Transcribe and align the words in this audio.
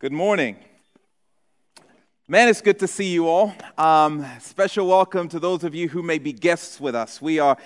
Good 0.00 0.12
morning. 0.12 0.56
Man, 2.26 2.48
it's 2.48 2.60
good 2.60 2.80
to 2.80 2.88
see 2.88 3.12
you 3.12 3.28
all. 3.28 3.54
Um, 3.78 4.26
special 4.40 4.88
welcome 4.88 5.28
to 5.28 5.38
those 5.38 5.62
of 5.62 5.72
you 5.72 5.88
who 5.88 6.02
may 6.02 6.18
be 6.18 6.32
guests 6.32 6.80
with 6.80 6.96
us. 6.96 7.22
We 7.22 7.38
are 7.38 7.56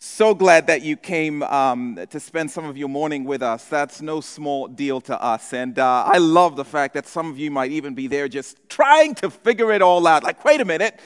so 0.00 0.34
glad 0.34 0.66
that 0.66 0.82
you 0.82 0.96
came 0.96 1.44
um, 1.44 1.96
to 2.10 2.18
spend 2.18 2.50
some 2.50 2.64
of 2.64 2.76
your 2.76 2.88
morning 2.88 3.24
with 3.24 3.40
us. 3.40 3.66
That's 3.66 4.02
no 4.02 4.20
small 4.20 4.66
deal 4.66 5.00
to 5.02 5.22
us. 5.22 5.52
And 5.52 5.78
uh, 5.78 6.04
I 6.06 6.18
love 6.18 6.56
the 6.56 6.64
fact 6.64 6.94
that 6.94 7.06
some 7.06 7.30
of 7.30 7.38
you 7.38 7.52
might 7.52 7.70
even 7.70 7.94
be 7.94 8.08
there 8.08 8.26
just 8.26 8.58
trying 8.68 9.14
to 9.16 9.30
figure 9.30 9.70
it 9.70 9.80
all 9.80 10.08
out. 10.08 10.24
Like, 10.24 10.44
wait 10.44 10.60
a 10.60 10.64
minute. 10.64 10.98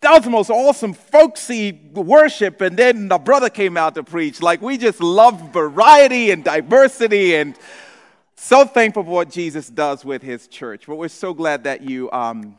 That 0.00 0.12
was 0.12 0.22
the 0.22 0.30
most 0.30 0.48
awesome 0.48 0.92
folksy 0.92 1.72
worship, 1.92 2.60
and 2.60 2.76
then 2.76 3.08
the 3.08 3.18
brother 3.18 3.50
came 3.50 3.76
out 3.76 3.96
to 3.96 4.04
preach. 4.04 4.40
Like, 4.40 4.62
we 4.62 4.78
just 4.78 5.00
love 5.00 5.52
variety 5.52 6.30
and 6.30 6.44
diversity 6.44 7.34
and 7.34 7.58
so 8.44 8.66
thankful 8.66 9.02
for 9.04 9.10
what 9.10 9.30
Jesus 9.30 9.70
does 9.70 10.04
with 10.04 10.20
his 10.20 10.46
church. 10.48 10.84
But 10.86 10.96
we're 10.96 11.08
so 11.08 11.32
glad 11.32 11.64
that 11.64 11.80
you, 11.80 12.10
um, 12.12 12.58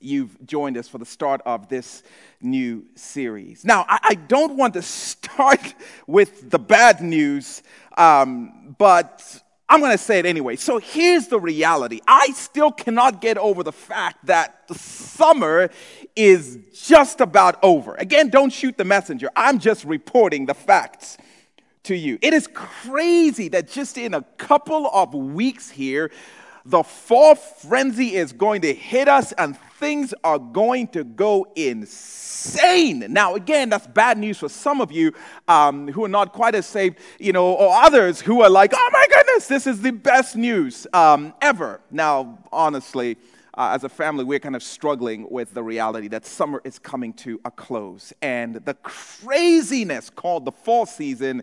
you've 0.00 0.36
joined 0.44 0.76
us 0.76 0.88
for 0.88 0.98
the 0.98 1.06
start 1.06 1.40
of 1.46 1.68
this 1.68 2.02
new 2.40 2.84
series. 2.96 3.64
Now, 3.64 3.86
I, 3.88 3.98
I 4.02 4.14
don't 4.16 4.56
want 4.56 4.74
to 4.74 4.82
start 4.82 5.74
with 6.08 6.50
the 6.50 6.58
bad 6.58 7.02
news, 7.02 7.62
um, 7.96 8.74
but 8.78 9.40
I'm 9.68 9.78
going 9.78 9.92
to 9.92 9.98
say 9.98 10.18
it 10.18 10.26
anyway. 10.26 10.56
So 10.56 10.78
here's 10.78 11.28
the 11.28 11.38
reality 11.38 12.00
I 12.08 12.32
still 12.34 12.72
cannot 12.72 13.20
get 13.20 13.38
over 13.38 13.62
the 13.62 13.72
fact 13.72 14.26
that 14.26 14.66
the 14.66 14.74
summer 14.74 15.70
is 16.16 16.58
just 16.74 17.20
about 17.20 17.62
over. 17.62 17.94
Again, 17.94 18.28
don't 18.28 18.50
shoot 18.50 18.76
the 18.76 18.84
messenger. 18.84 19.30
I'm 19.36 19.60
just 19.60 19.84
reporting 19.84 20.46
the 20.46 20.54
facts 20.54 21.16
to 21.86 21.96
you. 21.96 22.18
It 22.22 22.34
is 22.34 22.48
crazy 22.52 23.48
that 23.48 23.68
just 23.68 23.98
in 23.98 24.14
a 24.14 24.22
couple 24.38 24.88
of 24.92 25.14
weeks 25.14 25.70
here, 25.70 26.10
the 26.64 26.82
fall 26.82 27.34
frenzy 27.36 28.14
is 28.16 28.32
going 28.32 28.62
to 28.62 28.74
hit 28.74 29.08
us 29.08 29.32
and 29.32 29.56
things 29.78 30.12
are 30.24 30.38
going 30.38 30.88
to 30.88 31.04
go 31.04 31.46
insane. 31.54 33.06
Now, 33.08 33.34
again, 33.34 33.68
that's 33.68 33.86
bad 33.86 34.18
news 34.18 34.38
for 34.38 34.48
some 34.48 34.80
of 34.80 34.90
you 34.90 35.12
um, 35.46 35.88
who 35.88 36.04
are 36.04 36.08
not 36.08 36.32
quite 36.32 36.54
as 36.54 36.66
saved, 36.66 36.98
you 37.18 37.32
know, 37.32 37.52
or 37.52 37.72
others 37.72 38.20
who 38.20 38.42
are 38.42 38.50
like, 38.50 38.72
oh 38.74 38.90
my 38.92 39.06
goodness, 39.08 39.46
this 39.46 39.66
is 39.66 39.80
the 39.80 39.92
best 39.92 40.34
news 40.34 40.86
um, 40.92 41.34
ever. 41.40 41.80
Now, 41.90 42.38
honestly, 42.50 43.16
uh, 43.56 43.70
as 43.74 43.84
a 43.84 43.88
family, 43.88 44.24
we're 44.24 44.38
kind 44.38 44.56
of 44.56 44.62
struggling 44.62 45.26
with 45.30 45.54
the 45.54 45.62
reality 45.62 46.08
that 46.08 46.26
summer 46.26 46.60
is 46.64 46.78
coming 46.78 47.12
to 47.14 47.40
a 47.44 47.50
close. 47.50 48.12
And 48.20 48.56
the 48.56 48.74
craziness 48.74 50.10
called 50.10 50.44
the 50.44 50.52
fall 50.52 50.84
season 50.84 51.42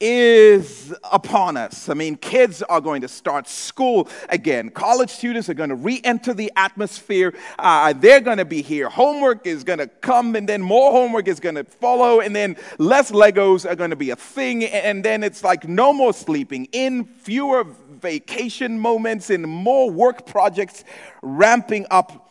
is 0.00 0.92
upon 1.12 1.56
us. 1.56 1.88
I 1.88 1.94
mean, 1.94 2.16
kids 2.16 2.62
are 2.62 2.80
going 2.80 3.02
to 3.02 3.08
start 3.08 3.48
school 3.48 4.08
again. 4.28 4.70
College 4.70 5.10
students 5.10 5.48
are 5.48 5.54
going 5.54 5.68
to 5.68 5.76
re 5.76 6.00
enter 6.02 6.34
the 6.34 6.52
atmosphere. 6.56 7.32
Uh, 7.58 7.92
they're 7.92 8.20
going 8.20 8.38
to 8.38 8.44
be 8.44 8.60
here. 8.60 8.88
Homework 8.88 9.46
is 9.46 9.64
going 9.64 9.78
to 9.78 9.86
come, 9.86 10.34
and 10.34 10.48
then 10.48 10.60
more 10.62 10.90
homework 10.90 11.28
is 11.28 11.40
going 11.40 11.54
to 11.54 11.64
follow, 11.64 12.20
and 12.20 12.34
then 12.34 12.56
less 12.78 13.12
Legos 13.12 13.68
are 13.70 13.76
going 13.76 13.90
to 13.90 13.96
be 13.96 14.10
a 14.10 14.16
thing. 14.16 14.64
And 14.64 15.04
then 15.04 15.22
it's 15.22 15.44
like 15.44 15.66
no 15.68 15.92
more 15.92 16.12
sleeping 16.12 16.66
in, 16.72 17.04
fewer 17.04 17.64
vacation 18.04 18.78
moments, 18.78 19.30
and 19.30 19.42
more 19.48 19.90
work 19.90 20.26
projects 20.26 20.84
ramping 21.22 21.86
up 21.90 22.23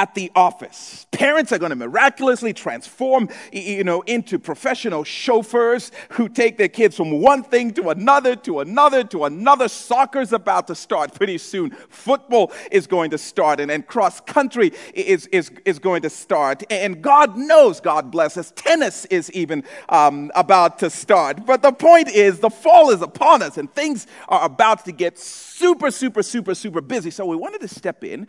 at 0.00 0.14
the 0.14 0.32
office. 0.34 1.06
Parents 1.10 1.52
are 1.52 1.58
going 1.58 1.68
to 1.68 1.76
miraculously 1.76 2.54
transform, 2.54 3.28
you 3.52 3.84
know, 3.84 4.00
into 4.06 4.38
professional 4.38 5.04
chauffeurs 5.04 5.92
who 6.12 6.26
take 6.26 6.56
their 6.56 6.68
kids 6.68 6.96
from 6.96 7.20
one 7.20 7.42
thing 7.42 7.70
to 7.74 7.90
another, 7.90 8.34
to 8.34 8.60
another, 8.60 9.04
to 9.04 9.26
another. 9.26 9.68
Soccer's 9.68 10.32
about 10.32 10.66
to 10.68 10.74
start 10.74 11.12
pretty 11.12 11.36
soon. 11.36 11.68
Football 11.90 12.50
is 12.72 12.86
going 12.86 13.10
to 13.10 13.18
start, 13.18 13.60
and, 13.60 13.70
and 13.70 13.86
cross 13.86 14.22
country 14.22 14.72
is, 14.94 15.26
is, 15.26 15.50
is 15.66 15.78
going 15.78 16.00
to 16.00 16.08
start. 16.08 16.62
And 16.70 17.02
God 17.02 17.36
knows, 17.36 17.78
God 17.78 18.10
bless 18.10 18.38
us, 18.38 18.54
tennis 18.56 19.04
is 19.04 19.30
even 19.32 19.64
um, 19.90 20.32
about 20.34 20.78
to 20.78 20.88
start. 20.88 21.44
But 21.44 21.60
the 21.60 21.72
point 21.72 22.08
is, 22.08 22.38
the 22.38 22.48
fall 22.48 22.88
is 22.88 23.02
upon 23.02 23.42
us, 23.42 23.58
and 23.58 23.70
things 23.74 24.06
are 24.28 24.46
about 24.46 24.86
to 24.86 24.92
get 24.92 25.18
super, 25.18 25.90
super, 25.90 26.22
super, 26.22 26.54
super 26.54 26.80
busy. 26.80 27.10
So 27.10 27.26
we 27.26 27.36
wanted 27.36 27.60
to 27.60 27.68
step 27.68 28.02
in 28.02 28.26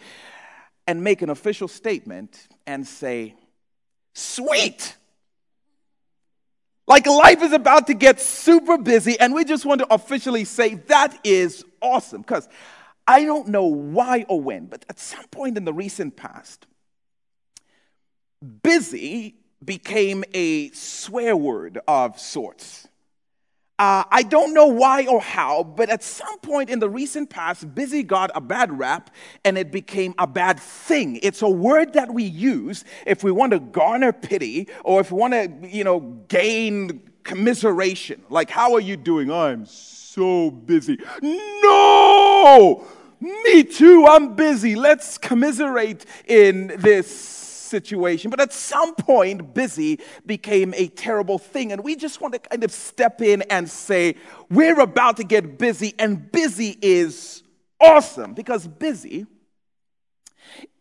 and 0.87 1.03
make 1.03 1.21
an 1.21 1.29
official 1.29 1.67
statement 1.67 2.47
and 2.65 2.85
say, 2.85 3.35
Sweet! 4.13 4.95
Like 6.87 7.05
life 7.05 7.41
is 7.41 7.53
about 7.53 7.87
to 7.87 7.93
get 7.93 8.19
super 8.19 8.77
busy, 8.77 9.17
and 9.19 9.33
we 9.33 9.45
just 9.45 9.65
want 9.65 9.79
to 9.79 9.93
officially 9.93 10.43
say 10.43 10.75
that 10.87 11.17
is 11.23 11.63
awesome. 11.79 12.21
Because 12.21 12.49
I 13.07 13.23
don't 13.23 13.47
know 13.47 13.65
why 13.65 14.25
or 14.27 14.41
when, 14.41 14.65
but 14.65 14.85
at 14.89 14.99
some 14.99 15.25
point 15.27 15.57
in 15.57 15.63
the 15.63 15.73
recent 15.73 16.17
past, 16.17 16.65
busy 18.63 19.35
became 19.63 20.23
a 20.33 20.69
swear 20.71 21.37
word 21.37 21.79
of 21.87 22.19
sorts. 22.19 22.87
Uh, 23.79 24.03
I 24.11 24.21
don't 24.21 24.53
know 24.53 24.67
why 24.67 25.07
or 25.07 25.19
how, 25.19 25.63
but 25.63 25.89
at 25.89 26.03
some 26.03 26.37
point 26.39 26.69
in 26.69 26.79
the 26.79 26.89
recent 26.89 27.31
past, 27.31 27.73
busy 27.73 28.03
got 28.03 28.29
a 28.35 28.41
bad 28.41 28.77
rap 28.77 29.09
and 29.43 29.57
it 29.57 29.71
became 29.71 30.13
a 30.19 30.27
bad 30.27 30.59
thing. 30.59 31.19
It's 31.23 31.41
a 31.41 31.49
word 31.49 31.93
that 31.93 32.13
we 32.13 32.23
use 32.23 32.83
if 33.07 33.23
we 33.23 33.31
want 33.31 33.53
to 33.53 33.59
garner 33.59 34.13
pity 34.13 34.67
or 34.83 35.01
if 35.01 35.11
we 35.11 35.17
want 35.17 35.33
to, 35.33 35.67
you 35.67 35.83
know, 35.83 35.99
gain 36.27 37.01
commiseration. 37.23 38.21
Like, 38.29 38.51
how 38.51 38.73
are 38.73 38.79
you 38.79 38.97
doing? 38.97 39.31
I'm 39.31 39.65
so 39.65 40.51
busy. 40.51 40.99
No! 41.21 42.85
Me 43.21 43.63
too, 43.63 44.07
I'm 44.07 44.35
busy. 44.35 44.75
Let's 44.75 45.17
commiserate 45.17 46.05
in 46.25 46.73
this 46.77 47.50
situation. 47.71 48.29
But 48.29 48.39
at 48.39 48.53
some 48.53 48.93
point, 48.93 49.55
busy 49.55 49.99
became 50.25 50.75
a 50.77 50.87
terrible 50.89 51.39
thing. 51.39 51.71
And 51.71 51.83
we 51.83 51.95
just 51.95 52.21
want 52.21 52.33
to 52.35 52.39
kind 52.39 52.63
of 52.63 52.71
step 52.71 53.21
in 53.21 53.41
and 53.43 53.67
say, 53.67 54.15
we're 54.49 54.79
about 54.79 55.17
to 55.17 55.23
get 55.23 55.57
busy, 55.57 55.95
and 55.97 56.31
busy 56.31 56.77
is 56.81 57.41
awesome 57.79 58.35
because 58.35 58.67
busy 58.67 59.25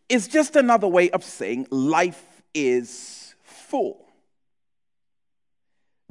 is 0.07 0.27
just 0.27 0.55
another 0.55 0.87
way 0.87 1.09
of 1.09 1.23
saying 1.23 1.65
life 1.71 2.43
is 2.53 3.33
full. 3.43 4.05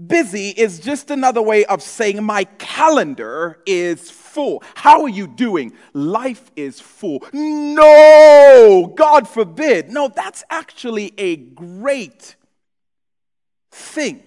Busy 0.06 0.50
is 0.50 0.78
just 0.78 1.10
another 1.10 1.42
way 1.42 1.64
of 1.64 1.82
saying 1.82 2.22
my 2.22 2.44
calendar 2.58 3.60
is 3.66 4.10
full. 4.10 4.62
How 4.74 5.02
are 5.02 5.08
you 5.08 5.26
doing? 5.26 5.72
Life 5.92 6.50
is 6.56 6.80
full. 6.80 7.26
No, 7.32 8.92
God 8.96 9.28
forbid. 9.28 9.90
No, 9.90 10.08
that's 10.08 10.44
actually 10.48 11.12
a 11.18 11.36
great 11.36 12.36
thing. 13.70 14.22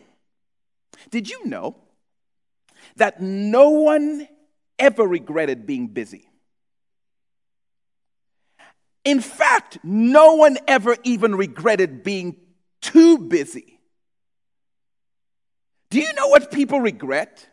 Did 1.09 1.29
you 1.29 1.45
know 1.45 1.77
that 2.97 3.21
no 3.21 3.69
one 3.69 4.27
ever 4.77 5.07
regretted 5.07 5.65
being 5.65 5.87
busy? 5.87 6.29
In 9.03 9.21
fact, 9.21 9.79
no 9.83 10.35
one 10.35 10.57
ever 10.67 10.97
even 11.03 11.35
regretted 11.35 12.03
being 12.03 12.37
too 12.81 13.17
busy. 13.17 13.72
Do 15.93 15.99
you 15.99 16.11
know 16.13 16.27
what 16.27 16.49
people 16.49 16.79
regret? 16.81 17.47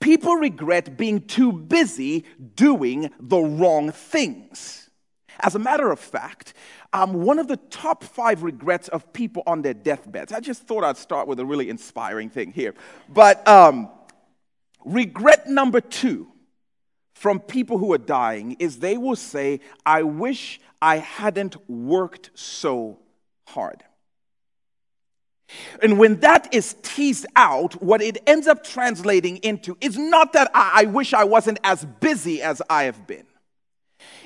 People 0.00 0.34
regret 0.34 0.96
being 0.96 1.20
too 1.20 1.52
busy 1.52 2.24
doing 2.56 3.08
the 3.20 3.38
wrong 3.38 3.92
things. 3.92 4.90
As 5.38 5.54
a 5.54 5.60
matter 5.60 5.92
of 5.92 6.00
fact, 6.00 6.54
um, 6.92 7.12
one 7.22 7.38
of 7.38 7.46
the 7.46 7.56
top 7.56 8.02
five 8.02 8.42
regrets 8.42 8.88
of 8.88 9.12
people 9.12 9.44
on 9.46 9.62
their 9.62 9.74
deathbeds, 9.74 10.32
I 10.32 10.40
just 10.40 10.64
thought 10.64 10.82
I'd 10.82 10.96
start 10.96 11.28
with 11.28 11.38
a 11.38 11.44
really 11.44 11.70
inspiring 11.70 12.30
thing 12.30 12.50
here. 12.50 12.74
But 13.08 13.46
um, 13.46 13.88
regret 14.84 15.48
number 15.48 15.80
two 15.80 16.26
from 17.14 17.38
people 17.38 17.78
who 17.78 17.92
are 17.92 17.98
dying 17.98 18.56
is 18.58 18.80
they 18.80 18.98
will 18.98 19.14
say, 19.14 19.60
I 19.86 20.02
wish 20.02 20.60
I 20.80 20.96
hadn't 20.96 21.70
worked 21.70 22.30
so 22.34 22.98
hard. 23.46 23.84
And 25.82 25.98
when 25.98 26.20
that 26.20 26.52
is 26.54 26.76
teased 26.82 27.26
out, 27.36 27.82
what 27.82 28.02
it 28.02 28.22
ends 28.26 28.46
up 28.46 28.64
translating 28.64 29.38
into 29.38 29.76
is 29.80 29.98
not 29.98 30.32
that 30.32 30.50
I, 30.54 30.82
I, 30.82 30.84
wish 30.84 31.14
I 31.14 31.24
wasn't 31.24 31.58
as 31.64 31.84
busy 31.84 32.42
as 32.42 32.62
I 32.68 32.84
have 32.84 33.06
been. 33.06 33.26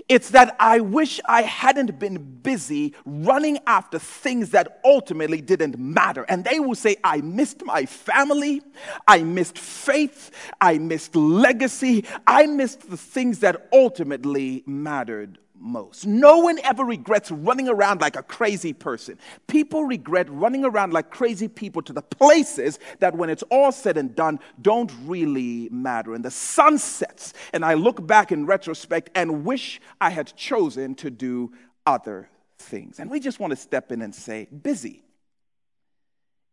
It's 0.09 0.31
that 0.31 0.55
I 0.61 0.81
wish 0.81 1.21
I 1.25 1.43
hadn't 1.43 1.99
been 1.99 2.39
busy 2.43 2.95
running 3.05 3.59
after 3.67 3.99
things 3.99 4.51
that 4.51 4.81
ultimately 4.85 5.41
didn't 5.41 5.79
matter. 5.79 6.25
And 6.29 6.45
they 6.45 6.61
will 6.61 6.77
say, 6.77 6.97
I 7.03 7.21
missed 7.23 7.65
my 7.65 7.87
family, 7.87 8.63
I 9.09 9.23
missed 9.23 9.59
faith, 9.59 10.31
I 10.61 10.79
missed 10.79 11.17
legacy, 11.17 12.05
I 12.27 12.47
missed 12.47 12.89
the 12.89 12.97
things 12.97 13.41
that 13.41 13.69
ultimately 13.73 14.63
mattered 14.67 15.39
most. 15.59 16.07
No 16.07 16.39
one 16.39 16.59
ever 16.63 16.85
regrets 16.85 17.31
running 17.31 17.69
around 17.69 18.01
like 18.01 18.17
a 18.17 18.23
crazy 18.23 18.73
person. 18.73 19.19
People 19.47 19.85
regret 19.85 20.31
running 20.31 20.65
around 20.65 20.93
like 20.93 21.11
crazy 21.11 21.49
people 21.49 21.83
to 21.83 21.93
the 21.93 22.03
places 22.03 22.79
that, 23.01 23.15
when 23.15 23.31
it's 23.31 23.43
all 23.51 23.73
said 23.73 23.97
and 23.97 24.15
done, 24.15 24.39
don't 24.61 24.93
really 25.05 25.69
matter. 25.71 26.15
And 26.15 26.25
the 26.25 26.31
sun 26.31 26.79
sets, 26.79 27.33
and 27.53 27.65
I 27.65 27.75
look 27.75 28.07
back 28.07 28.33
in 28.33 28.47
retrospect 28.47 29.11
and 29.15 29.45
wish 29.45 29.81
I 30.01 30.11
had 30.11 30.35
chosen 30.37 30.95
to 30.97 31.11
do 31.11 31.53
other 31.87 32.29
things. 32.59 32.99
And 32.99 33.11
we 33.11 33.21
just 33.21 33.41
want 33.41 33.51
to 33.51 33.57
step 33.57 33.93
in 33.93 34.03
and 34.03 34.15
say, 34.15 34.47
busy 34.47 35.03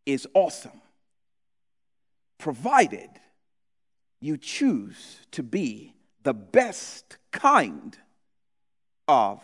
is 0.05 0.27
awesome, 0.33 0.81
provided 2.38 3.09
you 4.19 4.38
choose 4.38 5.19
to 5.31 5.44
be 5.44 5.94
the 6.23 6.33
best 6.33 7.17
kind 7.31 7.97
of 9.07 9.41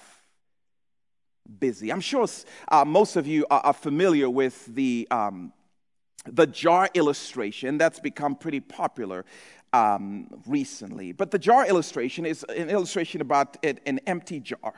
busy. 1.59 1.91
I'm 1.91 2.01
sure 2.01 2.27
uh, 2.67 2.85
most 2.85 3.15
of 3.15 3.27
you 3.27 3.45
are, 3.49 3.73
familiar 3.73 4.29
with 4.29 4.65
the, 4.67 5.07
um, 5.09 5.51
the 6.25 6.45
jar 6.45 6.89
illustration 6.93 7.77
that's 7.77 7.99
become 7.99 8.35
pretty 8.35 8.59
popular 8.59 9.25
um, 9.73 10.27
recently. 10.45 11.11
But 11.11 11.31
the 11.31 11.39
jar 11.39 11.67
illustration 11.67 12.25
is 12.25 12.43
an 12.43 12.69
illustration 12.69 13.21
about 13.21 13.57
an 13.63 13.99
empty 14.05 14.39
jar. 14.39 14.73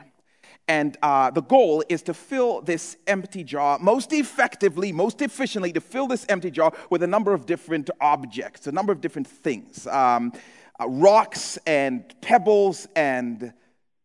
And 0.68 0.96
uh, 1.02 1.30
the 1.30 1.42
goal 1.42 1.82
is 1.88 2.02
to 2.02 2.14
fill 2.14 2.60
this 2.60 2.96
empty 3.06 3.42
jar 3.42 3.78
most 3.80 4.12
effectively, 4.12 4.92
most 4.92 5.20
efficiently, 5.20 5.72
to 5.72 5.80
fill 5.80 6.06
this 6.06 6.24
empty 6.28 6.50
jar 6.50 6.72
with 6.88 7.02
a 7.02 7.06
number 7.06 7.34
of 7.34 7.46
different 7.46 7.90
objects, 8.00 8.66
a 8.66 8.72
number 8.72 8.92
of 8.92 9.00
different 9.00 9.26
things 9.26 9.86
um, 9.88 10.32
uh, 10.80 10.88
rocks 10.88 11.58
and 11.66 12.14
pebbles 12.20 12.86
and 12.94 13.52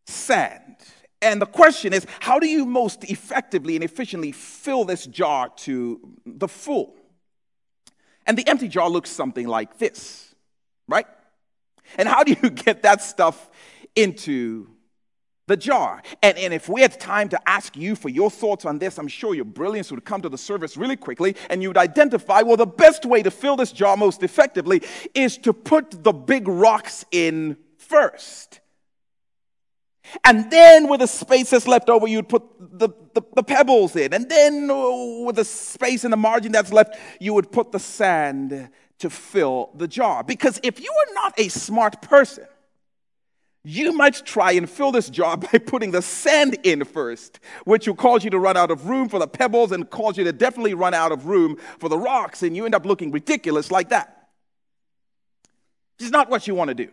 sand. 0.07 0.75
And 1.21 1.41
the 1.41 1.47
question 1.47 1.93
is 1.93 2.05
how 2.19 2.39
do 2.39 2.47
you 2.47 2.65
most 2.65 3.03
effectively 3.05 3.75
and 3.75 3.83
efficiently 3.83 4.31
fill 4.31 4.85
this 4.85 5.05
jar 5.05 5.49
to 5.57 5.99
the 6.25 6.47
full? 6.47 6.95
And 8.25 8.37
the 8.37 8.47
empty 8.47 8.67
jar 8.67 8.89
looks 8.89 9.09
something 9.09 9.47
like 9.47 9.77
this, 9.77 10.35
right? 10.87 11.07
And 11.97 12.07
how 12.07 12.23
do 12.23 12.35
you 12.41 12.49
get 12.65 12.83
that 12.83 13.01
stuff 13.01 13.49
into 13.95 14.67
the 15.47 15.57
jar. 15.57 16.03
And, 16.21 16.37
and 16.37 16.53
if 16.53 16.69
we 16.69 16.81
had 16.81 16.99
time 16.99 17.29
to 17.29 17.49
ask 17.49 17.75
you 17.75 17.95
for 17.95 18.09
your 18.09 18.29
thoughts 18.29 18.65
on 18.65 18.79
this, 18.79 18.97
I'm 18.97 19.07
sure 19.07 19.33
your 19.33 19.45
brilliance 19.45 19.89
would 19.91 20.03
come 20.05 20.21
to 20.21 20.29
the 20.29 20.37
surface 20.37 20.77
really 20.77 20.97
quickly 20.97 21.35
and 21.49 21.61
you 21.61 21.69
would 21.69 21.77
identify 21.77 22.41
well, 22.41 22.57
the 22.57 22.65
best 22.65 23.05
way 23.05 23.23
to 23.23 23.31
fill 23.31 23.55
this 23.55 23.71
jar 23.71 23.97
most 23.97 24.23
effectively 24.23 24.83
is 25.13 25.37
to 25.39 25.53
put 25.53 26.03
the 26.03 26.11
big 26.11 26.47
rocks 26.47 27.05
in 27.11 27.57
first. 27.77 28.59
And 30.23 30.49
then 30.49 30.87
with 30.87 31.01
the 31.01 31.07
space 31.07 31.49
that's 31.49 31.67
left 31.67 31.89
over, 31.89 32.07
you'd 32.07 32.29
put 32.29 32.43
the, 32.59 32.89
the, 33.13 33.21
the, 33.35 33.43
pebbles 33.43 33.95
in. 33.95 34.13
And 34.13 34.29
then 34.29 34.69
uh, 34.69 35.23
with 35.25 35.35
the 35.35 35.45
space 35.45 36.03
in 36.03 36.11
the 36.11 36.17
margin 36.17 36.51
that's 36.51 36.71
left, 36.71 36.95
you 37.19 37.33
would 37.33 37.51
put 37.51 37.71
the 37.71 37.79
sand 37.79 38.69
to 38.99 39.09
fill 39.09 39.71
the 39.75 39.87
jar. 39.87 40.23
Because 40.23 40.59
if 40.63 40.79
you 40.79 40.91
are 40.91 41.13
not 41.13 41.33
a 41.37 41.49
smart 41.49 42.01
person, 42.01 42.45
you 43.63 43.91
might 43.91 44.25
try 44.25 44.53
and 44.53 44.69
fill 44.69 44.93
this 44.93 45.09
jar 45.09 45.35
by 45.37 45.57
putting 45.57 45.91
the 45.91 46.01
sand 46.01 46.57
in 46.63 46.85
first, 46.85 47.39
which 47.65 47.87
will 47.87 47.95
cause 47.95 48.23
you 48.23 48.29
to 48.29 48.39
run 48.39 48.55
out 48.55 48.71
of 48.71 48.87
room 48.87 49.09
for 49.09 49.19
the 49.19 49.27
pebbles 49.27 49.71
and 49.71 49.89
cause 49.89 50.17
you 50.17 50.23
to 50.23 50.33
definitely 50.33 50.73
run 50.73 50.93
out 50.93 51.11
of 51.11 51.25
room 51.25 51.57
for 51.79 51.89
the 51.89 51.97
rocks, 51.97 52.43
and 52.43 52.55
you 52.55 52.65
end 52.65 52.75
up 52.75 52.85
looking 52.85 53.11
ridiculous 53.11 53.69
like 53.69 53.89
that. 53.89 54.29
It's 55.99 56.11
not 56.11 56.29
what 56.29 56.47
you 56.47 56.55
want 56.55 56.69
to 56.69 56.75
do. 56.75 56.91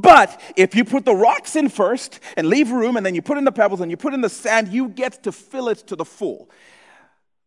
But 0.00 0.40
if 0.54 0.76
you 0.76 0.84
put 0.84 1.04
the 1.04 1.14
rocks 1.14 1.56
in 1.56 1.68
first 1.68 2.20
and 2.36 2.46
leave 2.46 2.70
room, 2.70 2.96
and 2.96 3.04
then 3.04 3.16
you 3.16 3.22
put 3.22 3.36
in 3.36 3.44
the 3.44 3.50
pebbles 3.50 3.80
and 3.80 3.90
you 3.90 3.96
put 3.96 4.14
in 4.14 4.20
the 4.20 4.28
sand, 4.28 4.68
you 4.68 4.88
get 4.88 5.24
to 5.24 5.32
fill 5.32 5.68
it 5.68 5.78
to 5.88 5.96
the 5.96 6.04
full. 6.04 6.48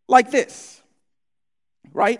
Like 0.10 0.32
this, 0.32 0.82
right? 1.94 2.20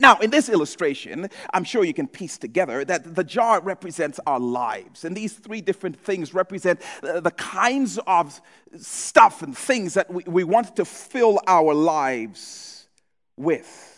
Now, 0.00 0.18
in 0.20 0.30
this 0.30 0.48
illustration, 0.48 1.28
I'm 1.52 1.64
sure 1.64 1.84
you 1.84 1.92
can 1.92 2.08
piece 2.08 2.38
together 2.38 2.82
that 2.86 3.14
the 3.14 3.22
jar 3.22 3.60
represents 3.60 4.18
our 4.26 4.40
lives. 4.40 5.04
And 5.04 5.14
these 5.14 5.34
three 5.34 5.60
different 5.60 6.00
things 6.00 6.32
represent 6.32 6.80
the 7.02 7.32
kinds 7.36 7.98
of 8.06 8.40
stuff 8.78 9.42
and 9.42 9.56
things 9.56 9.94
that 9.94 10.10
we, 10.10 10.44
want 10.44 10.76
to 10.76 10.86
fill 10.86 11.40
our 11.46 11.74
lives 11.74 12.88
with. 13.36 13.91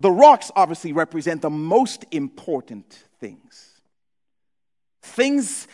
The 0.00 0.10
rocks 0.10 0.50
obviously 0.56 0.92
represent 0.92 1.42
the 1.42 1.50
most 1.50 2.04
important 2.10 3.04
things. 3.20 3.68
Things 5.02 5.68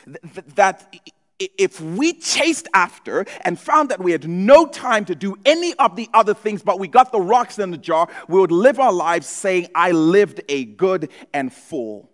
that 0.54 0.92
if 1.38 1.80
we 1.80 2.14
chased 2.14 2.66
after 2.72 3.26
and 3.42 3.58
found 3.58 3.90
that 3.90 4.00
we 4.00 4.12
had 4.12 4.28
no 4.28 4.66
time 4.66 5.04
to 5.04 5.14
do 5.14 5.36
any 5.44 5.74
of 5.74 5.96
the 5.96 6.08
other 6.14 6.34
things, 6.34 6.62
but 6.62 6.78
we 6.78 6.88
got 6.88 7.12
the 7.12 7.20
rocks 7.20 7.58
in 7.58 7.70
the 7.70 7.78
jar, 7.78 8.08
we 8.28 8.40
would 8.40 8.52
live 8.52 8.80
our 8.80 8.92
lives 8.92 9.26
saying, 9.26 9.68
I 9.74 9.92
lived 9.92 10.40
a 10.48 10.64
good 10.64 11.10
and 11.32 11.52
full 11.52 12.10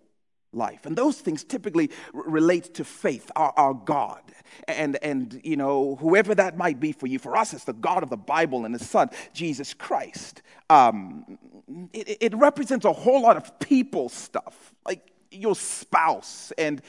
life. 0.51 0.85
And 0.85 0.95
those 0.95 1.19
things 1.19 1.43
typically 1.43 1.89
relate 2.13 2.75
to 2.75 2.83
faith, 2.83 3.31
our, 3.35 3.53
our 3.55 3.73
God. 3.73 4.21
And, 4.67 4.97
and, 5.01 5.41
you 5.43 5.55
know, 5.55 5.95
whoever 5.95 6.35
that 6.35 6.57
might 6.57 6.79
be 6.79 6.91
for 6.91 7.07
you, 7.07 7.17
for 7.17 7.35
us, 7.35 7.53
it's 7.53 7.63
the 7.63 7.73
God 7.73 8.03
of 8.03 8.09
the 8.09 8.17
Bible 8.17 8.65
and 8.65 8.75
His 8.75 8.87
Son, 8.87 9.09
Jesus 9.33 9.73
Christ. 9.73 10.41
Um, 10.69 11.39
it, 11.93 12.17
it 12.21 12.35
represents 12.35 12.85
a 12.85 12.93
whole 12.93 13.21
lot 13.21 13.37
of 13.37 13.59
people 13.59 14.09
stuff, 14.09 14.73
like 14.85 15.11
your 15.31 15.55
spouse 15.55 16.51
and, 16.57 16.81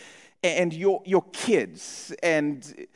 and 0.42 0.72
your, 0.72 1.02
your 1.04 1.22
kids 1.32 2.14
and 2.22 2.86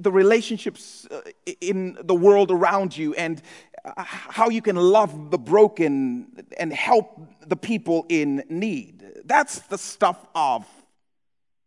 the 0.00 0.10
relationships 0.10 1.06
uh, 1.10 1.20
in 1.60 1.98
the 2.02 2.14
world 2.14 2.50
around 2.50 2.96
you 2.96 3.14
and 3.14 3.42
uh, 3.84 3.92
how 3.96 4.48
you 4.48 4.62
can 4.62 4.76
love 4.76 5.30
the 5.30 5.38
broken 5.38 6.26
and 6.58 6.72
help 6.72 7.20
the 7.46 7.56
people 7.56 8.06
in 8.08 8.42
need. 8.48 9.04
That's 9.24 9.60
the 9.60 9.78
stuff 9.78 10.26
of 10.34 10.66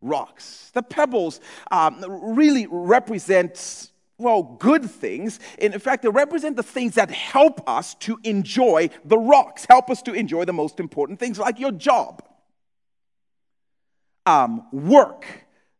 rocks. 0.02 0.72
The 0.74 0.82
pebbles 0.82 1.40
um, 1.72 2.04
really 2.08 2.68
represent 2.70 3.92
well, 4.20 4.44
good 4.44 4.90
things. 4.90 5.40
In 5.58 5.78
fact, 5.80 6.04
they 6.04 6.10
represent 6.10 6.56
the 6.56 6.64
things 6.64 6.96
that 6.96 7.10
help 7.10 7.68
us 7.68 7.96
to 7.96 8.20
enjoy 8.24 8.90
the 9.06 9.18
rocks, 9.18 9.66
help 9.70 9.90
us 9.90 10.02
to 10.04 10.14
enjoy 10.14 10.46
the 10.46 10.54
most 10.54 10.80
important 10.80 11.20
things, 11.20 11.40
like 11.40 11.60
your 11.60 11.72
job, 11.72 12.22
um, 14.26 14.68
work. 14.72 15.26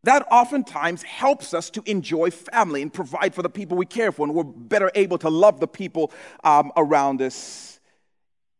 That 0.04 0.26
oftentimes 0.30 1.02
helps 1.02 1.52
us 1.52 1.68
to 1.70 1.82
enjoy 1.84 2.30
family 2.30 2.80
and 2.80 2.90
provide 2.90 3.34
for 3.34 3.42
the 3.42 3.50
people 3.50 3.76
we 3.76 3.84
care 3.84 4.12
for, 4.12 4.26
and 4.26 4.34
we're 4.34 4.44
better 4.44 4.90
able 4.94 5.18
to 5.18 5.28
love 5.28 5.60
the 5.60 5.68
people 5.68 6.10
um, 6.42 6.72
around 6.76 7.20
us 7.20 7.80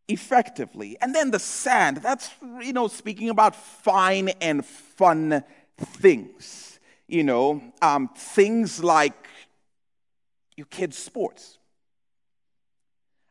effectively. 0.07 0.99
And 1.01 1.15
then 1.15 1.31
the 1.31 1.39
sand, 1.39 1.99
that's, 1.99 2.31
you 2.61 2.75
know, 2.75 2.89
speaking 2.89 3.31
about 3.31 3.57
fine 3.57 4.29
and 4.41 4.67
fun 4.67 5.43
things. 5.79 6.79
You 7.09 7.25
know, 7.25 7.61
um, 7.83 8.09
things 8.15 8.85
like 8.85 9.27
your 10.61 10.67
kids' 10.67 10.99
sports. 10.99 11.57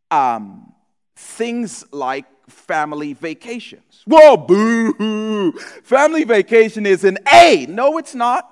Um, 0.09 0.73
things 1.15 1.85
like 1.91 2.25
family 2.49 3.13
vacations. 3.13 4.01
Whoa, 4.07 4.35
boo 4.35 4.93
hoo! 4.93 5.51
Family 5.83 6.23
vacation 6.23 6.87
is 6.87 7.03
an 7.03 7.19
A. 7.31 7.67
No, 7.69 7.99
it's 7.99 8.15
not. 8.15 8.51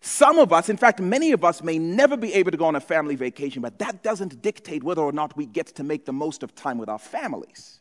Some 0.00 0.40
of 0.40 0.52
us, 0.52 0.68
in 0.68 0.76
fact, 0.76 0.98
many 0.98 1.30
of 1.30 1.44
us 1.44 1.62
may 1.62 1.78
never 1.78 2.16
be 2.16 2.34
able 2.34 2.50
to 2.50 2.56
go 2.56 2.64
on 2.64 2.74
a 2.74 2.80
family 2.80 3.14
vacation, 3.14 3.62
but 3.62 3.78
that 3.78 4.02
doesn't 4.02 4.42
dictate 4.42 4.82
whether 4.82 5.02
or 5.02 5.12
not 5.12 5.36
we 5.36 5.46
get 5.46 5.68
to 5.76 5.84
make 5.84 6.04
the 6.04 6.12
most 6.12 6.42
of 6.42 6.56
time 6.56 6.78
with 6.78 6.88
our 6.88 6.98
families. 6.98 7.78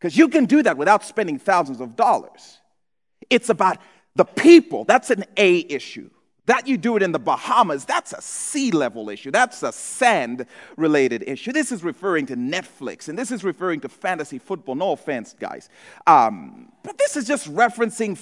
Because 0.00 0.16
you 0.16 0.28
can 0.28 0.46
do 0.46 0.64
that 0.64 0.76
without 0.76 1.04
spending 1.04 1.38
thousands 1.38 1.80
of 1.80 1.94
dollars. 1.94 2.58
It's 3.30 3.50
about 3.50 3.78
the 4.16 4.24
people. 4.24 4.84
That's 4.84 5.10
an 5.10 5.26
A 5.36 5.58
issue. 5.58 6.10
That 6.46 6.68
you 6.68 6.78
do 6.78 6.96
it 6.96 7.02
in 7.02 7.12
the 7.12 7.18
Bahamas, 7.18 7.84
that's 7.84 8.12
a 8.12 8.22
sea 8.22 8.70
level 8.70 9.10
issue. 9.10 9.30
That's 9.30 9.62
a 9.62 9.72
sand 9.72 10.46
related 10.76 11.24
issue. 11.26 11.52
This 11.52 11.72
is 11.72 11.82
referring 11.82 12.26
to 12.26 12.36
Netflix 12.36 13.08
and 13.08 13.18
this 13.18 13.32
is 13.32 13.42
referring 13.42 13.80
to 13.80 13.88
fantasy 13.88 14.38
football. 14.38 14.76
No 14.76 14.92
offense, 14.92 15.34
guys. 15.38 15.68
Um, 16.06 16.70
but 16.82 16.98
this 16.98 17.16
is 17.16 17.26
just 17.26 17.52
referencing 17.52 18.16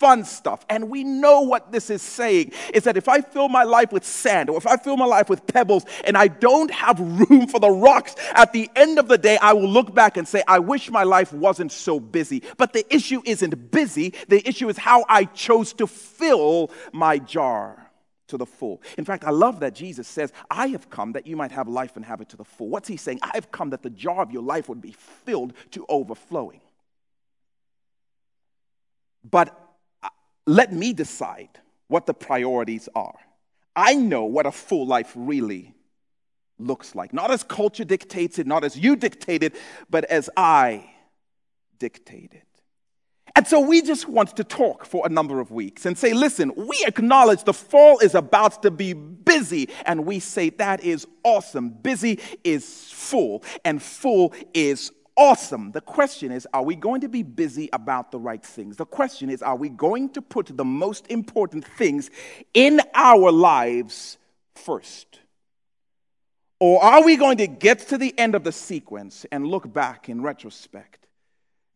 fun 0.00 0.24
stuff. 0.24 0.64
And 0.70 0.88
we 0.88 1.04
know 1.04 1.42
what 1.42 1.70
this 1.70 1.90
is 1.90 2.00
saying 2.00 2.52
is 2.72 2.84
that 2.84 2.96
if 2.96 3.06
I 3.08 3.20
fill 3.20 3.50
my 3.50 3.64
life 3.64 3.92
with 3.92 4.04
sand 4.04 4.48
or 4.48 4.56
if 4.56 4.66
I 4.66 4.78
fill 4.78 4.96
my 4.96 5.04
life 5.04 5.28
with 5.28 5.46
pebbles 5.46 5.84
and 6.04 6.16
I 6.16 6.26
don't 6.26 6.70
have 6.70 6.98
room 6.98 7.46
for 7.46 7.60
the 7.60 7.70
rocks, 7.70 8.16
at 8.32 8.52
the 8.54 8.70
end 8.74 8.98
of 8.98 9.08
the 9.08 9.18
day, 9.18 9.36
I 9.36 9.52
will 9.52 9.68
look 9.68 9.94
back 9.94 10.16
and 10.16 10.26
say, 10.26 10.42
I 10.48 10.58
wish 10.58 10.90
my 10.90 11.02
life 11.04 11.34
wasn't 11.34 11.70
so 11.70 12.00
busy. 12.00 12.42
But 12.56 12.72
the 12.72 12.84
issue 12.92 13.20
isn't 13.26 13.70
busy, 13.70 14.14
the 14.28 14.46
issue 14.48 14.70
is 14.70 14.78
how 14.78 15.04
I 15.06 15.26
chose 15.26 15.74
to 15.74 15.86
fill 15.86 16.70
my 16.92 17.18
jar 17.18 17.90
to 18.28 18.38
the 18.38 18.46
full. 18.46 18.80
In 18.96 19.04
fact, 19.04 19.24
I 19.24 19.30
love 19.30 19.60
that 19.60 19.74
Jesus 19.74 20.08
says, 20.08 20.32
I 20.50 20.68
have 20.68 20.88
come 20.88 21.12
that 21.12 21.26
you 21.26 21.36
might 21.36 21.52
have 21.52 21.68
life 21.68 21.96
and 21.96 22.04
have 22.06 22.22
it 22.22 22.30
to 22.30 22.38
the 22.38 22.44
full. 22.44 22.68
What's 22.68 22.88
he 22.88 22.96
saying? 22.96 23.18
I 23.22 23.32
have 23.34 23.52
come 23.52 23.70
that 23.70 23.82
the 23.82 23.90
jar 23.90 24.22
of 24.22 24.32
your 24.32 24.42
life 24.42 24.68
would 24.70 24.80
be 24.80 24.92
filled 24.92 25.52
to 25.72 25.84
overflowing. 25.88 26.62
but 29.28 29.69
let 30.50 30.72
me 30.72 30.92
decide 30.92 31.60
what 31.86 32.06
the 32.06 32.14
priorities 32.14 32.88
are. 32.96 33.14
I 33.76 33.94
know 33.94 34.24
what 34.24 34.46
a 34.46 34.52
full 34.52 34.84
life 34.84 35.12
really 35.14 35.74
looks 36.58 36.96
like. 36.96 37.12
Not 37.12 37.30
as 37.30 37.44
culture 37.44 37.84
dictates 37.84 38.36
it, 38.40 38.48
not 38.48 38.64
as 38.64 38.76
you 38.76 38.96
dictate 38.96 39.44
it, 39.44 39.54
but 39.88 40.04
as 40.06 40.28
I 40.36 40.90
dictate 41.78 42.32
it. 42.34 42.42
And 43.36 43.46
so 43.46 43.60
we 43.60 43.80
just 43.80 44.08
want 44.08 44.36
to 44.36 44.42
talk 44.42 44.84
for 44.84 45.06
a 45.06 45.08
number 45.08 45.38
of 45.38 45.52
weeks 45.52 45.86
and 45.86 45.96
say, 45.96 46.12
listen, 46.12 46.52
we 46.56 46.84
acknowledge 46.84 47.44
the 47.44 47.52
fall 47.52 48.00
is 48.00 48.16
about 48.16 48.62
to 48.64 48.72
be 48.72 48.92
busy. 48.92 49.68
And 49.86 50.04
we 50.04 50.18
say 50.18 50.50
that 50.50 50.82
is 50.82 51.06
awesome. 51.22 51.70
Busy 51.70 52.18
is 52.42 52.90
full, 52.90 53.44
and 53.64 53.80
full 53.80 54.34
is 54.52 54.90
awesome. 55.20 55.70
The 55.70 55.82
question 55.82 56.32
is, 56.32 56.48
are 56.54 56.62
we 56.62 56.74
going 56.74 57.02
to 57.02 57.08
be 57.08 57.22
busy 57.22 57.68
about 57.74 58.10
the 58.10 58.18
right 58.18 58.42
things? 58.42 58.78
The 58.78 58.86
question 58.86 59.28
is, 59.28 59.42
are 59.42 59.54
we 59.54 59.68
going 59.68 60.08
to 60.10 60.22
put 60.22 60.56
the 60.56 60.64
most 60.64 61.06
important 61.08 61.64
things 61.64 62.10
in 62.54 62.80
our 62.94 63.30
lives 63.30 64.16
first? 64.54 65.20
Or 66.58 66.82
are 66.82 67.04
we 67.04 67.16
going 67.16 67.36
to 67.36 67.46
get 67.46 67.80
to 67.88 67.98
the 67.98 68.18
end 68.18 68.34
of 68.34 68.44
the 68.44 68.52
sequence 68.52 69.26
and 69.30 69.46
look 69.46 69.70
back 69.70 70.08
in 70.08 70.22
retrospect 70.22 71.06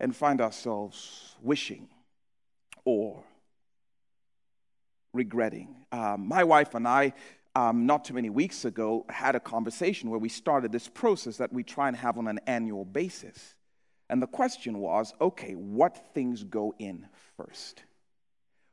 and 0.01 0.17
find 0.17 0.41
ourselves 0.41 1.37
wishing 1.43 1.89
or 2.87 3.23
regretting? 5.13 5.85
Um, 5.93 6.29
my 6.29 6.45
wife 6.45 6.75
and 6.75 6.89
I 6.89 7.13
um, 7.55 7.87
not 7.87 8.05
too 8.05 8.15
many 8.15 8.31
weeks 8.31 8.65
ago, 8.65 9.05
had 9.09 9.37
a 9.37 9.41
conversation 9.41 10.11
where 10.11 10.19
we 10.19 10.29
started 10.29 10.73
this 10.73 10.89
process 10.89 11.37
that 11.37 11.53
we 11.53 11.63
try 11.63 11.89
and 11.89 11.97
have 11.97 12.19
on 12.19 12.27
an 12.27 12.41
annual 12.47 12.85
basis. 12.85 13.55
And 14.11 14.21
the 14.21 14.27
question 14.27 14.79
was 14.79 15.15
okay, 15.21 15.53
what 15.53 16.13
things 16.15 16.45
go 16.45 16.75
in 16.79 17.07
first? 17.37 17.85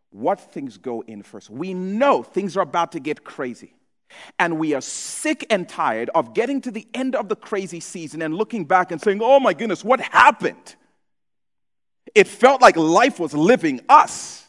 What 0.10 0.42
things 0.42 0.78
go 0.78 1.02
in 1.02 1.24
first? 1.24 1.50
We 1.50 1.74
know 1.74 2.22
things 2.22 2.58
are 2.58 2.62
about 2.62 2.92
to 2.94 3.00
get 3.00 3.24
crazy. 3.24 3.74
And 4.38 4.60
we 4.60 4.74
are 4.74 4.82
sick 4.82 5.46
and 5.50 5.70
tired 5.70 6.10
of 6.14 6.34
getting 6.34 6.60
to 6.62 6.72
the 6.72 6.86
end 6.94 7.16
of 7.16 7.30
the 7.30 7.36
crazy 7.36 7.80
season 7.80 8.22
and 8.22 8.36
looking 8.36 8.66
back 8.66 8.92
and 8.92 9.02
saying, 9.02 9.22
oh 9.24 9.40
my 9.40 9.54
goodness, 9.54 9.86
what 9.86 10.02
happened? 10.02 10.76
It 12.14 12.28
felt 12.28 12.62
like 12.62 12.76
life 12.76 13.20
was 13.20 13.34
living 13.34 13.80
us. 13.88 14.41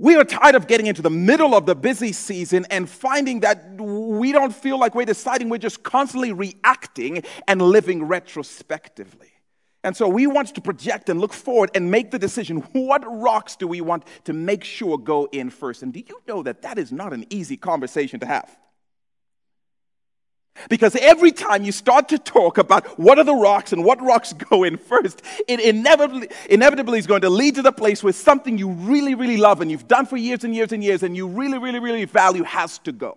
We 0.00 0.16
are 0.16 0.24
tired 0.24 0.54
of 0.54 0.66
getting 0.66 0.86
into 0.86 1.02
the 1.02 1.10
middle 1.10 1.54
of 1.54 1.66
the 1.66 1.74
busy 1.74 2.12
season 2.12 2.64
and 2.70 2.88
finding 2.88 3.40
that 3.40 3.78
we 3.78 4.32
don't 4.32 4.54
feel 4.54 4.80
like 4.80 4.94
we're 4.94 5.04
deciding, 5.04 5.50
we're 5.50 5.58
just 5.58 5.82
constantly 5.82 6.32
reacting 6.32 7.22
and 7.46 7.60
living 7.60 8.04
retrospectively. 8.04 9.28
And 9.84 9.94
so 9.94 10.08
we 10.08 10.26
want 10.26 10.54
to 10.54 10.62
project 10.62 11.10
and 11.10 11.20
look 11.20 11.34
forward 11.34 11.72
and 11.74 11.90
make 11.90 12.12
the 12.12 12.18
decision 12.18 12.60
what 12.72 13.04
rocks 13.06 13.56
do 13.56 13.68
we 13.68 13.82
want 13.82 14.06
to 14.24 14.32
make 14.32 14.64
sure 14.64 14.96
go 14.96 15.28
in 15.32 15.50
first? 15.50 15.82
And 15.82 15.92
do 15.92 16.00
you 16.00 16.22
know 16.26 16.42
that 16.44 16.62
that 16.62 16.78
is 16.78 16.90
not 16.90 17.12
an 17.12 17.26
easy 17.28 17.58
conversation 17.58 18.20
to 18.20 18.26
have? 18.26 18.56
Because 20.68 20.96
every 20.96 21.32
time 21.32 21.64
you 21.64 21.72
start 21.72 22.08
to 22.10 22.18
talk 22.18 22.58
about 22.58 22.98
what 22.98 23.18
are 23.18 23.24
the 23.24 23.34
rocks 23.34 23.72
and 23.72 23.84
what 23.84 24.00
rocks 24.02 24.32
go 24.50 24.64
in 24.64 24.76
first, 24.76 25.22
it 25.48 25.60
inevitably, 25.60 26.28
inevitably 26.48 26.98
is 26.98 27.06
going 27.06 27.22
to 27.22 27.30
lead 27.30 27.54
to 27.56 27.62
the 27.62 27.72
place 27.72 28.02
where 28.02 28.12
something 28.12 28.58
you 28.58 28.70
really, 28.70 29.14
really 29.14 29.36
love 29.36 29.60
and 29.60 29.70
you've 29.70 29.88
done 29.88 30.06
for 30.06 30.16
years 30.16 30.44
and 30.44 30.54
years 30.54 30.72
and 30.72 30.84
years 30.84 31.02
and 31.02 31.16
you 31.16 31.26
really, 31.26 31.58
really, 31.58 31.78
really 31.78 32.04
value 32.04 32.44
has 32.44 32.78
to 32.80 32.92
go. 32.92 33.16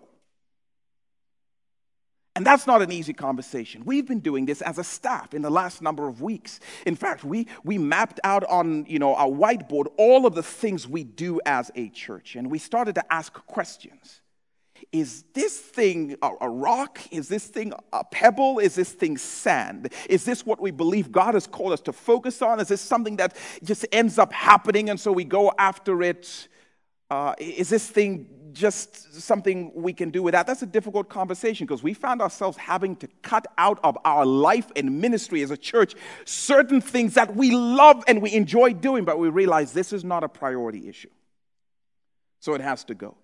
And 2.36 2.44
that's 2.44 2.66
not 2.66 2.82
an 2.82 2.90
easy 2.90 3.12
conversation. 3.12 3.84
We've 3.84 4.06
been 4.06 4.18
doing 4.18 4.44
this 4.44 4.60
as 4.60 4.78
a 4.78 4.84
staff 4.84 5.34
in 5.34 5.42
the 5.42 5.50
last 5.50 5.80
number 5.80 6.08
of 6.08 6.20
weeks. 6.20 6.58
In 6.84 6.96
fact, 6.96 7.22
we, 7.22 7.46
we 7.62 7.78
mapped 7.78 8.18
out 8.24 8.42
on 8.44 8.86
you 8.86 8.98
know, 8.98 9.14
our 9.14 9.28
whiteboard 9.28 9.86
all 9.98 10.26
of 10.26 10.34
the 10.34 10.42
things 10.42 10.88
we 10.88 11.04
do 11.04 11.40
as 11.46 11.70
a 11.76 11.90
church, 11.90 12.34
and 12.34 12.50
we 12.50 12.58
started 12.58 12.96
to 12.96 13.12
ask 13.12 13.32
questions. 13.46 14.20
Is 14.94 15.24
this 15.34 15.58
thing 15.58 16.14
a, 16.22 16.48
rock? 16.48 17.00
Is 17.10 17.28
this 17.28 17.48
thing 17.48 17.72
a 17.92 18.04
pebble? 18.04 18.60
Is 18.60 18.76
this 18.76 18.92
thing 18.92 19.18
sand? 19.18 19.92
Is 20.08 20.24
this 20.24 20.46
what 20.46 20.60
we 20.60 20.70
believe 20.70 21.10
God 21.10 21.34
has 21.34 21.48
called 21.48 21.72
us 21.72 21.80
to 21.80 21.92
focus 21.92 22.40
on? 22.42 22.60
Is 22.60 22.68
this 22.68 22.80
something 22.80 23.16
that 23.16 23.36
just 23.64 23.84
ends 23.90 24.20
up 24.20 24.32
happening 24.32 24.90
and 24.90 25.00
so 25.00 25.10
we 25.10 25.24
go 25.24 25.52
after 25.58 26.00
it? 26.04 26.46
Uh, 27.10 27.34
is 27.38 27.70
this 27.70 27.90
thing 27.90 28.28
just 28.52 29.20
something 29.20 29.72
we 29.74 29.92
can 29.92 30.10
do 30.10 30.22
without? 30.22 30.46
That's 30.46 30.62
a 30.62 30.66
difficult 30.66 31.08
conversation 31.08 31.66
because 31.66 31.82
we 31.82 31.92
found 31.92 32.22
ourselves 32.22 32.56
having 32.56 32.94
to 32.96 33.08
cut 33.20 33.48
out 33.58 33.80
of 33.82 33.98
our 34.04 34.24
life 34.24 34.70
and 34.76 35.00
ministry 35.00 35.42
as 35.42 35.50
a 35.50 35.56
church 35.56 35.96
certain 36.24 36.80
things 36.80 37.14
that 37.14 37.34
we 37.34 37.50
love 37.50 38.04
and 38.06 38.22
we 38.22 38.32
enjoy 38.32 38.72
doing, 38.74 39.04
but 39.04 39.18
we 39.18 39.28
realize 39.28 39.72
this 39.72 39.92
is 39.92 40.04
not 40.04 40.22
a 40.22 40.28
priority 40.28 40.88
issue. 40.88 41.10
So 42.38 42.54
it 42.54 42.60
has 42.60 42.84
to 42.84 42.94
go. 42.94 43.16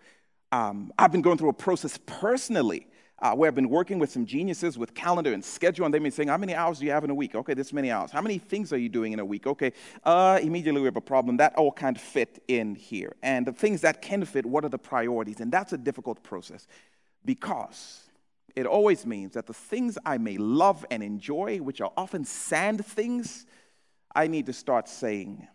Um, 0.52 0.92
I've 0.98 1.12
been 1.12 1.22
going 1.22 1.38
through 1.38 1.50
a 1.50 1.54
process 1.54 1.98
personally 2.06 2.86
uh, 3.20 3.34
where 3.34 3.48
I've 3.48 3.54
been 3.54 3.68
working 3.68 3.98
with 3.98 4.10
some 4.10 4.24
geniuses 4.24 4.78
with 4.78 4.94
calendar 4.94 5.32
and 5.32 5.44
schedule, 5.44 5.84
and 5.84 5.92
they've 5.92 6.02
been 6.02 6.10
saying, 6.10 6.28
How 6.28 6.38
many 6.38 6.54
hours 6.54 6.78
do 6.78 6.86
you 6.86 6.90
have 6.90 7.04
in 7.04 7.10
a 7.10 7.14
week? 7.14 7.34
Okay, 7.34 7.54
this 7.54 7.72
many 7.72 7.90
hours. 7.90 8.10
How 8.10 8.22
many 8.22 8.38
things 8.38 8.72
are 8.72 8.78
you 8.78 8.88
doing 8.88 9.12
in 9.12 9.20
a 9.20 9.24
week? 9.24 9.46
Okay, 9.46 9.72
uh, 10.04 10.40
immediately 10.42 10.80
we 10.80 10.86
have 10.86 10.96
a 10.96 11.02
problem. 11.02 11.36
That 11.36 11.54
all 11.56 11.70
can't 11.70 12.00
fit 12.00 12.42
in 12.48 12.74
here. 12.74 13.14
And 13.22 13.46
the 13.46 13.52
things 13.52 13.82
that 13.82 14.02
can 14.02 14.24
fit, 14.24 14.46
what 14.46 14.64
are 14.64 14.70
the 14.70 14.78
priorities? 14.78 15.40
And 15.40 15.52
that's 15.52 15.72
a 15.72 15.78
difficult 15.78 16.22
process 16.22 16.66
because 17.24 18.08
it 18.56 18.66
always 18.66 19.06
means 19.06 19.34
that 19.34 19.46
the 19.46 19.54
things 19.54 19.98
I 20.04 20.18
may 20.18 20.36
love 20.38 20.84
and 20.90 21.02
enjoy, 21.02 21.58
which 21.58 21.80
are 21.80 21.92
often 21.96 22.24
sand 22.24 22.84
things, 22.84 23.46
I 24.14 24.26
need 24.26 24.46
to 24.46 24.52
start 24.52 24.88
saying, 24.88 25.46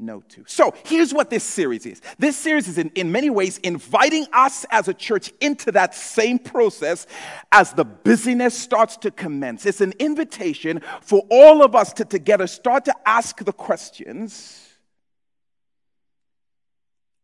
no 0.00 0.20
to. 0.20 0.44
So 0.46 0.74
here's 0.84 1.14
what 1.14 1.30
this 1.30 1.44
series 1.44 1.86
is 1.86 2.02
this 2.18 2.36
series 2.36 2.66
is 2.68 2.78
in, 2.78 2.90
in 2.94 3.12
many 3.12 3.30
ways 3.30 3.58
inviting 3.58 4.26
us 4.32 4.66
as 4.70 4.88
a 4.88 4.94
church 4.94 5.32
into 5.40 5.70
that 5.72 5.94
same 5.94 6.38
process 6.38 7.06
as 7.52 7.72
the 7.72 7.84
busyness 7.84 8.54
starts 8.54 8.96
to 8.98 9.10
commence. 9.10 9.66
It's 9.66 9.80
an 9.80 9.94
invitation 9.98 10.82
for 11.00 11.22
all 11.30 11.64
of 11.64 11.74
us 11.74 11.92
to 11.94 12.04
together 12.04 12.46
start 12.46 12.84
to 12.86 12.94
ask 13.06 13.44
the 13.44 13.52
questions 13.52 14.68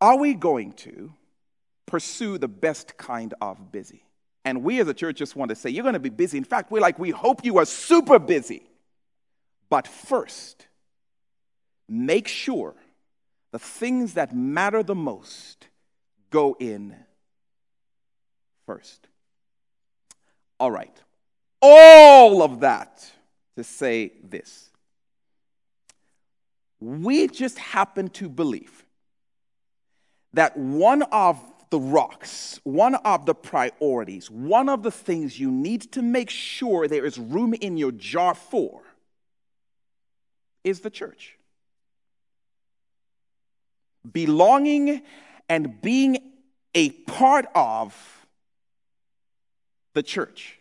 Are 0.01 0.17
we 0.17 0.35
going 0.35 0.73
to 0.73 1.13
pursue 1.87 2.39
the 2.39 2.49
best 2.49 2.97
kind 2.97 3.35
of 3.41 3.73
busy? 3.73 4.05
And 4.45 4.63
we 4.63 4.81
as 4.81 4.89
a 4.89 4.95
church 4.95 5.17
just 5.17 5.37
want 5.37 5.51
to 5.51 5.57
say, 5.57 5.71
You're 5.71 5.83
going 5.83 5.95
to 5.95 5.99
be 5.99 6.09
busy. 6.09 6.39
In 6.39 6.45
fact, 6.45 6.71
we're 6.71 6.81
like, 6.81 7.01
We 7.01 7.11
hope 7.11 7.45
you 7.45 7.59
are 7.59 7.67
super 7.67 8.21
busy. 8.21 8.63
But 9.69 9.87
first, 9.87 10.67
make 11.91 12.29
sure 12.29 12.75
the 13.51 13.59
things 13.59 14.15
that 14.15 14.35
matter 14.35 14.83
the 14.83 14.95
most 14.95 15.67
go 16.31 16.57
in 16.61 16.95
first. 18.65 19.09
All 20.61 20.71
right. 20.71 20.97
All 21.61 22.43
of 22.43 22.61
that 22.61 23.11
to 23.57 23.65
say 23.65 24.13
this. 24.23 24.71
We 26.79 27.27
just 27.27 27.59
happen 27.59 28.09
to 28.11 28.29
believe 28.29 28.85
that 30.33 30.57
one 30.57 31.03
of 31.03 31.39
the 31.71 31.81
rocks, 31.81 32.61
one 32.63 32.95
of 32.95 33.27
the 33.27 33.35
priorities, 33.35 34.31
one 34.31 34.69
of 34.69 34.83
the 34.83 34.91
things 34.91 35.39
you 35.39 35.51
need 35.51 35.93
to 35.93 36.03
make 36.03 36.31
sure 36.31 36.87
there 36.87 37.05
is 37.05 37.19
room 37.19 37.55
in 37.55 37.77
your 37.77 37.93
jar 37.93 38.35
for 38.35 38.83
is 40.63 40.81
the 40.81 40.91
church 40.91 41.37
belonging 44.11 45.03
and 45.49 45.81
being 45.81 46.19
a 46.75 46.91
part 46.91 47.47
of 47.55 48.27
the 49.95 50.03
church. 50.03 50.59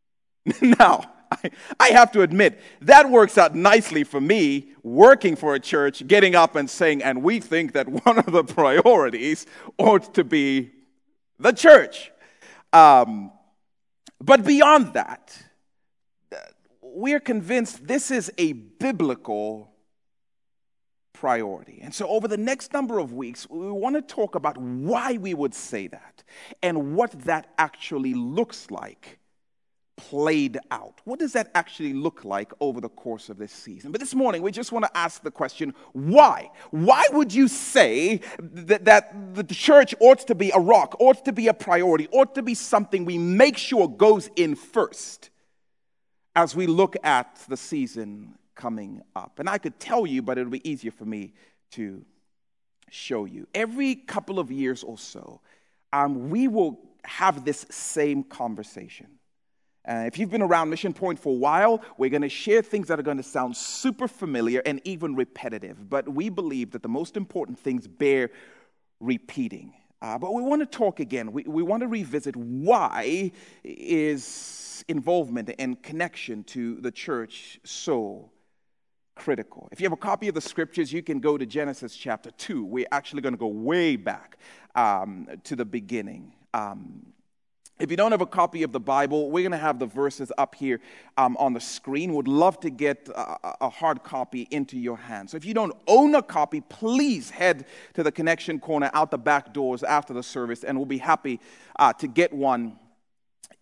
now, 0.60 1.04
I, 1.30 1.50
I, 1.78 1.88
have 1.88 2.12
to 2.12 2.22
admit, 2.22 2.60
that 2.80 3.10
works 3.10 3.36
out 3.36 3.54
nicely 3.54 4.04
for 4.04 4.20
me 4.20 4.72
working 4.82 5.36
for 5.36 5.54
a 5.54 5.60
church, 5.60 6.06
getting 6.06 6.34
up 6.34 6.54
and 6.54 6.70
saying, 6.70 7.02
and 7.02 7.22
we 7.22 7.40
think 7.40 7.72
that 7.72 7.88
one 8.06 8.18
of 8.18 8.32
the 8.32 8.44
priorities 8.44 9.46
ought 9.78 10.14
to 10.14 10.24
be 10.24 10.70
the 11.38 11.52
church. 11.52 12.12
Um, 12.72 13.32
but 14.20 14.44
beyond 14.44 14.94
that, 14.94 15.36
we're 16.80 17.20
convinced 17.20 17.86
this 17.86 18.10
is 18.10 18.32
a 18.38 18.52
biblical 18.52 19.70
priority. 21.16 21.80
And 21.82 21.94
so, 21.94 22.08
over 22.08 22.28
the 22.28 22.36
next 22.36 22.72
number 22.72 22.98
of 22.98 23.12
weeks, 23.12 23.48
we 23.48 23.70
want 23.70 23.96
to 23.96 24.02
talk 24.02 24.34
about 24.34 24.58
why 24.58 25.14
we 25.14 25.34
would 25.34 25.54
say 25.54 25.86
that 25.88 26.22
and 26.62 26.94
what 26.94 27.12
that 27.22 27.52
actually 27.58 28.14
looks 28.14 28.70
like 28.70 29.18
played 29.96 30.58
out. 30.70 31.00
What 31.04 31.18
does 31.18 31.32
that 31.32 31.50
actually 31.54 31.94
look 31.94 32.24
like 32.24 32.52
over 32.60 32.82
the 32.82 32.90
course 32.90 33.30
of 33.30 33.38
this 33.38 33.50
season? 33.50 33.92
But 33.92 34.00
this 34.00 34.14
morning, 34.14 34.42
we 34.42 34.52
just 34.52 34.72
want 34.72 34.84
to 34.84 34.96
ask 34.96 35.22
the 35.22 35.30
question 35.30 35.74
why? 35.92 36.50
Why 36.70 37.04
would 37.12 37.32
you 37.32 37.48
say 37.48 38.20
that, 38.38 38.84
that 38.84 39.34
the 39.34 39.44
church 39.44 39.94
ought 40.00 40.20
to 40.26 40.34
be 40.34 40.50
a 40.50 40.60
rock, 40.60 40.96
ought 41.00 41.24
to 41.24 41.32
be 41.32 41.48
a 41.48 41.54
priority, 41.54 42.08
ought 42.12 42.34
to 42.34 42.42
be 42.42 42.54
something 42.54 43.06
we 43.06 43.16
make 43.16 43.56
sure 43.56 43.88
goes 43.88 44.28
in 44.36 44.54
first 44.54 45.30
as 46.34 46.54
we 46.54 46.66
look 46.66 46.96
at 47.02 47.42
the 47.48 47.56
season 47.56 48.34
coming 48.56 49.02
up. 49.14 49.38
And 49.38 49.48
I 49.48 49.58
could 49.58 49.78
tell 49.78 50.06
you, 50.06 50.22
but 50.22 50.38
it'll 50.38 50.50
be 50.50 50.68
easier 50.68 50.90
for 50.90 51.04
me 51.04 51.34
to 51.72 52.04
show 52.90 53.24
you. 53.24 53.46
Every 53.54 53.94
couple 53.94 54.38
of 54.38 54.50
years 54.50 54.82
or 54.82 54.98
so, 54.98 55.40
um, 55.92 56.30
we 56.30 56.48
will 56.48 56.80
have 57.04 57.44
this 57.44 57.66
same 57.70 58.24
conversation. 58.24 59.06
Uh, 59.88 60.04
if 60.06 60.18
you've 60.18 60.30
been 60.30 60.42
around 60.42 60.68
Mission 60.68 60.92
Point 60.92 61.18
for 61.18 61.32
a 61.32 61.38
while, 61.38 61.80
we're 61.96 62.10
going 62.10 62.22
to 62.22 62.28
share 62.28 62.60
things 62.60 62.88
that 62.88 62.98
are 62.98 63.04
going 63.04 63.18
to 63.18 63.22
sound 63.22 63.56
super 63.56 64.08
familiar 64.08 64.60
and 64.66 64.80
even 64.84 65.14
repetitive. 65.14 65.88
But 65.88 66.08
we 66.08 66.28
believe 66.28 66.72
that 66.72 66.82
the 66.82 66.88
most 66.88 67.16
important 67.16 67.58
things 67.58 67.86
bear 67.86 68.30
repeating. 68.98 69.74
Uh, 70.02 70.18
but 70.18 70.34
we 70.34 70.42
want 70.42 70.60
to 70.60 70.66
talk 70.66 70.98
again. 70.98 71.30
We, 71.30 71.44
we 71.44 71.62
want 71.62 71.82
to 71.82 71.86
revisit 71.86 72.34
why 72.34 73.30
is 73.62 74.84
involvement 74.88 75.50
and 75.58 75.80
connection 75.82 76.44
to 76.44 76.80
the 76.80 76.90
church 76.90 77.60
so 77.64 78.30
critical. 79.16 79.68
If 79.72 79.80
you 79.80 79.86
have 79.86 79.92
a 79.92 79.96
copy 79.96 80.28
of 80.28 80.34
the 80.34 80.40
scriptures, 80.40 80.92
you 80.92 81.02
can 81.02 81.18
go 81.18 81.36
to 81.36 81.44
Genesis 81.44 81.96
chapter 81.96 82.30
2. 82.30 82.64
We're 82.64 82.86
actually 82.92 83.22
going 83.22 83.34
to 83.34 83.38
go 83.38 83.48
way 83.48 83.96
back 83.96 84.38
um, 84.76 85.26
to 85.44 85.56
the 85.56 85.64
beginning. 85.64 86.34
Um, 86.54 87.06
if 87.78 87.90
you 87.90 87.96
don't 87.96 88.12
have 88.12 88.22
a 88.22 88.26
copy 88.26 88.62
of 88.62 88.72
the 88.72 88.80
Bible, 88.80 89.30
we're 89.30 89.42
going 89.42 89.52
to 89.52 89.58
have 89.58 89.78
the 89.78 89.86
verses 89.86 90.32
up 90.38 90.54
here 90.54 90.80
um, 91.18 91.36
on 91.38 91.52
the 91.52 91.60
screen. 91.60 92.14
Would 92.14 92.28
love 92.28 92.58
to 92.60 92.70
get 92.70 93.08
a, 93.14 93.64
a, 93.66 93.68
hard 93.68 94.02
copy 94.02 94.48
into 94.50 94.78
your 94.78 94.96
hands. 94.96 95.32
So 95.32 95.36
if 95.36 95.44
you 95.44 95.52
don't 95.52 95.74
own 95.86 96.14
a 96.14 96.22
copy, 96.22 96.62
please 96.62 97.28
head 97.28 97.66
to 97.92 98.02
the 98.02 98.10
connection 98.10 98.60
corner 98.60 98.90
out 98.94 99.10
the 99.10 99.18
back 99.18 99.52
doors 99.52 99.82
after 99.82 100.14
the 100.14 100.22
service, 100.22 100.64
and 100.64 100.78
we'll 100.78 100.86
be 100.86 100.98
happy 100.98 101.38
uh, 101.78 101.92
to 101.94 102.06
get 102.06 102.32
one 102.32 102.78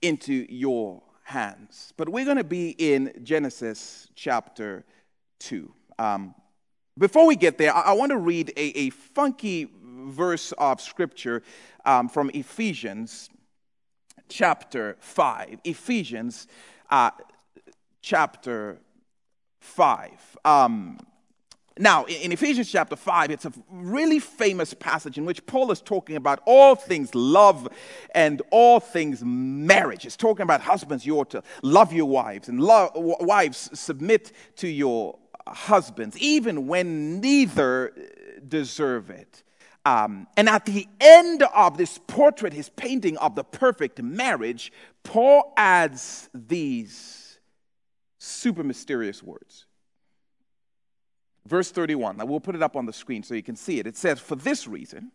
into 0.01 0.47
your 0.49 1.03
hands. 1.25 1.93
But 1.97 2.09
we're 2.09 2.25
going 2.25 2.37
to 2.37 2.45
be 2.45 2.71
in 2.71 3.13
Genesis 3.25 4.09
chapter 4.15 4.85
2. 5.41 5.73
Um, 5.99 6.35
before 6.99 7.27
we 7.27 7.37
get 7.37 7.59
there, 7.59 7.75
I, 7.75 7.81
I 7.81 7.93
want 7.93 8.11
to 8.11 8.19
read 8.19 8.53
a, 8.57 8.79
a, 8.79 8.91
funky 8.91 9.69
verse 9.83 10.53
of 10.53 10.81
scripture 10.81 11.43
um, 11.85 12.09
from 12.09 12.31
Ephesians 12.35 13.31
chapter 14.29 14.97
5. 15.01 15.61
Ephesians 15.65 16.47
uh, 16.91 17.11
chapter 18.01 18.79
5. 19.61 20.37
Um, 20.45 20.99
now, 21.77 22.05
in 22.05 22.31
Ephesians 22.31 22.71
chapter 22.71 22.95
5, 22.95 23.33
it's 23.33 23.47
a 23.47 23.53
really 23.69 24.21
famous 24.21 24.75
passage 24.75 25.19
in 25.19 25.25
which 25.25 25.45
Paul 25.45 25.73
is 25.73 25.81
talking 25.81 26.15
about 26.15 26.41
all 26.47 26.77
things 26.77 27.13
love 27.17 27.69
and 28.15 28.41
all 28.53 28.79
things 28.79 29.23
marriage. 29.25 30.05
He's 30.05 30.17
talking 30.17 30.45
about 30.45 30.61
husbands, 30.61 31.05
you 31.05 31.19
ought 31.19 31.31
to 31.31 31.43
love 31.63 31.93
your 31.93 32.07
wives, 32.07 32.49
and 32.49 32.61
wives 32.63 33.71
submit 33.75 34.31
to 34.57 34.69
your 34.69 35.19
husbands, 35.47 36.17
even 36.19 36.67
when 36.67 37.21
neither 37.21 37.93
deserve 38.47 39.11
it. 39.11 39.43
Um, 39.87 40.27
and 40.37 40.49
at 40.49 40.65
the 40.65 40.89
end 41.01 41.43
of 41.43 41.77
this 41.77 41.99
portrait, 42.07 42.55
his 42.55 42.71
painting 42.71 43.19
of 43.19 43.35
the 43.35 43.45
perfect 43.45 44.03
marriage, 44.03 44.73
Paul 45.03 45.53
adds 45.57 46.31
these 46.33 47.39
super 48.19 48.65
mysterious 48.65 49.23
words. 49.23 49.67
Verse 51.47 51.71
31, 51.71 52.21
I 52.21 52.25
will 52.25 52.41
put 52.41 52.55
it 52.55 52.63
up 52.63 52.77
on 52.77 52.87
the 52.87 52.93
screen 52.93 53.23
so 53.23 53.35
you 53.35 53.43
can 53.43 53.57
see 53.57 53.79
it. 53.79 53.87
It 53.87 53.99
says, 53.99 54.19
For 54.19 54.37
this 54.37 54.67
reason, 54.67 55.13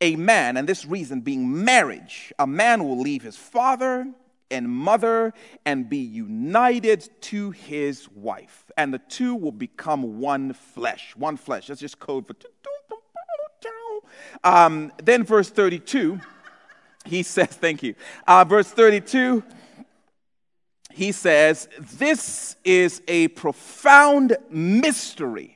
a 0.00 0.16
man, 0.16 0.56
and 0.56 0.68
this 0.68 0.84
reason 0.84 1.20
being 1.20 1.64
marriage, 1.64 2.32
a 2.40 2.46
man 2.46 2.82
will 2.82 3.00
leave 3.00 3.22
his 3.22 3.36
father 3.36 4.12
and 4.50 4.68
mother 4.68 5.32
and 5.64 5.88
be 5.88 5.98
united 5.98 7.08
to 7.20 7.50
his 7.50 8.08
wife, 8.10 8.70
and 8.76 8.94
the 8.94 8.98
two 8.98 9.34
will 9.34 9.52
become 9.52 10.20
one 10.20 10.52
flesh. 10.52 11.14
One 11.16 11.36
flesh. 11.36 11.66
That's 11.66 11.80
just 11.80 11.98
code 11.98 12.26
for 12.26 12.34
um, 14.44 14.92
then, 15.02 15.24
verse 15.24 15.50
32, 15.50 16.20
he 17.04 17.22
says, 17.22 17.48
Thank 17.48 17.82
you. 17.82 17.94
Uh, 18.26 18.44
verse 18.44 18.70
32, 18.70 19.42
he 20.92 21.12
says, 21.12 21.68
This 21.78 22.56
is 22.64 23.02
a 23.08 23.28
profound 23.28 24.36
mystery. 24.50 25.55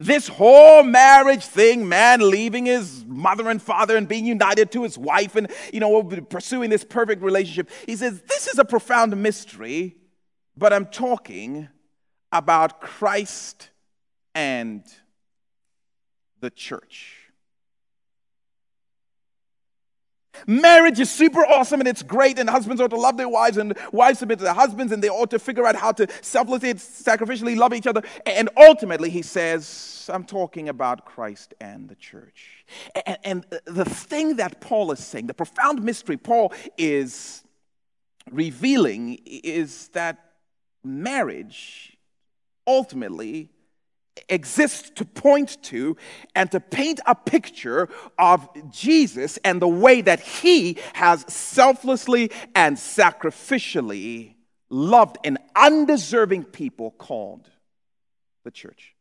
This 0.00 0.28
whole 0.28 0.84
marriage 0.84 1.44
thing, 1.44 1.88
man 1.88 2.30
leaving 2.30 2.66
his 2.66 3.04
mother 3.04 3.48
and 3.48 3.60
father 3.60 3.96
and 3.96 4.06
being 4.06 4.24
united 4.24 4.70
to 4.72 4.84
his 4.84 4.96
wife 4.96 5.34
and, 5.34 5.50
you 5.72 5.80
know, 5.80 6.02
pursuing 6.04 6.70
this 6.70 6.84
perfect 6.84 7.20
relationship. 7.20 7.68
He 7.84 7.96
says, 7.96 8.20
This 8.22 8.46
is 8.46 8.58
a 8.60 8.64
profound 8.64 9.20
mystery, 9.20 9.96
but 10.56 10.72
I'm 10.72 10.86
talking 10.86 11.68
about 12.30 12.80
Christ 12.80 13.70
and 14.36 14.84
the 16.40 16.50
church. 16.50 17.17
Marriage 20.46 21.00
is 21.00 21.10
super 21.10 21.44
awesome 21.44 21.80
and 21.80 21.88
it's 21.88 22.02
great, 22.02 22.38
and 22.38 22.48
husbands 22.48 22.80
ought 22.80 22.90
to 22.90 22.96
love 22.96 23.16
their 23.16 23.28
wives, 23.28 23.56
and 23.56 23.76
wives 23.92 24.18
submit 24.20 24.38
to 24.38 24.44
their 24.44 24.54
husbands, 24.54 24.92
and 24.92 25.02
they 25.02 25.08
ought 25.08 25.30
to 25.30 25.38
figure 25.38 25.66
out 25.66 25.76
how 25.76 25.92
to 25.92 26.06
selflessly 26.22 26.74
sacrificially 26.74 27.56
love 27.56 27.74
each 27.74 27.86
other. 27.86 28.02
And 28.26 28.48
ultimately, 28.56 29.10
he 29.10 29.22
says, 29.22 30.08
I'm 30.12 30.24
talking 30.24 30.68
about 30.68 31.04
Christ 31.04 31.54
and 31.60 31.88
the 31.88 31.96
church. 31.96 32.64
And, 33.06 33.18
and 33.24 33.46
the 33.64 33.84
thing 33.84 34.36
that 34.36 34.60
Paul 34.60 34.92
is 34.92 35.04
saying, 35.04 35.26
the 35.26 35.34
profound 35.34 35.82
mystery 35.82 36.16
Paul 36.16 36.52
is 36.76 37.42
revealing, 38.30 39.18
is 39.24 39.88
that 39.88 40.32
marriage 40.84 41.96
ultimately 42.66 43.50
exists 44.28 44.90
to 44.96 45.04
point 45.04 45.62
to 45.64 45.96
and 46.34 46.50
to 46.52 46.60
paint 46.60 47.00
a 47.06 47.14
picture 47.14 47.88
of 48.18 48.48
Jesus 48.70 49.38
and 49.44 49.60
the 49.60 49.68
way 49.68 50.00
that 50.00 50.20
he 50.20 50.78
has 50.94 51.24
selflessly 51.32 52.30
and 52.54 52.76
sacrificially 52.76 54.34
loved 54.70 55.18
an 55.24 55.38
undeserving 55.56 56.44
people 56.44 56.90
called 56.92 57.48
the 58.44 58.50
church. 58.50 58.94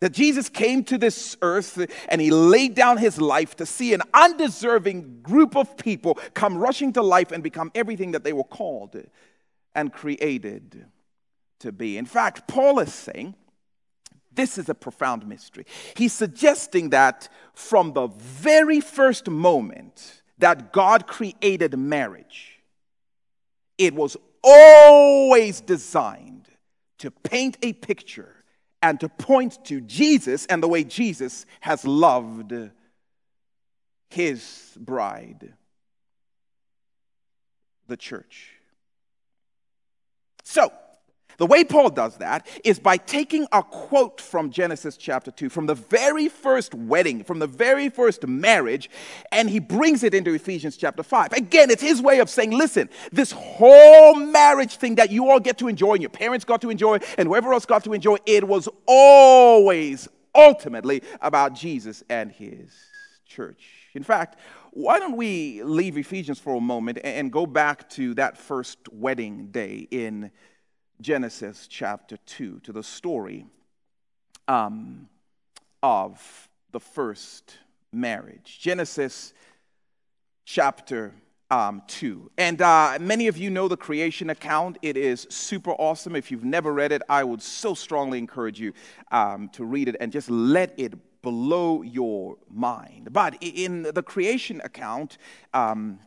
That 0.00 0.12
Jesus 0.12 0.50
came 0.50 0.84
to 0.84 0.98
this 0.98 1.36
earth 1.40 1.84
and 2.08 2.20
he 2.20 2.30
laid 2.30 2.74
down 2.74 2.98
his 2.98 3.18
life 3.18 3.56
to 3.56 3.66
see 3.66 3.94
an 3.94 4.02
undeserving 4.12 5.22
group 5.22 5.56
of 5.56 5.76
people 5.78 6.18
come 6.34 6.58
rushing 6.58 6.92
to 6.94 7.02
life 7.02 7.32
and 7.32 7.42
become 7.42 7.70
everything 7.74 8.12
that 8.12 8.22
they 8.22 8.34
were 8.34 8.44
called 8.44 8.94
and 9.74 9.92
created 9.92 10.86
to 11.60 11.72
be. 11.72 11.96
In 11.98 12.06
fact, 12.06 12.46
Paul 12.46 12.78
is 12.78 12.92
saying 12.92 13.34
this 14.36 14.58
is 14.58 14.68
a 14.68 14.74
profound 14.74 15.26
mystery. 15.26 15.66
He's 15.96 16.12
suggesting 16.12 16.90
that 16.90 17.28
from 17.54 17.94
the 17.94 18.08
very 18.08 18.80
first 18.80 19.28
moment 19.28 20.22
that 20.38 20.72
God 20.72 21.06
created 21.06 21.76
marriage, 21.78 22.60
it 23.78 23.94
was 23.94 24.16
always 24.44 25.60
designed 25.60 26.48
to 26.98 27.10
paint 27.10 27.56
a 27.62 27.72
picture 27.72 28.36
and 28.82 29.00
to 29.00 29.08
point 29.08 29.64
to 29.64 29.80
Jesus 29.80 30.46
and 30.46 30.62
the 30.62 30.68
way 30.68 30.84
Jesus 30.84 31.46
has 31.60 31.84
loved 31.86 32.52
his 34.10 34.76
bride, 34.78 35.54
the 37.88 37.96
church. 37.96 38.52
So, 40.44 40.72
the 41.38 41.46
way 41.46 41.64
Paul 41.64 41.90
does 41.90 42.16
that 42.18 42.46
is 42.64 42.78
by 42.78 42.96
taking 42.96 43.46
a 43.52 43.62
quote 43.62 44.20
from 44.20 44.50
Genesis 44.50 44.96
chapter 44.96 45.30
2, 45.30 45.48
from 45.48 45.66
the 45.66 45.74
very 45.74 46.28
first 46.28 46.74
wedding, 46.74 47.24
from 47.24 47.38
the 47.38 47.46
very 47.46 47.88
first 47.88 48.26
marriage, 48.26 48.90
and 49.32 49.50
he 49.50 49.58
brings 49.58 50.02
it 50.02 50.14
into 50.14 50.32
Ephesians 50.32 50.76
chapter 50.76 51.02
5. 51.02 51.32
Again, 51.32 51.70
it's 51.70 51.82
his 51.82 52.00
way 52.00 52.20
of 52.20 52.30
saying, 52.30 52.50
listen, 52.50 52.88
this 53.12 53.32
whole 53.32 54.14
marriage 54.14 54.76
thing 54.76 54.94
that 54.96 55.10
you 55.10 55.30
all 55.30 55.40
get 55.40 55.58
to 55.58 55.68
enjoy, 55.68 55.92
and 55.92 56.02
your 56.02 56.10
parents 56.10 56.44
got 56.44 56.60
to 56.62 56.70
enjoy, 56.70 56.98
and 57.18 57.28
whoever 57.28 57.52
else 57.52 57.66
got 57.66 57.84
to 57.84 57.92
enjoy, 57.92 58.16
it 58.26 58.44
was 58.44 58.68
always 58.86 60.08
ultimately 60.34 61.02
about 61.20 61.54
Jesus 61.54 62.02
and 62.08 62.30
his 62.30 62.70
church. 63.26 63.90
In 63.94 64.02
fact, 64.02 64.38
why 64.72 64.98
don't 64.98 65.16
we 65.16 65.62
leave 65.62 65.96
Ephesians 65.96 66.38
for 66.38 66.56
a 66.56 66.60
moment 66.60 66.98
and 67.02 67.32
go 67.32 67.46
back 67.46 67.88
to 67.90 68.12
that 68.14 68.36
first 68.36 68.78
wedding 68.92 69.46
day 69.46 69.88
in 69.90 70.30
Genesis 71.00 71.66
chapter 71.68 72.16
2 72.26 72.60
to 72.60 72.72
the 72.72 72.82
story 72.82 73.46
um, 74.48 75.08
of 75.82 76.48
the 76.72 76.80
first 76.80 77.58
marriage. 77.92 78.58
Genesis 78.60 79.32
chapter 80.44 81.14
um, 81.50 81.82
2. 81.86 82.30
And 82.38 82.60
uh, 82.60 82.98
many 83.00 83.28
of 83.28 83.36
you 83.36 83.50
know 83.50 83.68
the 83.68 83.76
creation 83.76 84.30
account. 84.30 84.78
It 84.82 84.96
is 84.96 85.26
super 85.30 85.72
awesome. 85.72 86.16
If 86.16 86.30
you've 86.30 86.44
never 86.44 86.72
read 86.72 86.92
it, 86.92 87.02
I 87.08 87.24
would 87.24 87.42
so 87.42 87.74
strongly 87.74 88.18
encourage 88.18 88.58
you 88.58 88.72
um, 89.10 89.48
to 89.50 89.64
read 89.64 89.88
it 89.88 89.96
and 90.00 90.10
just 90.10 90.30
let 90.30 90.74
it 90.78 90.94
blow 91.22 91.82
your 91.82 92.36
mind. 92.50 93.12
But 93.12 93.36
in 93.40 93.82
the 93.82 94.02
creation 94.02 94.60
account, 94.64 95.18
um, 95.52 95.98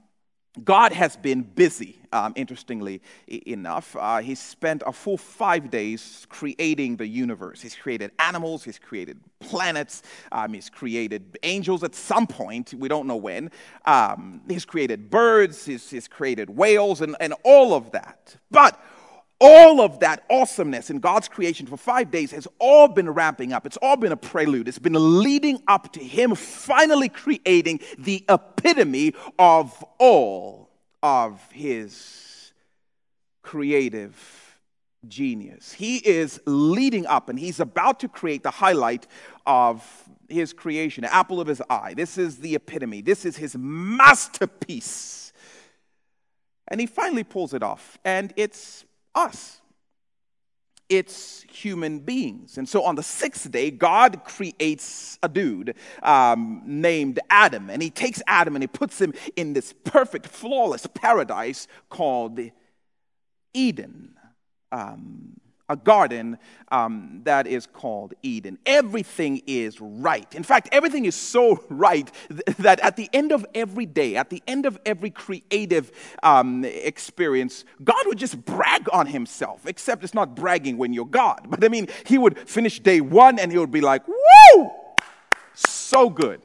God 0.64 0.92
has 0.94 1.16
been 1.16 1.44
busy, 1.44 2.00
um, 2.12 2.34
interestingly 2.36 3.02
enough. 3.28 3.96
Uh, 3.96 4.18
he 4.18 4.34
spent 4.34 4.82
a 4.86 4.92
full 4.92 5.18
five 5.18 5.70
days 5.70 6.26
creating 6.30 6.98
the 6.98 7.08
universe. 7.08 7.62
He's 7.62 7.76
created 7.76 8.12
animals, 8.18 8.64
he's 8.64 8.80
created 8.80 9.20
planets, 9.40 10.02
um, 10.32 10.54
he's 10.54 10.70
created 10.70 11.38
angels 11.44 11.84
at 11.84 11.94
some 11.94 12.26
point, 12.26 12.74
we 12.74 12.88
don't 12.88 13.06
know 13.06 13.16
when. 13.16 13.52
Um, 13.86 14.42
he's 14.48 14.66
created 14.66 15.10
birds, 15.10 15.66
he's, 15.66 15.90
he's 15.90 16.08
created 16.08 16.50
whales, 16.50 17.02
and, 17.02 17.16
and 17.20 17.34
all 17.44 17.74
of 17.74 17.92
that. 17.92 18.36
But 18.50 18.82
all 19.40 19.82
of 19.82 20.00
that 20.02 20.24
awesomeness 20.30 20.90
in 20.90 21.00
God's 21.00 21.28
creation 21.28 21.66
for 21.66 21.78
five 21.78 22.12
days 22.12 22.32
has 22.32 22.48
all 22.60 22.88
been 22.88 23.10
ramping 23.10 23.54
up. 23.54 23.66
It's 23.66 23.78
all 23.78 23.96
been 23.96 24.12
a 24.12 24.18
prelude. 24.18 24.68
It's 24.68 24.80
been 24.80 25.22
leading 25.22 25.62
up 25.68 25.94
to 25.94 26.04
Him 26.04 26.36
finally 26.36 27.10
creating 27.10 27.80
the 27.98 28.26
epitome 28.28 29.14
of 29.38 29.84
all 29.98 30.70
of 31.02 31.42
His 31.52 32.52
creative 33.42 34.60
genius. 35.08 35.72
He 35.72 35.98
is 35.98 36.42
leading 36.46 37.06
up 37.06 37.30
and 37.30 37.40
He's 37.40 37.62
about 37.62 38.02
to 38.02 38.10
create 38.10 38.44
the 38.44 38.52
highlight 38.52 39.08
of 39.46 39.86
His 40.28 40.52
creation, 40.52 41.04
the 41.04 41.14
apple 41.14 41.40
of 41.40 41.48
His 41.48 41.62
eye. 41.70 41.94
This 41.96 42.18
is 42.18 42.38
the 42.38 42.56
epitome, 42.56 43.02
this 43.02 43.26
is 43.26 43.38
His 43.38 43.56
masterpiece. 43.58 45.32
And 46.68 46.82
He 46.82 46.88
finally 46.88 47.24
pulls 47.24 47.54
it 47.54 47.64
off. 47.64 47.98
And 48.04 48.34
it's 48.36 48.84
us. 49.16 49.62
It's 50.90 51.44
human 51.44 52.00
beings. 52.00 52.58
And 52.58 52.68
so 52.68 52.84
on 52.84 52.96
the 52.96 53.04
sixth 53.04 53.52
day, 53.52 53.70
God 53.70 54.24
creates 54.24 55.20
a 55.22 55.30
dude 55.30 55.76
um, 56.02 56.64
named 56.66 57.20
Adam. 57.30 57.70
And 57.70 57.82
he 57.84 57.92
takes 57.92 58.24
Adam 58.26 58.56
and 58.56 58.64
he 58.64 58.68
puts 58.68 59.00
him 59.00 59.14
in 59.36 59.54
this 59.54 59.74
perfect, 59.84 60.26
flawless 60.26 60.88
paradise 60.88 61.68
called 61.90 62.40
Eden. 63.54 64.16
Um, 64.72 65.40
a 65.70 65.76
garden 65.76 66.38
um, 66.72 67.22
that 67.24 67.48
is 67.48 67.68
called 67.68 68.14
Eden. 68.24 68.58
Everything 68.66 69.42
is 69.48 69.80
right. 69.80 70.34
In 70.36 70.44
fact, 70.44 70.70
everything 70.72 71.06
is 71.06 71.16
so 71.16 71.64
right 71.70 72.12
th- 72.30 72.58
that 72.58 72.80
at 72.82 72.96
the 72.96 73.10
end 73.14 73.32
of 73.32 73.46
every 73.56 73.86
day, 73.86 74.16
at 74.16 74.30
the 74.30 74.42
end 74.48 74.66
of 74.66 74.80
every 74.86 75.10
creative 75.10 75.92
um, 76.24 76.66
experience, 76.66 77.66
God 77.84 78.04
would 78.08 78.18
just 78.18 78.44
brag 78.46 78.88
on 78.92 79.08
himself, 79.08 79.66
except 79.66 80.04
it's 80.04 80.14
not 80.14 80.36
bragging 80.36 80.78
when 80.78 80.94
you're 80.94 81.06
God. 81.06 81.42
But 81.50 81.64
I 81.64 81.68
mean, 81.68 81.88
he 82.06 82.18
would 82.18 82.38
finish 82.48 82.80
day 82.80 83.02
one 83.02 83.38
and 83.40 83.52
he 83.52 83.58
would 83.58 83.72
be 83.72 83.82
like, 83.82 84.08
woo, 84.08 84.72
so 85.54 86.10
good 86.10 86.42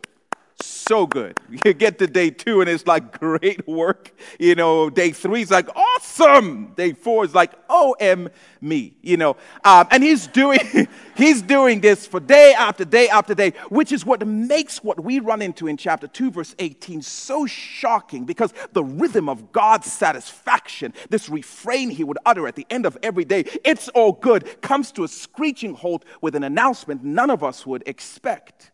so 0.88 1.06
good. 1.06 1.38
You 1.64 1.72
get 1.72 1.98
to 2.00 2.06
day 2.06 2.30
two 2.30 2.60
and 2.60 2.68
it's 2.68 2.86
like 2.86 3.18
great 3.18 3.66
work. 3.66 4.12
You 4.38 4.54
know, 4.54 4.90
day 4.90 5.12
three 5.12 5.40
is 5.40 5.50
like 5.50 5.68
awesome. 5.74 6.74
Day 6.74 6.92
four 6.92 7.24
is 7.24 7.34
like 7.34 7.52
OM 7.70 8.28
me, 8.60 8.96
you 9.00 9.16
know. 9.16 9.36
Um, 9.64 9.86
and 9.90 10.02
he's 10.02 10.26
doing, 10.26 10.58
he's 11.16 11.40
doing 11.40 11.80
this 11.80 12.06
for 12.06 12.20
day 12.20 12.52
after 12.52 12.84
day 12.84 13.08
after 13.08 13.34
day, 13.34 13.52
which 13.68 13.92
is 13.92 14.04
what 14.04 14.26
makes 14.26 14.82
what 14.82 15.02
we 15.02 15.20
run 15.20 15.40
into 15.40 15.68
in 15.68 15.76
chapter 15.76 16.06
2, 16.06 16.32
verse 16.32 16.54
18 16.58 17.00
so 17.02 17.46
shocking 17.46 18.24
because 18.24 18.52
the 18.72 18.84
rhythm 18.84 19.28
of 19.28 19.52
God's 19.52 19.90
satisfaction, 19.90 20.92
this 21.08 21.30
refrain 21.30 21.88
he 21.88 22.04
would 22.04 22.18
utter 22.26 22.46
at 22.46 22.56
the 22.56 22.66
end 22.68 22.84
of 22.84 22.98
every 23.02 23.24
day, 23.24 23.44
it's 23.64 23.88
all 23.90 24.12
good, 24.12 24.60
comes 24.60 24.92
to 24.92 25.04
a 25.04 25.08
screeching 25.08 25.74
halt 25.74 26.04
with 26.20 26.34
an 26.34 26.42
announcement 26.42 27.04
none 27.04 27.30
of 27.30 27.42
us 27.42 27.64
would 27.64 27.82
expect 27.86 28.72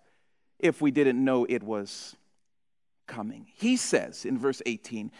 if 0.63 0.81
we 0.81 0.91
didn't 0.91 1.23
know 1.23 1.47
it 1.49 1.63
was 1.63 2.17
coming. 3.07 3.47
He 3.57 3.77
says 3.77 4.25
in 4.25 4.39
verse 4.39 4.63
18, 4.65 5.11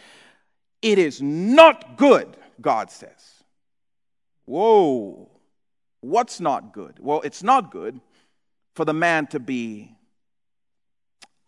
It 0.81 0.97
is 0.97 1.21
not 1.21 1.97
good, 1.97 2.37
God 2.59 2.89
says. 2.89 3.43
Whoa, 4.45 5.29
what's 5.99 6.39
not 6.39 6.73
good? 6.73 6.97
Well, 6.99 7.21
it's 7.21 7.43
not 7.43 7.71
good 7.71 7.99
for 8.75 8.85
the 8.85 8.93
man 8.93 9.27
to 9.27 9.39
be 9.39 9.95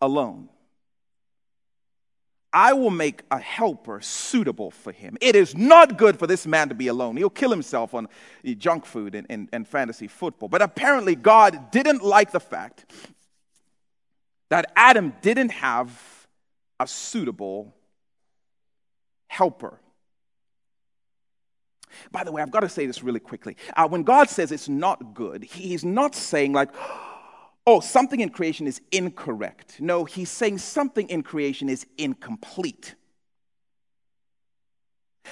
alone. 0.00 0.48
I 2.52 2.72
will 2.72 2.90
make 2.90 3.22
a 3.32 3.38
helper 3.40 4.00
suitable 4.00 4.70
for 4.70 4.92
him. 4.92 5.18
It 5.20 5.34
is 5.34 5.56
not 5.56 5.98
good 5.98 6.16
for 6.16 6.28
this 6.28 6.46
man 6.46 6.68
to 6.68 6.74
be 6.76 6.86
alone. 6.86 7.16
He'll 7.16 7.28
kill 7.28 7.50
himself 7.50 7.94
on 7.94 8.06
junk 8.58 8.86
food 8.86 9.16
and, 9.16 9.26
and, 9.28 9.48
and 9.52 9.66
fantasy 9.66 10.06
football. 10.06 10.48
But 10.48 10.62
apparently, 10.62 11.16
God 11.16 11.72
didn't 11.72 12.04
like 12.04 12.30
the 12.30 12.38
fact 12.38 12.84
that 14.54 14.70
Adam 14.76 15.12
didn't 15.20 15.48
have 15.48 16.28
a 16.78 16.86
suitable 16.86 17.74
helper. 19.26 19.80
By 22.12 22.22
the 22.22 22.30
way, 22.30 22.40
I've 22.40 22.52
got 22.52 22.60
to 22.60 22.68
say 22.68 22.86
this 22.86 23.02
really 23.02 23.18
quickly. 23.18 23.56
Uh, 23.76 23.88
when 23.88 24.04
God 24.04 24.30
says 24.30 24.52
it's 24.52 24.68
not 24.68 25.12
good, 25.12 25.42
He's 25.42 25.84
not 25.84 26.14
saying, 26.14 26.52
like, 26.52 26.68
oh, 27.66 27.80
something 27.80 28.20
in 28.20 28.28
creation 28.28 28.68
is 28.68 28.80
incorrect. 28.92 29.80
No, 29.80 30.04
He's 30.04 30.30
saying 30.30 30.58
something 30.58 31.08
in 31.08 31.24
creation 31.24 31.68
is 31.68 31.84
incomplete. 31.98 32.94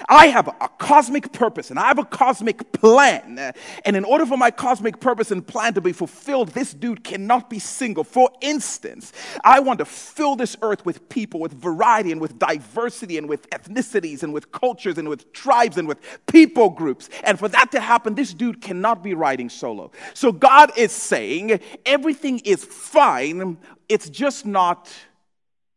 I 0.09 0.29
have 0.29 0.49
a 0.49 0.69
cosmic 0.79 1.33
purpose 1.33 1.71
and 1.71 1.79
I 1.79 1.89
have 1.89 1.99
a 1.99 2.05
cosmic 2.05 2.73
plan. 2.73 3.53
And 3.85 3.97
in 3.97 4.05
order 4.05 4.27
for 4.27 4.37
my 4.37 4.51
cosmic 4.51 5.01
purpose 5.01 5.31
and 5.31 5.47
plan 5.47 5.75
to 5.75 5.81
be 5.81 5.93
fulfilled, 5.93 6.49
this 6.49 6.73
dude 6.73 7.05
cannot 7.05 7.51
be 7.51 7.59
single. 7.59 8.05
For 8.05 8.31
instance, 8.41 9.13
I 9.45 9.61
want 9.61 9.79
to 9.81 9.85
fill 9.85 10.37
this 10.37 10.57
earth 10.63 10.85
with 10.85 11.09
people, 11.09 11.41
with 11.41 11.53
variety 11.53 12.13
and 12.13 12.21
with 12.21 12.39
diversity 12.39 13.19
and 13.19 13.29
with 13.29 13.49
ethnicities 13.51 14.23
and 14.23 14.33
with 14.33 14.51
cultures 14.51 14.99
and 14.99 15.09
with 15.09 15.33
tribes 15.33 15.79
and 15.79 15.87
with 15.87 15.99
people 16.27 16.71
groups. 16.71 17.09
And 17.25 17.39
for 17.39 17.49
that 17.49 17.71
to 17.73 17.81
happen, 17.81 18.15
this 18.15 18.35
dude 18.35 18.61
cannot 18.61 19.03
be 19.03 19.15
riding 19.15 19.49
solo. 19.49 19.93
So 20.15 20.33
God 20.33 20.73
is 20.77 20.93
saying 20.93 21.61
everything 21.85 22.41
is 22.41 22.65
fine, 22.65 23.59
it's 23.89 24.09
just 24.09 24.47
not 24.47 24.91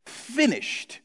finished. 0.06 1.02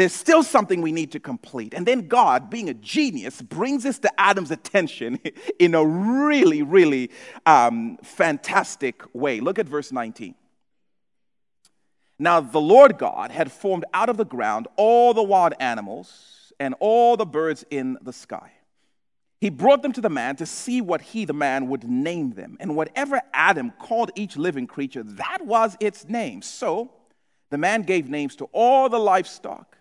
There's 0.00 0.14
still 0.14 0.42
something 0.42 0.80
we 0.80 0.92
need 0.92 1.12
to 1.12 1.20
complete. 1.20 1.74
And 1.74 1.84
then 1.84 2.08
God, 2.08 2.48
being 2.48 2.70
a 2.70 2.74
genius, 2.74 3.42
brings 3.42 3.82
this 3.82 3.98
to 3.98 4.10
Adam's 4.18 4.50
attention 4.50 5.18
in 5.58 5.74
a 5.74 5.84
really, 5.84 6.62
really 6.62 7.10
um, 7.44 7.98
fantastic 8.02 9.02
way. 9.14 9.40
Look 9.40 9.58
at 9.58 9.68
verse 9.68 9.92
19. 9.92 10.34
Now, 12.18 12.40
the 12.40 12.62
Lord 12.62 12.96
God 12.96 13.30
had 13.30 13.52
formed 13.52 13.84
out 13.92 14.08
of 14.08 14.16
the 14.16 14.24
ground 14.24 14.68
all 14.76 15.12
the 15.12 15.22
wild 15.22 15.52
animals 15.60 16.54
and 16.58 16.74
all 16.80 17.18
the 17.18 17.26
birds 17.26 17.66
in 17.68 17.98
the 18.00 18.14
sky. 18.14 18.52
He 19.38 19.50
brought 19.50 19.82
them 19.82 19.92
to 19.92 20.00
the 20.00 20.08
man 20.08 20.34
to 20.36 20.46
see 20.46 20.80
what 20.80 21.02
he, 21.02 21.26
the 21.26 21.34
man, 21.34 21.68
would 21.68 21.84
name 21.84 22.30
them. 22.30 22.56
And 22.58 22.74
whatever 22.74 23.20
Adam 23.34 23.70
called 23.78 24.12
each 24.14 24.38
living 24.38 24.66
creature, 24.66 25.02
that 25.02 25.44
was 25.44 25.76
its 25.78 26.08
name. 26.08 26.40
So 26.40 26.90
the 27.50 27.58
man 27.58 27.82
gave 27.82 28.08
names 28.08 28.34
to 28.36 28.46
all 28.54 28.88
the 28.88 28.98
livestock 28.98 29.76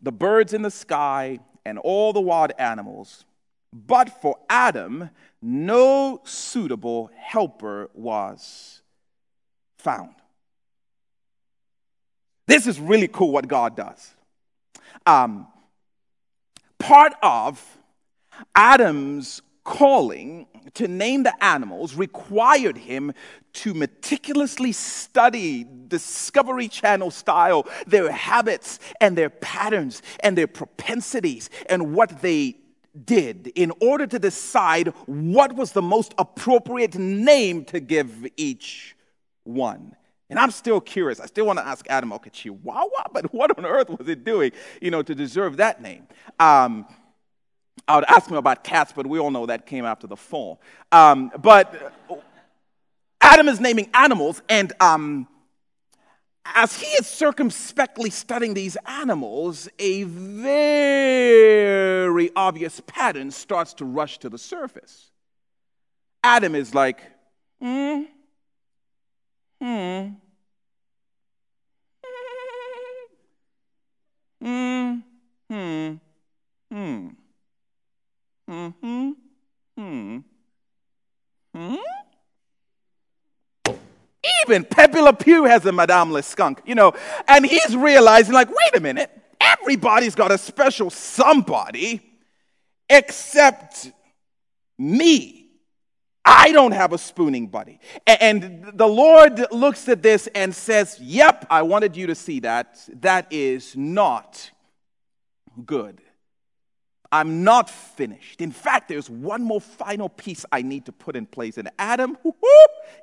the 0.00 0.12
birds 0.12 0.52
in 0.52 0.62
the 0.62 0.70
sky, 0.70 1.40
and 1.64 1.78
all 1.78 2.12
the 2.12 2.20
wild 2.20 2.52
animals. 2.58 3.24
But 3.72 4.22
for 4.22 4.38
Adam, 4.48 5.10
no 5.42 6.20
suitable 6.24 7.10
helper 7.16 7.90
was 7.94 8.82
found. 9.78 10.14
This 12.46 12.66
is 12.66 12.80
really 12.80 13.08
cool 13.08 13.30
what 13.30 13.46
God 13.46 13.76
does. 13.76 14.14
Um, 15.04 15.46
part 16.78 17.12
of 17.22 17.62
Adam's 18.54 19.42
calling 19.64 20.46
to 20.72 20.88
name 20.88 21.24
the 21.24 21.44
animals 21.44 21.94
required 21.94 22.78
him 22.78 23.12
to 23.58 23.74
meticulously 23.74 24.70
study 24.70 25.66
Discovery 25.88 26.68
Channel 26.68 27.10
style 27.10 27.66
their 27.86 28.12
habits 28.12 28.78
and 29.00 29.18
their 29.18 29.30
patterns 29.30 30.00
and 30.20 30.38
their 30.38 30.46
propensities 30.46 31.50
and 31.68 31.92
what 31.92 32.22
they 32.22 32.56
did 33.04 33.48
in 33.56 33.72
order 33.80 34.06
to 34.06 34.18
decide 34.18 34.88
what 35.06 35.54
was 35.54 35.72
the 35.72 35.82
most 35.82 36.14
appropriate 36.18 36.94
name 36.94 37.64
to 37.64 37.80
give 37.80 38.26
each 38.36 38.96
one. 39.42 39.96
And 40.30 40.38
I'm 40.38 40.50
still 40.52 40.80
curious. 40.80 41.18
I 41.18 41.26
still 41.26 41.46
want 41.46 41.58
to 41.58 41.66
ask 41.66 41.84
Adam, 41.88 42.12
okay, 42.12 42.30
Chihuahua, 42.30 43.08
but 43.12 43.32
what 43.34 43.58
on 43.58 43.66
earth 43.66 43.88
was 43.88 44.08
it 44.08 44.24
doing, 44.24 44.52
you 44.80 44.90
know, 44.92 45.02
to 45.02 45.14
deserve 45.14 45.56
that 45.56 45.82
name? 45.82 46.06
Um, 46.38 46.86
I 47.88 47.96
would 47.96 48.04
ask 48.04 48.30
him 48.30 48.36
about 48.36 48.62
cats, 48.62 48.92
but 48.94 49.06
we 49.06 49.18
all 49.18 49.30
know 49.30 49.46
that 49.46 49.66
came 49.66 49.84
after 49.84 50.06
the 50.06 50.16
fall. 50.16 50.60
Um, 50.92 51.32
but 51.40 51.94
Adam 53.20 53.48
is 53.48 53.60
naming 53.60 53.90
animals, 53.94 54.42
and 54.48 54.72
um, 54.80 55.26
as 56.44 56.78
he 56.80 56.86
is 56.86 57.06
circumspectly 57.06 58.10
studying 58.10 58.54
these 58.54 58.76
animals, 58.86 59.68
a 59.78 60.04
very 60.04 60.60
obvious 62.34 62.80
pattern 62.86 63.30
starts 63.30 63.74
to 63.74 63.84
rush 63.84 64.18
to 64.18 64.28
the 64.28 64.38
surface. 64.38 65.10
Adam 66.22 66.54
is 66.54 66.74
like, 66.74 67.00
hmm, 67.60 68.02
hmm, 69.60 70.08
hmm, 74.40 74.98
hmm, 75.48 75.94
hmm, 76.70 77.08
hmm, 78.46 78.68
hmm, 78.80 79.10
hmm. 79.76 80.18
hmm? 81.54 81.97
Sleeping. 84.44 84.64
Pepe 84.64 85.00
Le 85.00 85.12
Pew 85.12 85.44
has 85.44 85.64
a 85.66 85.72
Madame 85.72 86.12
Le 86.12 86.22
Skunk, 86.22 86.62
you 86.64 86.74
know, 86.74 86.92
and 87.26 87.44
he's 87.44 87.76
realizing, 87.76 88.34
like, 88.34 88.48
wait 88.48 88.76
a 88.76 88.80
minute, 88.80 89.10
everybody's 89.40 90.14
got 90.14 90.32
a 90.32 90.38
special 90.38 90.90
somebody 90.90 92.02
except 92.88 93.92
me. 94.78 95.46
I 96.24 96.52
don't 96.52 96.72
have 96.72 96.92
a 96.92 96.98
spooning 96.98 97.46
buddy. 97.46 97.80
And 98.06 98.70
the 98.74 98.86
Lord 98.86 99.46
looks 99.50 99.88
at 99.88 100.02
this 100.02 100.26
and 100.34 100.54
says, 100.54 100.98
Yep, 101.00 101.46
I 101.48 101.62
wanted 101.62 101.96
you 101.96 102.08
to 102.08 102.14
see 102.14 102.40
that. 102.40 102.78
That 103.00 103.26
is 103.30 103.74
not 103.74 104.50
good. 105.64 106.02
I'm 107.10 107.42
not 107.42 107.70
finished. 107.70 108.40
In 108.40 108.52
fact, 108.52 108.88
there's 108.88 109.08
one 109.08 109.42
more 109.42 109.60
final 109.60 110.08
piece 110.08 110.44
I 110.52 110.62
need 110.62 110.86
to 110.86 110.92
put 110.92 111.16
in 111.16 111.26
place. 111.26 111.56
And 111.56 111.70
Adam, 111.78 112.18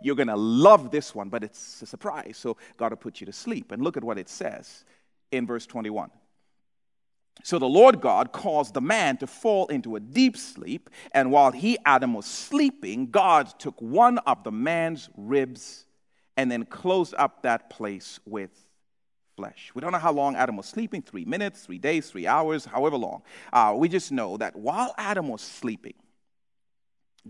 you're 0.02 0.16
going 0.16 0.28
to 0.28 0.36
love 0.36 0.92
this 0.92 1.16
one, 1.16 1.30
but 1.30 1.44
it's 1.44 1.82
a 1.82 1.86
surprise. 1.86 2.38
So 2.38 2.58
God 2.78 2.92
will 2.92 2.98
put 2.98 3.20
you 3.20 3.26
to 3.26 3.34
sleep. 3.34 3.72
And 3.72 3.82
look 3.82 3.98
at 3.98 4.04
what 4.04 4.20
it 4.20 4.30
says 4.30 4.86
in 5.32 5.48
verse 5.48 5.66
21. 5.66 6.12
So 7.44 7.60
the 7.60 7.68
Lord 7.68 8.02
God 8.02 8.32
caused 8.32 8.74
the 8.74 8.82
man 8.82 9.18
to 9.18 9.28
fall 9.28 9.68
into 9.68 9.96
a 9.96 10.00
deep 10.00 10.38
sleep, 10.38 10.90
and 11.12 11.32
while 11.32 11.52
he, 11.52 11.78
Adam, 11.86 12.14
was 12.14 12.26
sleeping, 12.26 13.08
God 13.08 13.60
took 13.60 13.80
one 13.82 14.20
of 14.20 14.44
the 14.44 14.52
man's 14.52 15.10
ribs 15.18 15.86
and 16.38 16.50
then 16.50 16.66
closed 16.66 17.14
up 17.18 17.44
that 17.44 17.70
place 17.70 18.20
with 18.26 18.65
flesh. 19.36 19.72
We 19.74 19.82
don't 19.82 19.92
know 19.92 20.00
how 20.00 20.12
long 20.12 20.36
Adam 20.36 20.58
was 20.58 20.66
sleeping 20.66 21.02
three 21.02 21.26
minutes, 21.26 21.66
three 21.66 21.78
days, 21.78 22.10
three 22.10 22.28
hours, 22.28 22.66
however 22.66 22.98
long. 22.98 23.22
Uh, 23.52 23.74
we 23.76 23.90
just 23.90 24.12
know 24.12 24.38
that 24.38 24.56
while 24.56 24.94
Adam 24.98 25.28
was 25.28 25.42
sleeping, 25.42 25.94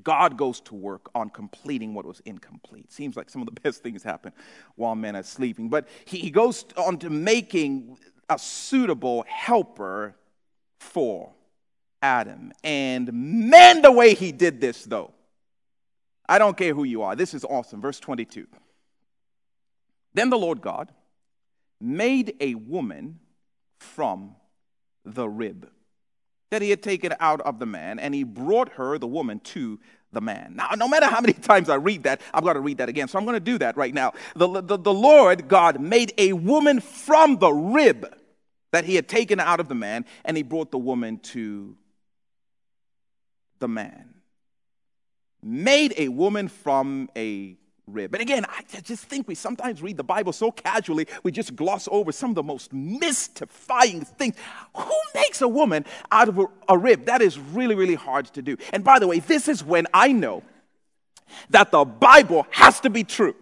God 0.04 0.38
goes 0.38 0.60
to 0.62 0.76
work 0.76 1.10
on 1.16 1.30
completing 1.30 1.94
what 1.94 2.06
was 2.06 2.22
incomplete. 2.26 2.92
Seems 2.92 3.16
like 3.16 3.30
some 3.30 3.42
of 3.42 3.48
the 3.48 3.60
best 3.62 3.82
things 3.82 4.04
happen 4.04 4.34
while 4.76 4.96
men 4.96 5.16
are 5.16 5.24
sleeping. 5.24 5.70
But 5.70 5.88
he 6.06 6.30
goes 6.30 6.66
on 6.78 6.98
to 7.00 7.10
making 7.10 7.98
a 8.30 8.38
suitable 8.38 9.24
helper 9.28 10.16
for 10.80 11.32
Adam. 12.02 12.52
And 12.64 13.12
man, 13.14 13.82
the 13.82 13.92
way 13.92 14.14
he 14.14 14.32
did 14.32 14.60
this, 14.60 14.84
though. 14.84 15.12
I 16.28 16.40
don't 16.40 16.58
care 16.58 16.74
who 16.74 16.84
you 16.84 17.04
are. 17.04 17.16
This 17.16 17.34
is 17.34 17.44
awesome. 17.46 17.82
Verse 17.82 18.00
22. 18.00 18.48
Then 20.14 20.30
the 20.30 20.38
Lord 20.38 20.62
God 20.62 20.92
made 21.80 22.36
a 22.40 22.56
woman 22.56 23.20
from 23.80 24.36
the 25.04 25.28
rib 25.28 25.70
that 26.52 26.62
he 26.62 26.70
had 26.70 26.82
taken 26.82 27.14
out 27.20 27.42
of 27.42 27.60
the 27.60 27.66
man, 27.66 28.00
and 28.00 28.14
he 28.14 28.24
brought 28.24 28.70
her, 28.74 28.98
the 28.98 29.08
woman, 29.08 29.40
to 29.42 29.80
the 30.12 30.22
man. 30.22 30.56
Now, 30.56 30.70
no 30.78 30.88
matter 30.88 31.06
how 31.08 31.22
many 31.22 31.34
times 31.34 31.70
I 31.70 31.76
read 31.76 32.04
that, 32.04 32.22
I've 32.34 32.44
got 32.44 32.54
to 32.54 32.60
read 32.60 32.78
that 32.78 32.90
again. 32.90 33.08
So 33.08 33.20
I'm 33.20 33.26
going 33.26 33.36
to 33.36 33.40
do 33.40 33.58
that 33.60 33.78
right 33.78 33.94
now. 33.94 34.14
The, 34.36 34.62
the, 34.62 34.78
the 34.78 34.94
Lord 34.94 35.48
God 35.48 35.80
made 35.80 36.14
a 36.18 36.34
woman 36.34 36.80
from 36.80 37.38
the 37.38 37.52
rib 37.52 38.14
that 38.72 38.86
he 38.86 38.96
had 38.96 39.08
taken 39.08 39.40
out 39.40 39.60
of 39.60 39.68
the 39.68 39.76
man, 39.76 40.06
and 40.24 40.36
he 40.36 40.44
brought 40.44 40.72
the 40.72 40.78
woman 40.78 41.20
to 41.20 41.76
the 43.60 43.68
man. 43.68 44.14
Made 45.42 45.94
a 45.98 46.08
woman 46.08 46.48
from 46.48 47.10
a 47.16 47.58
rib. 47.88 48.14
And 48.14 48.22
again, 48.22 48.46
I 48.48 48.64
just 48.82 49.06
think 49.06 49.28
we 49.28 49.36
sometimes 49.36 49.82
read 49.82 49.98
the 49.98 50.04
Bible 50.04 50.34
so 50.34 50.52
casually, 50.52 51.08
we 51.24 51.32
just 51.32 51.56
gloss 51.56 51.88
over 51.92 52.12
some 52.12 52.32
of 52.32 52.36
the 52.36 52.44
most 52.44 52.74
mystifying 52.74 54.06
things. 54.06 54.36
Who 54.76 54.96
makes 55.14 55.42
a 55.42 55.48
woman 55.48 55.86
out 56.12 56.30
of 56.30 56.40
a, 56.40 56.46
a 56.70 56.78
rib? 56.78 57.06
That 57.06 57.22
is 57.22 57.40
really, 57.40 57.76
really 57.76 57.96
hard 57.96 58.26
to 58.28 58.42
do. 58.42 58.58
And 58.74 58.84
by 58.84 59.00
the 59.00 59.08
way, 59.08 59.20
this 59.20 59.48
is 59.48 59.64
when 59.64 59.88
I 59.94 60.12
know 60.12 60.44
that 61.50 61.72
the 61.72 61.86
Bible 61.86 62.48
has 62.52 62.80
to 62.82 62.90
be 62.90 63.04
true. 63.04 63.36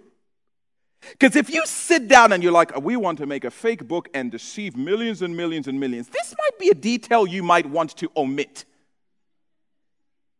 Because 1.12 1.36
if 1.36 1.50
you 1.50 1.66
sit 1.66 2.08
down 2.08 2.32
and 2.32 2.42
you're 2.42 2.52
like, 2.52 2.76
uh, 2.76 2.80
we 2.80 2.96
want 2.96 3.18
to 3.18 3.26
make 3.26 3.44
a 3.44 3.52
fake 3.52 3.88
book 3.88 4.08
and 4.14 4.32
deceive 4.32 4.78
millions 4.78 5.22
and 5.22 5.36
millions 5.36 5.68
and 5.68 5.80
millions, 5.80 6.08
this 6.08 6.34
might 6.38 6.60
be 6.60 6.70
a 6.70 6.74
detail 6.74 7.28
you 7.28 7.44
might 7.44 7.66
want 7.66 7.96
to 7.98 8.10
omit. 8.16 8.66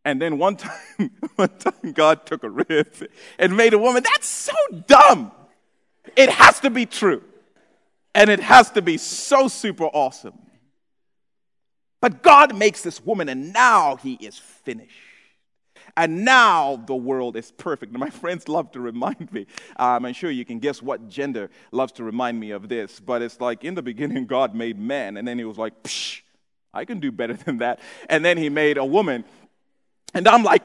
And 0.06 0.22
then 0.22 0.38
one 0.38 0.56
time, 0.58 1.12
one 1.36 1.58
time 1.58 1.92
God 1.94 2.26
took 2.26 2.44
a 2.44 2.50
rib 2.50 2.88
and 3.40 3.56
made 3.56 3.74
a 3.74 3.78
woman. 3.78 4.04
That's 4.04 4.28
so 4.28 4.54
dumb. 4.88 5.32
It 6.16 6.30
has 6.30 6.60
to 6.62 6.70
be 6.70 6.86
true. 6.86 7.24
And 8.16 8.30
it 8.30 8.40
has 8.40 8.72
to 8.72 8.82
be 8.82 8.98
so 8.98 9.48
super 9.48 9.86
awesome. 9.86 10.38
But 12.00 12.22
God 12.22 12.56
makes 12.56 12.82
this 12.82 13.04
woman, 13.04 13.30
and 13.30 13.54
now 13.54 13.96
he 13.96 14.16
is 14.16 14.38
finished. 14.38 14.92
And 15.96 16.26
now 16.26 16.76
the 16.76 16.96
world 16.96 17.38
is 17.38 17.52
perfect. 17.52 17.94
my 17.94 18.10
friends 18.22 18.50
love 18.50 18.72
to 18.72 18.80
remind 18.80 19.32
me. 19.32 19.48
Um, 19.78 20.06
I'm 20.06 20.14
sure 20.14 20.30
you 20.30 20.46
can 20.46 20.60
guess 20.60 20.82
what 20.82 21.08
gender 21.08 21.50
loves 21.72 21.94
to 21.94 22.04
remind 22.04 22.40
me 22.40 22.52
of 22.52 22.68
this. 22.68 23.00
But 23.00 23.22
it's 23.22 23.40
like 23.40 23.64
in 23.64 23.76
the 23.76 23.82
beginning, 23.82 24.26
God 24.26 24.54
made 24.56 24.78
man, 24.78 25.18
and 25.18 25.28
then 25.28 25.38
he 25.38 25.46
was 25.46 25.58
like, 25.58 25.82
Psh, 25.84 26.22
I 26.74 26.86
can 26.86 27.00
do 27.00 27.12
better 27.12 27.34
than 27.34 27.60
that. 27.60 27.80
And 28.10 28.26
then 28.26 28.38
he 28.38 28.50
made 28.50 28.78
a 28.78 28.86
woman, 28.86 29.24
and 30.14 30.28
I'm 30.28 30.44
like, 30.44 30.64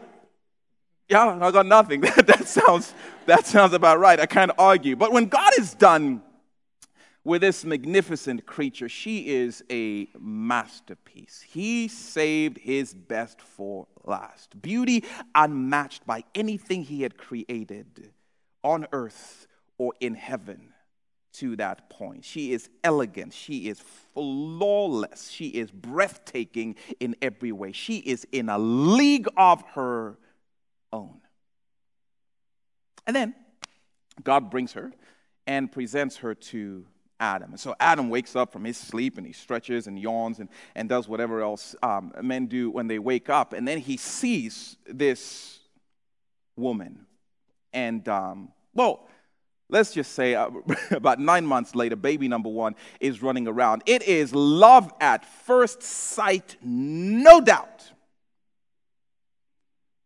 yeah, 1.08 1.38
I 1.40 1.50
got 1.50 1.66
nothing. 1.66 2.00
that, 2.26 2.46
sounds, 2.46 2.92
that 3.26 3.46
sounds 3.46 3.72
about 3.72 3.98
right. 3.98 4.20
I 4.20 4.26
can't 4.26 4.52
argue. 4.58 4.94
But 4.94 5.12
when 5.12 5.26
God 5.26 5.52
is 5.58 5.74
done 5.74 6.22
with 7.24 7.40
this 7.40 7.64
magnificent 7.64 8.44
creature, 8.46 8.88
she 8.88 9.28
is 9.28 9.62
a 9.70 10.08
masterpiece. 10.18 11.44
He 11.46 11.88
saved 11.88 12.58
his 12.58 12.92
best 12.92 13.40
for 13.40 13.86
last. 14.04 14.60
Beauty 14.60 15.04
unmatched 15.34 16.06
by 16.06 16.24
anything 16.34 16.82
he 16.82 17.02
had 17.02 17.16
created 17.16 18.12
on 18.62 18.86
earth 18.92 19.46
or 19.78 19.94
in 20.00 20.14
heaven 20.14 20.74
to 21.34 21.56
that 21.56 21.90
point. 21.90 22.24
She 22.24 22.52
is 22.52 22.68
elegant. 22.82 23.32
She 23.32 23.68
is 23.68 23.80
flawless. 24.14 25.30
She 25.30 25.48
is 25.48 25.70
breathtaking 25.70 26.76
in 27.00 27.16
every 27.22 27.52
way. 27.52 27.72
She 27.72 27.98
is 27.98 28.26
in 28.32 28.48
a 28.48 28.58
league 28.58 29.28
of 29.36 29.62
her 29.74 30.18
own. 30.92 31.20
And 33.06 33.14
then 33.14 33.34
God 34.22 34.50
brings 34.50 34.72
her 34.72 34.92
and 35.46 35.70
presents 35.70 36.16
her 36.18 36.34
to 36.34 36.86
Adam. 37.20 37.50
And 37.50 37.60
so 37.60 37.74
Adam 37.80 38.10
wakes 38.10 38.36
up 38.36 38.52
from 38.52 38.64
his 38.64 38.76
sleep 38.76 39.18
and 39.18 39.26
he 39.26 39.32
stretches 39.32 39.86
and 39.86 39.98
yawns 39.98 40.38
and, 40.38 40.48
and 40.74 40.88
does 40.88 41.08
whatever 41.08 41.40
else 41.40 41.74
um, 41.82 42.12
men 42.22 42.46
do 42.46 42.70
when 42.70 42.86
they 42.86 42.98
wake 42.98 43.28
up. 43.28 43.52
And 43.52 43.66
then 43.66 43.78
he 43.78 43.96
sees 43.96 44.76
this 44.86 45.58
woman. 46.56 47.06
And, 47.72 48.08
um, 48.08 48.52
well, 48.74 49.08
let's 49.68 49.92
just 49.92 50.12
say 50.12 50.34
uh, 50.34 50.50
about 50.90 51.18
nine 51.18 51.46
months 51.46 51.74
later, 51.74 51.96
baby 51.96 52.28
number 52.28 52.48
one 52.48 52.74
is 53.00 53.22
running 53.22 53.46
around. 53.46 53.82
It 53.86 54.02
is 54.02 54.34
love 54.34 54.92
at 55.00 55.24
first 55.24 55.82
sight, 55.82 56.56
no 56.62 57.40
doubt. 57.40 57.92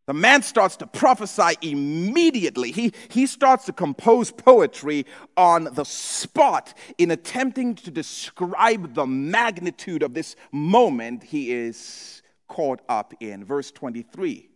The 0.07 0.15
man 0.15 0.43
starts 0.43 0.77
to 0.77 0.87
prophesy 0.87 1.57
immediately. 1.63 2.73
He, 2.73 2.93
he 3.09 3.27
starts 3.27 3.67
to 3.67 3.73
compose 3.73 4.33
poetry 4.33 5.07
on 5.37 5.69
the 5.73 5.85
spot 5.85 6.75
in 6.99 7.13
attempting 7.13 7.77
to 7.77 7.91
describe 7.91 8.95
the 8.95 9.07
magnitude 9.07 10.03
of 10.03 10.13
this 10.13 10.35
moment 10.51 11.23
he 11.23 11.53
is 11.53 12.21
caught 12.49 12.81
up 12.89 13.15
in. 13.21 13.45
Verse 13.45 13.71
23 13.71 14.49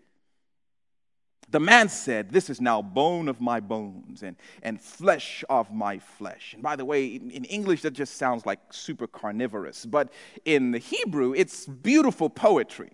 the 1.48 1.60
man 1.60 1.88
said, 1.88 2.30
This 2.30 2.50
is 2.50 2.60
now 2.60 2.82
bone 2.82 3.28
of 3.28 3.40
my 3.40 3.60
bones 3.60 4.22
and, 4.22 4.36
and 4.62 4.80
flesh 4.80 5.44
of 5.48 5.72
my 5.72 5.98
flesh. 5.98 6.54
And 6.54 6.62
by 6.62 6.76
the 6.76 6.84
way, 6.84 7.06
in, 7.06 7.30
in, 7.30 7.44
English, 7.44 7.82
that 7.82 7.92
just 7.92 8.16
sounds 8.16 8.44
like 8.44 8.58
super 8.70 9.06
carnivorous. 9.06 9.86
But 9.86 10.12
in 10.44 10.72
the 10.72 10.78
Hebrew, 10.78 11.34
it's 11.34 11.66
beautiful 11.66 12.28
poetry. 12.28 12.92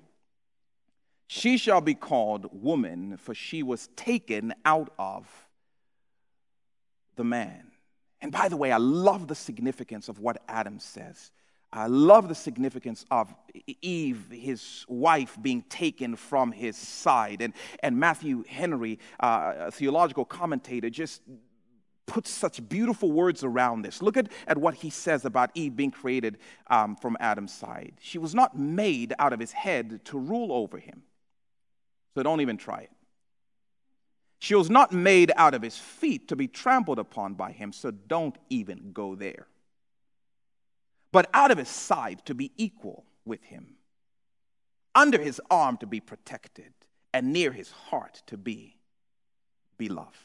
She 1.28 1.56
shall 1.56 1.80
be 1.80 1.94
called 1.94 2.48
woman, 2.52 3.16
for 3.16 3.34
she 3.34 3.62
was 3.62 3.88
taken 3.96 4.52
out 4.66 4.92
of 4.98 5.26
the 7.16 7.24
man. 7.24 7.70
And 8.20 8.30
by 8.30 8.48
the 8.48 8.56
way, 8.56 8.70
I 8.70 8.76
love 8.76 9.28
the 9.28 9.34
significance 9.34 10.08
of 10.08 10.18
what 10.18 10.42
Adam 10.46 10.78
says. 10.78 11.30
I 11.72 11.86
love 11.86 12.28
the 12.28 12.34
significance 12.34 13.06
of 13.10 13.34
Eve, 13.80 14.26
his 14.30 14.84
wife, 14.88 15.38
being 15.40 15.62
taken 15.62 16.16
from 16.16 16.52
his 16.52 16.76
side. 16.76 17.40
And, 17.40 17.54
and 17.82 17.96
Matthew 17.98 18.44
Henry, 18.46 18.98
uh, 19.20 19.54
a 19.58 19.70
theological 19.70 20.26
commentator, 20.26 20.90
just 20.90 21.22
puts 22.04 22.28
such 22.28 22.68
beautiful 22.68 23.10
words 23.10 23.42
around 23.42 23.82
this. 23.82 24.02
Look 24.02 24.18
at, 24.18 24.30
at 24.46 24.58
what 24.58 24.74
he 24.74 24.90
says 24.90 25.24
about 25.24 25.50
Eve 25.54 25.74
being 25.74 25.90
created 25.90 26.36
um, 26.66 26.94
from 26.94 27.16
Adam's 27.20 27.54
side. 27.54 27.94
She 28.00 28.18
was 28.18 28.34
not 28.34 28.58
made 28.58 29.14
out 29.18 29.32
of 29.32 29.40
his 29.40 29.52
head 29.52 30.04
to 30.06 30.18
rule 30.18 30.52
over 30.52 30.78
him. 30.78 31.04
So 32.14 32.22
don't 32.22 32.42
even 32.42 32.58
try 32.58 32.80
it. 32.80 32.90
She 34.40 34.54
was 34.54 34.68
not 34.68 34.92
made 34.92 35.32
out 35.36 35.54
of 35.54 35.62
his 35.62 35.78
feet 35.78 36.28
to 36.28 36.36
be 36.36 36.48
trampled 36.48 36.98
upon 36.98 37.32
by 37.34 37.52
him. 37.52 37.72
So 37.72 37.92
don't 37.92 38.36
even 38.50 38.92
go 38.92 39.14
there 39.14 39.46
but 41.12 41.28
out 41.34 41.50
of 41.50 41.58
his 41.58 41.68
side 41.68 42.24
to 42.24 42.34
be 42.34 42.50
equal 42.56 43.04
with 43.24 43.44
him, 43.44 43.76
under 44.94 45.20
his 45.20 45.40
arm 45.50 45.76
to 45.78 45.86
be 45.86 46.00
protected, 46.00 46.72
and 47.14 47.32
near 47.32 47.52
his 47.52 47.70
heart 47.70 48.22
to 48.26 48.36
be 48.36 48.78
beloved. 49.76 50.16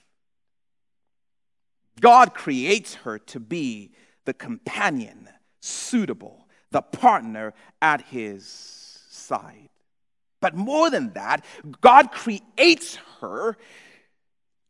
God 1.99 2.33
creates 2.33 2.95
her 2.95 3.19
to 3.19 3.39
be 3.39 3.91
the 4.25 4.33
companion 4.33 5.29
suitable, 5.59 6.47
the 6.71 6.81
partner 6.81 7.53
at 7.81 8.01
his 8.03 8.47
side. 9.09 9.69
But 10.39 10.55
more 10.55 10.89
than 10.89 11.13
that, 11.13 11.43
God 11.81 12.11
creates 12.11 12.97
her 13.19 13.57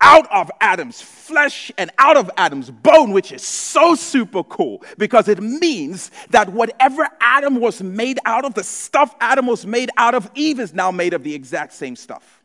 out 0.02 0.32
of 0.32 0.52
Adam's 0.62 1.02
flesh 1.02 1.72
and 1.78 1.92
out 1.98 2.18
of 2.18 2.30
Adam's 2.38 2.70
bone, 2.70 3.12
which 3.12 3.32
is 3.32 3.42
so 3.42 3.96
super 3.96 4.44
cool 4.44 4.84
because 4.98 5.28
it 5.28 5.42
means 5.42 6.12
that 6.30 6.50
whatever 6.50 7.08
Adam 7.20 7.60
was 7.60 7.82
made 7.82 8.20
out 8.26 8.46
of, 8.46 8.54
the 8.54 8.64
stuff 8.64 9.16
Adam 9.20 9.48
was 9.48 9.66
made 9.66 9.90
out 9.98 10.14
of, 10.14 10.30
Eve 10.36 10.60
is 10.60 10.74
now 10.74 10.92
made 10.92 11.14
of 11.14 11.24
the 11.24 11.34
exact 11.34 11.74
same 11.74 11.96
stuff. 11.96 12.44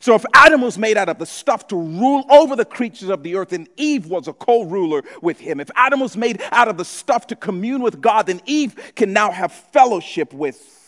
So 0.00 0.14
if 0.14 0.24
Adam 0.32 0.62
was 0.62 0.78
made 0.78 0.96
out 0.96 1.08
of 1.08 1.18
the 1.18 1.26
stuff 1.26 1.68
to 1.68 1.76
rule 1.76 2.24
over 2.30 2.56
the 2.56 2.64
creatures 2.64 3.08
of 3.08 3.22
the 3.22 3.36
earth, 3.36 3.50
then 3.50 3.66
Eve 3.76 4.06
was 4.06 4.26
a 4.26 4.32
co 4.32 4.62
ruler 4.62 5.02
with 5.20 5.38
him. 5.38 5.60
If 5.60 5.70
Adam 5.74 6.00
was 6.00 6.16
made 6.16 6.42
out 6.50 6.68
of 6.68 6.76
the 6.78 6.84
stuff 6.84 7.26
to 7.28 7.36
commune 7.36 7.82
with 7.82 8.00
God, 8.00 8.26
then 8.26 8.40
Eve 8.46 8.92
can 8.96 9.12
now 9.12 9.30
have 9.30 9.52
fellowship 9.52 10.32
with 10.32 10.81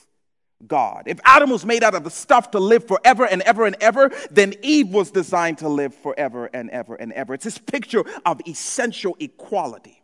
God. 0.66 1.04
If 1.06 1.20
Adam 1.24 1.50
was 1.50 1.64
made 1.64 1.82
out 1.82 1.94
of 1.94 2.04
the 2.04 2.10
stuff 2.10 2.50
to 2.52 2.58
live 2.58 2.86
forever 2.86 3.24
and 3.24 3.42
ever 3.42 3.66
and 3.66 3.76
ever, 3.80 4.10
then 4.30 4.54
Eve 4.62 4.88
was 4.88 5.10
designed 5.10 5.58
to 5.58 5.68
live 5.68 5.94
forever 5.94 6.48
and 6.52 6.70
ever 6.70 6.94
and 6.94 7.12
ever. 7.12 7.34
It's 7.34 7.44
this 7.44 7.58
picture 7.58 8.04
of 8.24 8.40
essential 8.46 9.16
equality 9.20 10.02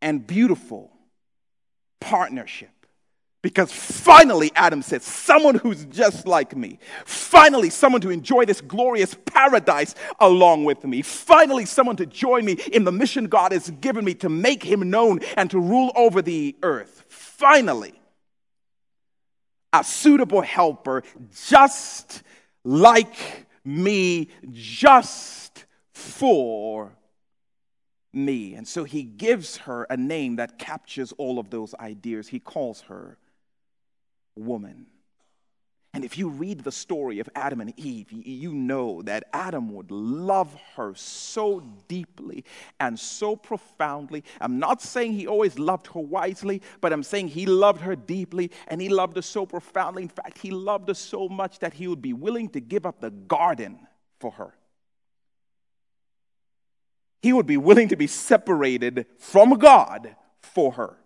and 0.00 0.26
beautiful 0.26 0.92
partnership. 2.00 2.70
Because 3.42 3.70
finally, 3.70 4.50
Adam 4.54 4.80
said, 4.80 5.02
someone 5.02 5.56
who's 5.56 5.84
just 5.84 6.26
like 6.26 6.56
me. 6.56 6.78
Finally, 7.04 7.68
someone 7.68 8.00
to 8.00 8.08
enjoy 8.08 8.46
this 8.46 8.62
glorious 8.62 9.14
paradise 9.26 9.94
along 10.18 10.64
with 10.64 10.82
me. 10.84 11.02
Finally, 11.02 11.66
someone 11.66 11.96
to 11.96 12.06
join 12.06 12.46
me 12.46 12.52
in 12.72 12.84
the 12.84 12.92
mission 12.92 13.26
God 13.26 13.52
has 13.52 13.68
given 13.68 14.02
me 14.02 14.14
to 14.14 14.30
make 14.30 14.62
him 14.62 14.88
known 14.88 15.20
and 15.36 15.50
to 15.50 15.60
rule 15.60 15.92
over 15.94 16.22
the 16.22 16.56
earth. 16.62 17.04
Finally, 17.08 17.92
a 19.80 19.84
suitable 19.84 20.42
helper 20.42 21.02
just 21.48 22.22
like 22.64 23.46
me, 23.64 24.28
just 24.50 25.64
for 25.92 26.96
me. 28.12 28.54
And 28.54 28.66
so 28.66 28.84
he 28.84 29.02
gives 29.02 29.58
her 29.58 29.84
a 29.90 29.96
name 29.96 30.36
that 30.36 30.58
captures 30.58 31.12
all 31.12 31.38
of 31.38 31.50
those 31.50 31.74
ideas. 31.74 32.28
He 32.28 32.40
calls 32.40 32.82
her 32.82 33.18
woman. 34.36 34.86
And 35.94 36.04
if 36.04 36.18
you 36.18 36.28
read 36.28 36.64
the 36.64 36.72
story 36.72 37.20
of 37.20 37.28
Adam 37.36 37.60
and 37.60 37.72
Eve, 37.78 38.10
you 38.10 38.52
know 38.52 39.00
that 39.02 39.28
Adam 39.32 39.72
would 39.74 39.92
love 39.92 40.52
her 40.74 40.92
so 40.96 41.60
deeply 41.86 42.44
and 42.80 42.98
so 42.98 43.36
profoundly. 43.36 44.24
I'm 44.40 44.58
not 44.58 44.82
saying 44.82 45.12
he 45.12 45.28
always 45.28 45.56
loved 45.56 45.86
her 45.86 46.00
wisely, 46.00 46.62
but 46.80 46.92
I'm 46.92 47.04
saying 47.04 47.28
he 47.28 47.46
loved 47.46 47.80
her 47.82 47.94
deeply 47.94 48.50
and 48.66 48.82
he 48.82 48.88
loved 48.88 49.14
her 49.14 49.22
so 49.22 49.46
profoundly. 49.46 50.02
In 50.02 50.08
fact, 50.08 50.38
he 50.38 50.50
loved 50.50 50.88
her 50.88 50.94
so 50.94 51.28
much 51.28 51.60
that 51.60 51.74
he 51.74 51.86
would 51.86 52.02
be 52.02 52.12
willing 52.12 52.48
to 52.50 52.60
give 52.60 52.86
up 52.86 53.00
the 53.00 53.12
garden 53.12 53.78
for 54.18 54.32
her. 54.32 54.52
He 57.22 57.32
would 57.32 57.46
be 57.46 57.56
willing 57.56 57.88
to 57.90 57.96
be 57.96 58.08
separated 58.08 59.06
from 59.18 59.50
God 59.58 60.16
for 60.42 60.72
her 60.72 60.98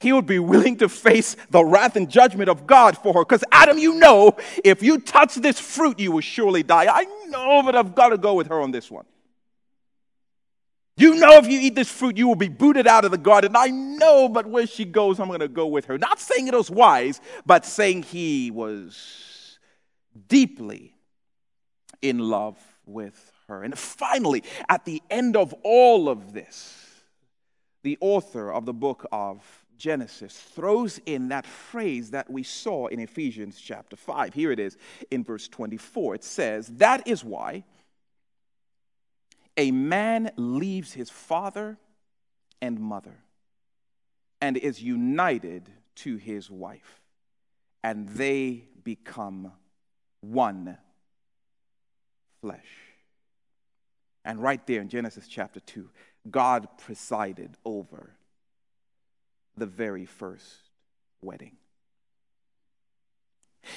he 0.00 0.14
would 0.14 0.26
be 0.26 0.38
willing 0.38 0.76
to 0.78 0.88
face 0.88 1.36
the 1.50 1.62
wrath 1.62 1.94
and 1.94 2.08
judgment 2.10 2.48
of 2.48 2.66
God 2.66 2.96
for 2.96 3.12
her. 3.12 3.20
Because, 3.20 3.44
Adam, 3.52 3.78
you 3.78 3.94
know, 3.94 4.36
if 4.64 4.82
you 4.82 4.98
touch 4.98 5.34
this 5.34 5.60
fruit, 5.60 6.00
you 6.00 6.10
will 6.12 6.22
surely 6.22 6.62
die. 6.62 6.86
I 6.90 7.04
know, 7.28 7.62
but 7.62 7.76
I've 7.76 7.94
got 7.94 8.08
to 8.08 8.18
go 8.18 8.34
with 8.34 8.48
her 8.48 8.60
on 8.60 8.70
this 8.70 8.90
one. 8.90 9.04
You 10.96 11.14
know, 11.14 11.36
if 11.36 11.46
you 11.48 11.60
eat 11.60 11.74
this 11.74 11.90
fruit, 11.90 12.16
you 12.16 12.26
will 12.26 12.34
be 12.34 12.48
booted 12.48 12.86
out 12.86 13.04
of 13.04 13.10
the 13.10 13.18
garden. 13.18 13.52
I 13.54 13.68
know, 13.68 14.28
but 14.28 14.46
where 14.46 14.66
she 14.66 14.86
goes, 14.86 15.20
I'm 15.20 15.28
going 15.28 15.40
to 15.40 15.48
go 15.48 15.66
with 15.66 15.84
her. 15.86 15.98
Not 15.98 16.18
saying 16.18 16.48
it 16.48 16.54
was 16.54 16.70
wise, 16.70 17.20
but 17.44 17.66
saying 17.66 18.04
he 18.04 18.50
was 18.50 19.58
deeply 20.28 20.94
in 22.00 22.18
love 22.18 22.58
with 22.86 23.32
her. 23.48 23.62
And 23.62 23.78
finally, 23.78 24.44
at 24.68 24.86
the 24.86 25.02
end 25.10 25.36
of 25.36 25.54
all 25.62 26.08
of 26.08 26.32
this, 26.32 26.76
the 27.82 27.98
author 28.00 28.52
of 28.52 28.66
the 28.66 28.74
book 28.74 29.06
of 29.12 29.42
Genesis 29.80 30.38
throws 30.38 31.00
in 31.06 31.28
that 31.30 31.46
phrase 31.46 32.10
that 32.10 32.30
we 32.30 32.42
saw 32.42 32.86
in 32.88 33.00
Ephesians 33.00 33.58
chapter 33.58 33.96
5. 33.96 34.34
Here 34.34 34.52
it 34.52 34.60
is 34.60 34.76
in 35.10 35.24
verse 35.24 35.48
24. 35.48 36.16
It 36.16 36.24
says, 36.24 36.68
That 36.76 37.08
is 37.08 37.24
why 37.24 37.64
a 39.56 39.70
man 39.70 40.32
leaves 40.36 40.92
his 40.92 41.08
father 41.08 41.78
and 42.60 42.78
mother 42.78 43.24
and 44.42 44.58
is 44.58 44.82
united 44.82 45.70
to 45.96 46.16
his 46.16 46.50
wife, 46.50 47.00
and 47.82 48.06
they 48.10 48.64
become 48.84 49.50
one 50.20 50.76
flesh. 52.42 52.68
And 54.26 54.42
right 54.42 54.64
there 54.66 54.82
in 54.82 54.90
Genesis 54.90 55.26
chapter 55.26 55.60
2, 55.60 55.88
God 56.30 56.68
presided 56.76 57.56
over 57.64 58.14
the 59.60 59.66
very 59.66 60.06
first 60.06 60.70
wedding. 61.22 61.52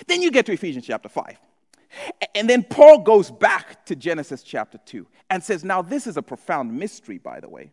Then 0.07 0.21
you 0.21 0.31
get 0.31 0.47
to 0.47 0.53
Ephesians 0.53 0.87
chapter 0.87 1.09
5. 1.09 1.37
And 2.33 2.49
then 2.49 2.63
Paul 2.63 2.99
goes 2.99 3.29
back 3.29 3.85
to 3.85 3.95
Genesis 3.95 4.41
chapter 4.41 4.79
2 4.85 5.05
and 5.29 5.43
says, 5.43 5.63
Now, 5.63 5.83
this 5.83 6.07
is 6.07 6.17
a 6.17 6.23
profound 6.23 6.73
mystery, 6.73 7.19
by 7.19 7.39
the 7.39 7.49
way. 7.49 7.71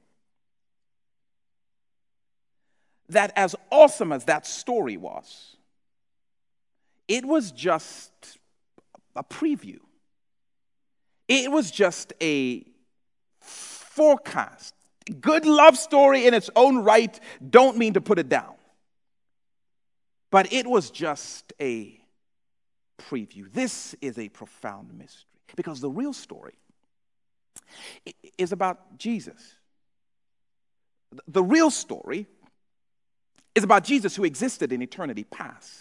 That 3.08 3.32
as 3.34 3.56
awesome 3.70 4.12
as 4.12 4.26
that 4.26 4.46
story 4.46 4.96
was, 4.96 5.56
it 7.08 7.24
was 7.24 7.50
just 7.50 8.38
a 9.16 9.24
preview. 9.24 9.78
It 11.26 11.50
was 11.50 11.70
just 11.70 12.12
a 12.20 12.66
forecast 13.40 14.74
good 15.20 15.46
love 15.46 15.76
story 15.76 16.26
in 16.26 16.34
its 16.34 16.50
own 16.56 16.78
right, 16.78 17.18
don't 17.48 17.76
mean 17.76 17.94
to 17.94 18.00
put 18.00 18.18
it 18.18 18.28
down. 18.28 18.54
But 20.30 20.52
it 20.52 20.66
was 20.66 20.90
just 20.90 21.52
a 21.60 22.00
preview. 22.98 23.50
This 23.52 23.94
is 24.00 24.18
a 24.18 24.28
profound 24.28 24.96
mystery 24.96 25.26
because 25.56 25.80
the 25.80 25.90
real 25.90 26.12
story 26.12 26.54
is 28.38 28.52
about 28.52 28.98
Jesus. 28.98 29.54
The 31.26 31.42
real 31.42 31.70
story 31.70 32.26
is 33.54 33.64
about 33.64 33.82
Jesus 33.82 34.14
who 34.14 34.24
existed 34.24 34.72
in 34.72 34.80
eternity 34.80 35.24
past, 35.24 35.80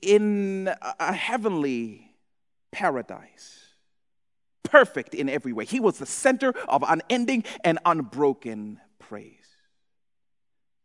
in 0.00 0.70
a 0.82 1.12
heavenly 1.12 2.10
paradise 2.72 3.65
perfect 4.70 5.14
in 5.14 5.28
every 5.28 5.52
way. 5.52 5.64
He 5.64 5.80
was 5.80 5.98
the 5.98 6.06
center 6.06 6.50
of 6.68 6.84
unending 6.86 7.44
and 7.64 7.78
unbroken 7.84 8.80
praise. 8.98 9.32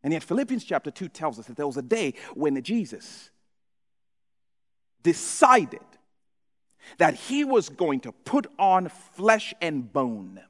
And 0.04 0.14
yet, 0.14 0.24
Philippians 0.24 0.64
chapter 0.64 0.90
2 0.90 1.10
tells 1.10 1.38
us 1.38 1.46
that 1.46 1.58
there 1.58 1.68
was 1.68 1.78
a 1.78 1.82
day 1.82 2.16
when 2.34 2.62
Jesus 2.64 3.30
decided 5.04 5.80
that 6.98 7.14
he 7.14 7.44
was 7.44 7.70
going 7.70 8.00
to 8.02 8.12
put 8.12 8.48
on 8.58 8.90
flesh 8.90 9.54
and 9.62 9.92
bone 9.92 10.42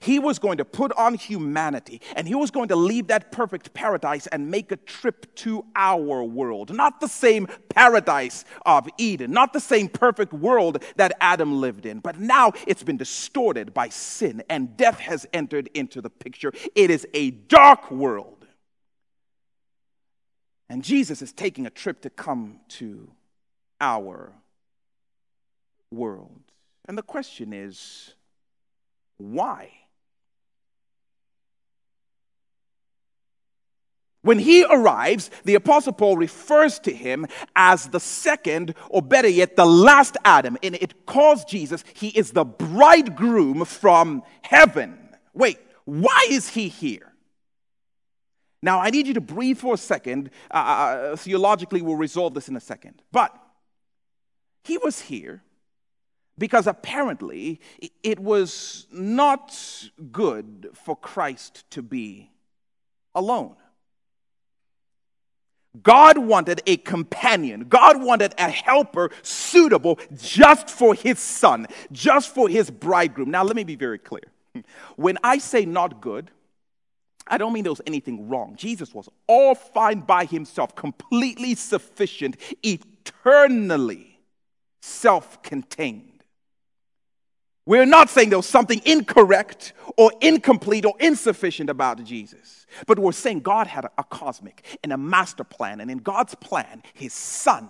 he 0.00 0.18
was 0.18 0.38
going 0.38 0.58
to 0.58 0.64
put 0.64 0.92
on 0.92 1.14
humanity 1.14 2.00
and 2.16 2.26
he 2.26 2.34
was 2.34 2.50
going 2.50 2.68
to 2.68 2.76
leave 2.76 3.08
that 3.08 3.32
perfect 3.32 3.74
paradise 3.74 4.26
and 4.28 4.50
make 4.50 4.72
a 4.72 4.76
trip 4.76 5.34
to 5.36 5.64
our 5.74 6.22
world. 6.22 6.74
Not 6.74 7.00
the 7.00 7.08
same 7.08 7.48
paradise 7.68 8.44
of 8.64 8.88
Eden, 8.98 9.32
not 9.32 9.52
the 9.52 9.60
same 9.60 9.88
perfect 9.88 10.32
world 10.32 10.82
that 10.96 11.12
Adam 11.20 11.60
lived 11.60 11.86
in, 11.86 12.00
but 12.00 12.18
now 12.18 12.52
it's 12.66 12.82
been 12.82 12.96
distorted 12.96 13.74
by 13.74 13.88
sin 13.88 14.42
and 14.48 14.76
death 14.76 15.00
has 15.00 15.26
entered 15.32 15.68
into 15.74 16.00
the 16.00 16.10
picture. 16.10 16.52
It 16.74 16.90
is 16.90 17.06
a 17.14 17.30
dark 17.30 17.90
world. 17.90 18.46
And 20.68 20.82
Jesus 20.82 21.22
is 21.22 21.32
taking 21.32 21.66
a 21.66 21.70
trip 21.70 22.00
to 22.02 22.10
come 22.10 22.60
to 22.68 23.10
our 23.80 24.32
world. 25.90 26.40
And 26.86 26.98
the 26.98 27.02
question 27.02 27.52
is, 27.52 28.14
why? 29.16 29.70
When 34.24 34.38
he 34.38 34.64
arrives, 34.64 35.30
the 35.44 35.54
Apostle 35.54 35.92
Paul 35.92 36.16
refers 36.16 36.78
to 36.80 36.90
him 36.90 37.26
as 37.54 37.88
the 37.88 38.00
second, 38.00 38.74
or 38.88 39.02
better 39.02 39.28
yet, 39.28 39.54
the 39.54 39.66
last 39.66 40.16
Adam. 40.24 40.56
And 40.62 40.76
it 40.76 41.04
calls 41.04 41.44
Jesus, 41.44 41.84
he 41.92 42.08
is 42.08 42.30
the 42.30 42.46
bridegroom 42.46 43.66
from 43.66 44.22
heaven. 44.40 44.98
Wait, 45.34 45.58
why 45.84 46.26
is 46.30 46.48
he 46.48 46.68
here? 46.68 47.12
Now, 48.62 48.80
I 48.80 48.88
need 48.88 49.06
you 49.06 49.12
to 49.12 49.20
breathe 49.20 49.58
for 49.58 49.74
a 49.74 49.78
second. 49.78 50.30
Uh, 50.50 50.54
uh 50.54 51.16
theologically, 51.16 51.82
we'll 51.82 51.96
resolve 51.96 52.32
this 52.32 52.48
in 52.48 52.56
a 52.56 52.60
second. 52.60 53.02
But 53.12 53.30
he 54.62 54.78
was 54.78 55.02
here 55.02 55.42
because 56.38 56.66
apparently 56.66 57.60
it 58.02 58.18
was 58.18 58.86
not 58.90 59.54
good 60.10 60.70
for 60.72 60.96
Christ 60.96 61.70
to 61.72 61.82
be 61.82 62.30
alone. 63.14 63.56
God 65.82 66.18
wanted 66.18 66.62
a 66.66 66.76
companion. 66.76 67.66
God 67.68 68.02
wanted 68.02 68.34
a 68.38 68.48
helper 68.48 69.10
suitable 69.22 69.98
just 70.16 70.70
for 70.70 70.94
his 70.94 71.18
son, 71.18 71.66
just 71.90 72.32
for 72.32 72.48
his 72.48 72.70
bridegroom. 72.70 73.30
Now, 73.30 73.42
let 73.42 73.56
me 73.56 73.64
be 73.64 73.76
very 73.76 73.98
clear. 73.98 74.24
When 74.96 75.18
I 75.24 75.38
say 75.38 75.64
not 75.64 76.00
good, 76.00 76.30
I 77.26 77.38
don't 77.38 77.52
mean 77.52 77.64
there 77.64 77.72
was 77.72 77.80
anything 77.86 78.28
wrong. 78.28 78.54
Jesus 78.56 78.94
was 78.94 79.08
all 79.26 79.54
fine 79.54 80.00
by 80.00 80.26
himself, 80.26 80.76
completely 80.76 81.54
sufficient, 81.54 82.36
eternally 82.62 84.18
self 84.82 85.42
contained. 85.42 86.13
We're 87.66 87.86
not 87.86 88.10
saying 88.10 88.28
there 88.28 88.38
was 88.38 88.46
something 88.46 88.82
incorrect 88.84 89.72
or 89.96 90.12
incomplete 90.20 90.84
or 90.84 90.94
insufficient 91.00 91.70
about 91.70 92.02
Jesus, 92.04 92.66
but 92.86 92.98
we're 92.98 93.12
saying 93.12 93.40
God 93.40 93.66
had 93.66 93.86
a, 93.96 94.04
cosmic 94.04 94.78
and 94.82 94.92
a 94.92 94.98
master 94.98 95.44
plan, 95.44 95.80
and 95.80 95.90
in 95.90 95.98
God's 95.98 96.34
plan, 96.34 96.82
his 96.92 97.14
son 97.14 97.68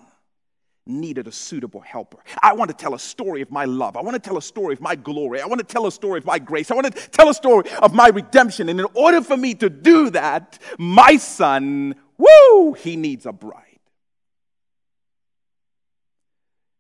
needed 0.87 1.29
a 1.29 1.33
suitable 1.33 1.81
helper. 1.81 2.19
I 2.43 2.55
want 2.55 2.71
to 2.71 2.77
tell 2.77 2.95
a 2.95 2.99
story 2.99 3.41
of 3.41 3.51
my 3.51 3.65
love. 3.65 3.97
I 3.97 4.03
want 4.03 4.15
to 4.15 4.21
tell 4.21 4.37
a 4.37 4.43
story 4.43 4.75
of 4.75 4.81
my 4.81 4.97
glory. 4.97 5.41
I 5.41 5.47
want 5.47 5.61
to 5.61 5.67
tell 5.67 5.87
a 5.87 5.93
story 5.93 6.19
of 6.19 6.27
my 6.27 6.39
grace. 6.39 6.71
I 6.71 6.75
want 6.75 6.95
to 6.95 7.09
tell 7.11 7.29
a 7.29 7.35
story 7.35 7.71
of 7.81 7.95
my 7.95 8.09
redemption. 8.09 8.69
And 8.69 8.79
in 8.81 8.87
order 8.95 9.23
for 9.23 9.37
me 9.37 9.55
to 9.55 9.71
do 9.71 10.11
that, 10.11 10.59
my 10.77 11.17
son, 11.17 11.95
woo, 12.19 12.75
he 12.75 12.97
needs 12.97 13.25
a 13.25 13.33
bride. 13.33 13.63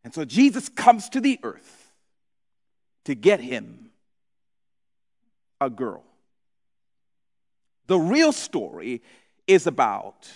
And 0.02 0.12
so 0.12 0.26
Jesus 0.26 0.68
comes 0.68 1.08
to 1.10 1.20
the 1.20 1.38
earth 1.42 1.83
to 3.04 3.14
get 3.14 3.40
him 3.40 3.90
a 5.60 5.70
girl. 5.70 6.04
The 7.86 7.98
real 7.98 8.32
story 8.32 9.02
is 9.46 9.66
about 9.66 10.30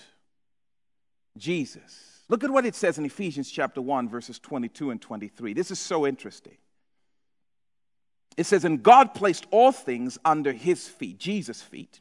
Jesus. 1.37 2.23
Look 2.29 2.45
at 2.45 2.51
what 2.51 2.67
it 2.67 2.75
says 2.75 2.99
in 2.99 3.07
Ephesians 3.07 3.51
chapter 3.51 3.81
1, 3.81 4.09
verses 4.09 4.39
22 4.39 4.91
and 4.91 5.01
23. 5.01 5.55
This 5.55 5.71
is 5.71 5.79
so 5.79 6.07
interesting. 6.07 6.59
It 8.37 8.45
says, 8.45 8.65
And 8.65 8.83
God 8.83 9.15
placed 9.15 9.47
all 9.51 9.73
things 9.73 10.19
under 10.25 10.53
his 10.53 10.87
feet, 10.87 11.19
Jesus' 11.19 11.63
feet, 11.63 12.01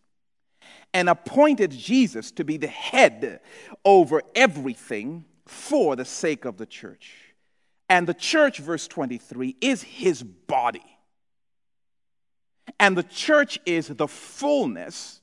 and 0.94 1.10
appointed 1.10 1.72
Jesus 1.72 2.32
to 2.32 2.44
be 2.44 2.58
the 2.58 2.68
head 2.68 3.40
over 3.86 4.22
everything 4.36 5.24
for 5.46 5.96
the 5.96 6.04
sake 6.04 6.44
of 6.44 6.58
the 6.58 6.66
church 6.66 7.27
and 7.90 8.08
the 8.08 8.14
church, 8.14 8.60
verse 8.60 8.88
23, 8.88 9.56
is 9.62 9.82
his 9.82 10.24
body. 10.24 10.84
And 12.80 12.98
the 12.98 13.04
church 13.04 13.60
is 13.66 13.88
the 13.88 14.08
fullness 14.08 15.22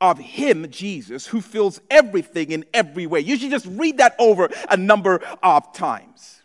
of 0.00 0.18
him, 0.18 0.70
Jesus, 0.70 1.26
who 1.26 1.40
fills 1.40 1.80
everything 1.90 2.50
in 2.50 2.64
every 2.72 3.06
way. 3.06 3.20
You 3.20 3.36
should 3.36 3.50
just 3.50 3.66
read 3.66 3.98
that 3.98 4.14
over 4.18 4.48
a 4.68 4.76
number 4.76 5.20
of 5.42 5.72
times. 5.72 6.40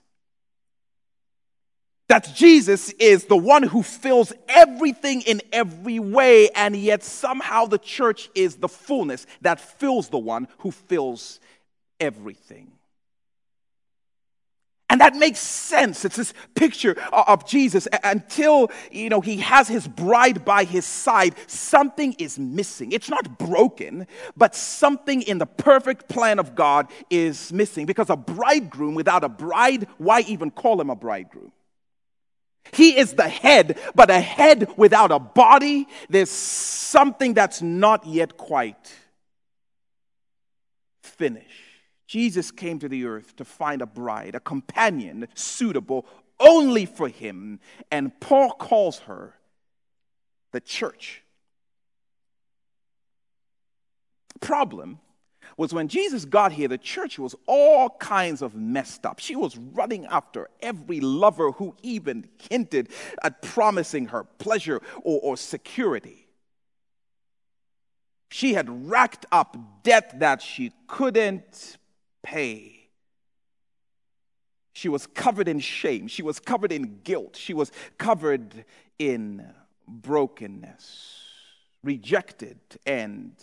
That 2.09 2.29
Jesus 2.35 2.89
is 2.93 3.25
the 3.25 3.37
one 3.37 3.63
who 3.63 3.83
fills 3.83 4.33
everything 4.47 5.21
in 5.21 5.41
every 5.53 5.99
way, 5.99 6.49
and 6.49 6.75
yet 6.75 7.03
somehow 7.03 7.65
the 7.65 7.77
church 7.77 8.29
is 8.33 8.55
the 8.55 8.67
fullness 8.67 9.25
that 9.41 9.59
fills 9.59 10.09
the 10.09 10.17
one 10.17 10.47
who 10.59 10.71
fills 10.71 11.39
everything. 11.99 12.71
And 14.89 15.01
that 15.01 15.15
makes 15.15 15.39
sense. 15.39 16.03
It's 16.03 16.15
this 16.15 16.33
picture 16.55 16.99
of 17.13 17.47
Jesus. 17.47 17.87
Until, 18.03 18.71
you 18.91 19.09
know, 19.09 19.21
he 19.21 19.37
has 19.37 19.67
his 19.67 19.87
bride 19.87 20.43
by 20.43 20.63
his 20.63 20.83
side, 20.83 21.35
something 21.45 22.13
is 22.13 22.39
missing. 22.39 22.91
It's 22.91 23.09
not 23.09 23.37
broken, 23.37 24.07
but 24.35 24.55
something 24.55 25.21
in 25.21 25.37
the 25.37 25.45
perfect 25.45 26.09
plan 26.09 26.39
of 26.39 26.55
God 26.55 26.87
is 27.11 27.53
missing. 27.53 27.85
Because 27.85 28.09
a 28.09 28.17
bridegroom 28.17 28.95
without 28.95 29.23
a 29.23 29.29
bride, 29.29 29.87
why 29.99 30.21
even 30.21 30.49
call 30.49 30.81
him 30.81 30.89
a 30.89 30.95
bridegroom? 30.95 31.51
He 32.73 32.97
is 32.97 33.13
the 33.13 33.29
head, 33.29 33.79
but 33.93 34.09
a 34.09 34.19
head 34.19 34.73
without 34.75 35.11
a 35.11 35.19
body, 35.19 35.87
there's 36.09 36.31
something 36.31 37.35
that's 37.35 37.61
not 37.61 38.07
yet 38.07 38.37
quite 38.37 38.91
finished. 41.01 41.68
Jesus 42.09 42.49
came 42.49 42.79
to 42.79 42.89
the 42.89 43.05
earth 43.05 43.35
to 43.35 43.45
find 43.45 43.83
a 43.83 43.85
bride, 43.85 44.33
a 44.33 44.39
companion 44.39 45.27
suitable 45.35 46.07
only 46.39 46.87
for 46.87 47.07
him. 47.07 47.59
And 47.91 48.19
Paul 48.19 48.49
calls 48.53 48.97
her 49.01 49.35
the 50.51 50.59
church. 50.59 51.21
Problem 54.41 54.97
was 55.55 55.71
when 55.71 55.87
Jesus 55.87 56.25
got 56.25 56.51
here, 56.51 56.67
the 56.67 56.79
church 56.79 57.19
was 57.19 57.35
all 57.45 57.91
kinds 57.99 58.41
of 58.41 58.55
messed 58.55 59.05
up. 59.05 59.19
She 59.19 59.35
was 59.35 59.55
running 59.55 60.07
after 60.07 60.49
every 60.63 61.01
lover 61.01 61.51
who 61.51 61.75
even 61.83 62.27
hinted 62.49 62.89
at 63.21 63.43
promising 63.43 64.07
her 64.07 64.23
pleasure 64.23 64.81
or, 65.03 65.19
or 65.21 65.37
security. 65.37 66.27
She 68.29 68.55
had 68.55 68.89
racked 68.89 69.27
up 69.31 69.83
debt 69.83 70.19
that 70.19 70.41
she 70.41 70.71
couldn't 70.87 71.77
pay. 72.23 72.89
She 74.73 74.89
was 74.89 75.07
covered 75.07 75.47
in 75.47 75.59
shame. 75.59 76.07
She 76.07 76.21
was 76.21 76.39
covered 76.39 76.71
in 76.71 77.01
guilt. 77.03 77.35
She 77.35 77.53
was 77.53 77.71
covered 77.97 78.65
in 78.97 79.45
brokenness, 79.87 81.17
rejected 81.83 82.59
and 82.85 83.33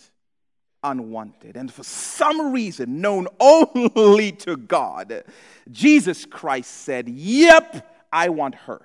unwanted. 0.83 1.55
And 1.55 1.71
for 1.71 1.83
some 1.83 2.51
reason 2.51 3.01
known 3.01 3.27
only 3.39 4.31
to 4.31 4.55
God, 4.57 5.23
Jesus 5.69 6.25
Christ 6.25 6.71
said, 6.71 7.09
Yep, 7.09 8.07
I 8.11 8.29
want 8.29 8.55
her. 8.55 8.81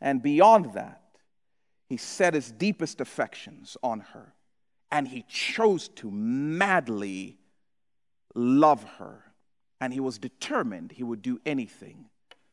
And 0.00 0.22
beyond 0.22 0.74
that, 0.74 1.02
he 1.88 1.96
set 1.96 2.34
his 2.34 2.50
deepest 2.50 3.00
affections 3.00 3.76
on 3.82 4.00
her 4.00 4.34
and 4.92 5.08
he 5.08 5.24
chose 5.26 5.88
to 5.88 6.10
madly 6.10 7.38
love 8.34 8.84
her. 8.98 9.24
And 9.80 9.92
he 9.92 9.98
was 9.98 10.18
determined 10.18 10.92
he 10.92 11.02
would 11.02 11.22
do 11.22 11.40
anything 11.44 12.04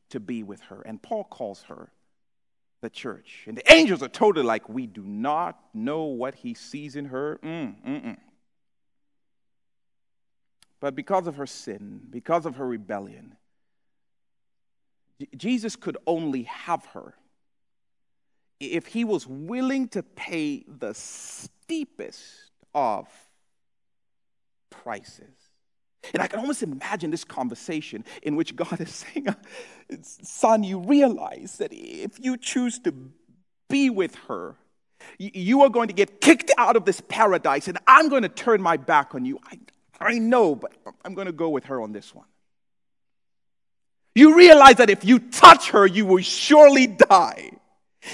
to 0.10 0.20
be 0.20 0.42
with 0.42 0.62
her. 0.62 0.82
And 0.82 1.00
Paul 1.00 1.26
calls 1.26 1.64
her 1.64 1.92
the 2.82 2.90
church. 2.90 3.44
And 3.46 3.58
the 3.58 3.72
angels 3.72 4.02
are 4.02 4.08
totally 4.08 4.46
like, 4.46 4.68
We 4.70 4.88
do 4.88 5.04
not 5.04 5.60
know 5.74 6.04
what 6.06 6.34
he 6.34 6.56
sees 6.56 6.96
in 6.96 7.06
her. 7.06 7.40
Mm, 7.44 7.76
mm-mm. 7.86 8.18
But 10.80 10.96
because 10.96 11.28
of 11.28 11.36
her 11.36 11.46
sin, 11.46 12.00
because 12.10 12.46
of 12.46 12.56
her 12.56 12.66
rebellion, 12.66 13.36
Jesus 15.36 15.76
could 15.76 15.98
only 16.08 16.44
have 16.44 16.86
her 16.94 17.16
if 18.60 18.88
he 18.88 19.04
was 19.04 19.26
willing 19.26 19.88
to 19.90 20.04
pay 20.04 20.66
the 20.68 20.94
steepest 20.94 22.24
of 22.74 23.08
prices. 24.70 25.36
And 26.14 26.24
I 26.24 26.28
can 26.28 26.40
almost 26.40 26.64
imagine 26.64 27.12
this 27.12 27.24
conversation 27.24 28.06
in 28.24 28.36
which 28.36 28.56
God 28.56 28.80
is 28.80 28.90
saying, 29.14 29.28
Son, 30.02 30.64
you 30.64 30.80
realize 30.80 31.58
that 31.58 31.72
if 31.74 32.20
you 32.20 32.38
choose 32.38 32.80
to 32.80 32.94
be 33.70 33.90
with 33.90 34.16
her, 34.28 34.56
you 35.18 35.62
are 35.62 35.70
going 35.70 35.88
to 35.88 35.94
get 35.94 36.22
kicked 36.22 36.52
out 36.58 36.76
of 36.76 36.86
this 36.86 37.02
paradise, 37.02 37.68
and 37.68 37.78
I'm 37.88 38.10
going 38.10 38.24
to 38.24 38.30
turn 38.30 38.62
my 38.62 38.78
back 38.78 39.16
on 39.16 39.26
you. 39.26 39.40
I, 39.52 39.60
I 40.00 40.20
know, 40.20 40.56
but 40.56 40.74
I'm 41.06 41.14
going 41.14 41.28
to 41.28 41.34
go 41.34 41.50
with 41.50 41.66
her 41.66 41.82
on 41.82 41.92
this 41.92 42.14
one. 42.14 42.26
You 44.16 44.36
realize 44.36 44.76
that 44.76 44.90
if 44.90 45.06
you 45.06 45.20
touch 45.20 45.72
her, 45.72 45.86
you 45.86 46.06
will 46.06 46.22
surely 46.22 46.88
die. 46.88 47.52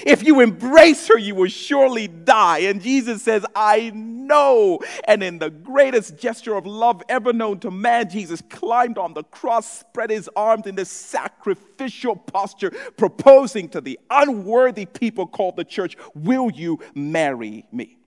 If 0.04 0.24
you 0.24 0.40
embrace 0.40 1.06
her, 1.08 1.18
you 1.18 1.34
will 1.36 1.48
surely 1.48 2.08
die. 2.08 2.58
And 2.60 2.82
Jesus 2.82 3.22
says, 3.22 3.46
I 3.54 3.90
know. 3.94 4.80
And 5.04 5.22
in 5.22 5.38
the 5.38 5.50
greatest 5.50 6.18
gesture 6.18 6.56
of 6.56 6.66
love 6.66 7.02
ever 7.08 7.32
known 7.32 7.60
to 7.60 7.70
man, 7.70 8.10
Jesus 8.10 8.42
climbed 8.50 8.98
on 8.98 9.14
the 9.14 9.22
cross, 9.22 9.80
spread 9.80 10.10
his 10.10 10.28
arms 10.34 10.66
in 10.66 10.74
this 10.74 10.90
sacrificial 10.90 12.16
posture, 12.16 12.70
proposing 12.96 13.68
to 13.70 13.80
the 13.80 13.98
unworthy 14.10 14.86
people 14.86 15.26
called 15.26 15.56
the 15.56 15.64
church, 15.64 15.96
Will 16.14 16.50
you 16.50 16.80
marry 16.94 17.66
me? 17.70 17.98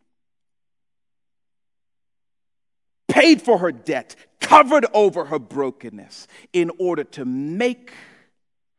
Paid 3.07 3.41
for 3.41 3.57
her 3.57 3.71
debt, 3.71 4.17
covered 4.41 4.86
over 4.93 5.25
her 5.25 5.39
brokenness 5.39 6.27
in 6.51 6.71
order 6.77 7.05
to 7.05 7.23
make 7.23 7.93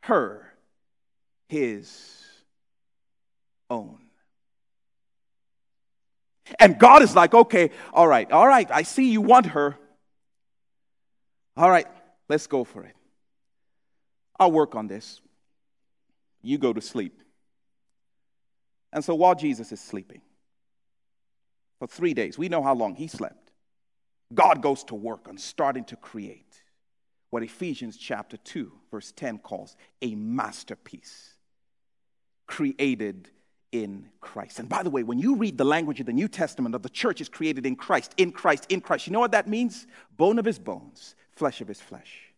her 0.03 0.53
his 1.49 2.20
own. 3.71 3.99
And 6.59 6.79
God 6.79 7.03
is 7.03 7.15
like, 7.15 7.33
okay, 7.33 7.71
all 7.93 8.09
right, 8.09 8.31
all 8.31 8.47
right, 8.47 8.69
I 8.71 8.83
see 8.83 9.11
you 9.13 9.21
want 9.21 9.47
her. 9.47 9.77
All 11.57 11.71
right, 11.71 11.87
let's 12.29 12.47
go 12.47 12.65
for 12.65 12.85
it. 12.85 12.97
I'll 14.39 14.53
work 14.53 14.75
on 14.75 14.89
this. 14.89 15.21
You 16.43 16.59
go 16.59 16.73
to 16.73 16.81
sleep. 16.81 17.23
And 18.93 19.05
so 19.05 19.15
while 19.15 19.35
Jesus 19.35 19.71
is 19.71 19.81
sleeping, 19.81 20.21
for 21.79 21.87
three 21.87 22.15
days, 22.15 22.37
we 22.37 22.49
know 22.49 22.63
how 22.63 22.75
long 22.75 22.95
he 22.95 23.07
slept, 23.07 23.53
God 24.35 24.63
goes 24.63 24.85
to 24.85 24.95
work 24.95 25.29
on 25.29 25.39
starting 25.39 25.85
to 25.85 25.97
create 25.97 26.63
what 27.31 27.43
Ephesians 27.43 27.97
chapter 27.97 28.37
2, 28.37 28.73
verse 28.91 29.13
10 29.13 29.39
calls 29.39 29.77
a 30.03 30.15
masterpiece 30.15 31.35
created 32.47 33.31
in 33.73 34.09
Christ. 34.21 34.59
And 34.59 34.69
by 34.69 34.83
the 34.83 34.91
way, 34.91 35.03
when 35.03 35.19
you 35.19 35.37
read 35.37 35.57
the 35.57 35.65
language 35.65 36.01
of 36.01 36.07
the 36.07 36.13
New 36.13 36.29
Testament 36.29 36.75
of 36.75 36.83
the 36.83 36.89
church 36.89 37.21
is 37.21 37.29
created 37.29 37.67
in 37.67 37.77
Christ, 37.77 38.15
in 38.17 38.33
Christ, 38.33 38.67
in 38.69 38.81
Christ, 38.81 39.07
you 39.07 39.13
know 39.13 39.21
what 39.21 39.33
that 39.33 39.49
means? 39.49 39.87
Bone 40.17 40.39
of 40.39 40.45
his 40.45 40.59
bones, 40.59 41.15
flesh 41.33 41.61
of 41.61 41.69
his 41.69 41.81
flesh. 41.81 42.31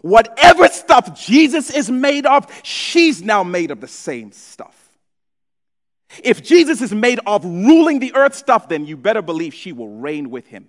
Whatever 0.00 0.68
stuff 0.68 1.20
Jesus 1.20 1.70
is 1.70 1.90
made 1.90 2.24
of, 2.26 2.46
she's 2.64 3.22
now 3.22 3.42
made 3.42 3.70
of 3.70 3.80
the 3.80 3.88
same 3.88 4.32
stuff. 4.32 4.78
If 6.22 6.42
Jesus 6.42 6.80
is 6.80 6.92
made 6.92 7.20
of 7.26 7.44
ruling 7.44 7.98
the 7.98 8.14
earth 8.14 8.34
stuff, 8.34 8.68
then 8.68 8.86
you 8.86 8.96
better 8.96 9.22
believe 9.22 9.54
she 9.54 9.72
will 9.72 9.88
reign 9.88 10.30
with 10.30 10.46
him. 10.46 10.68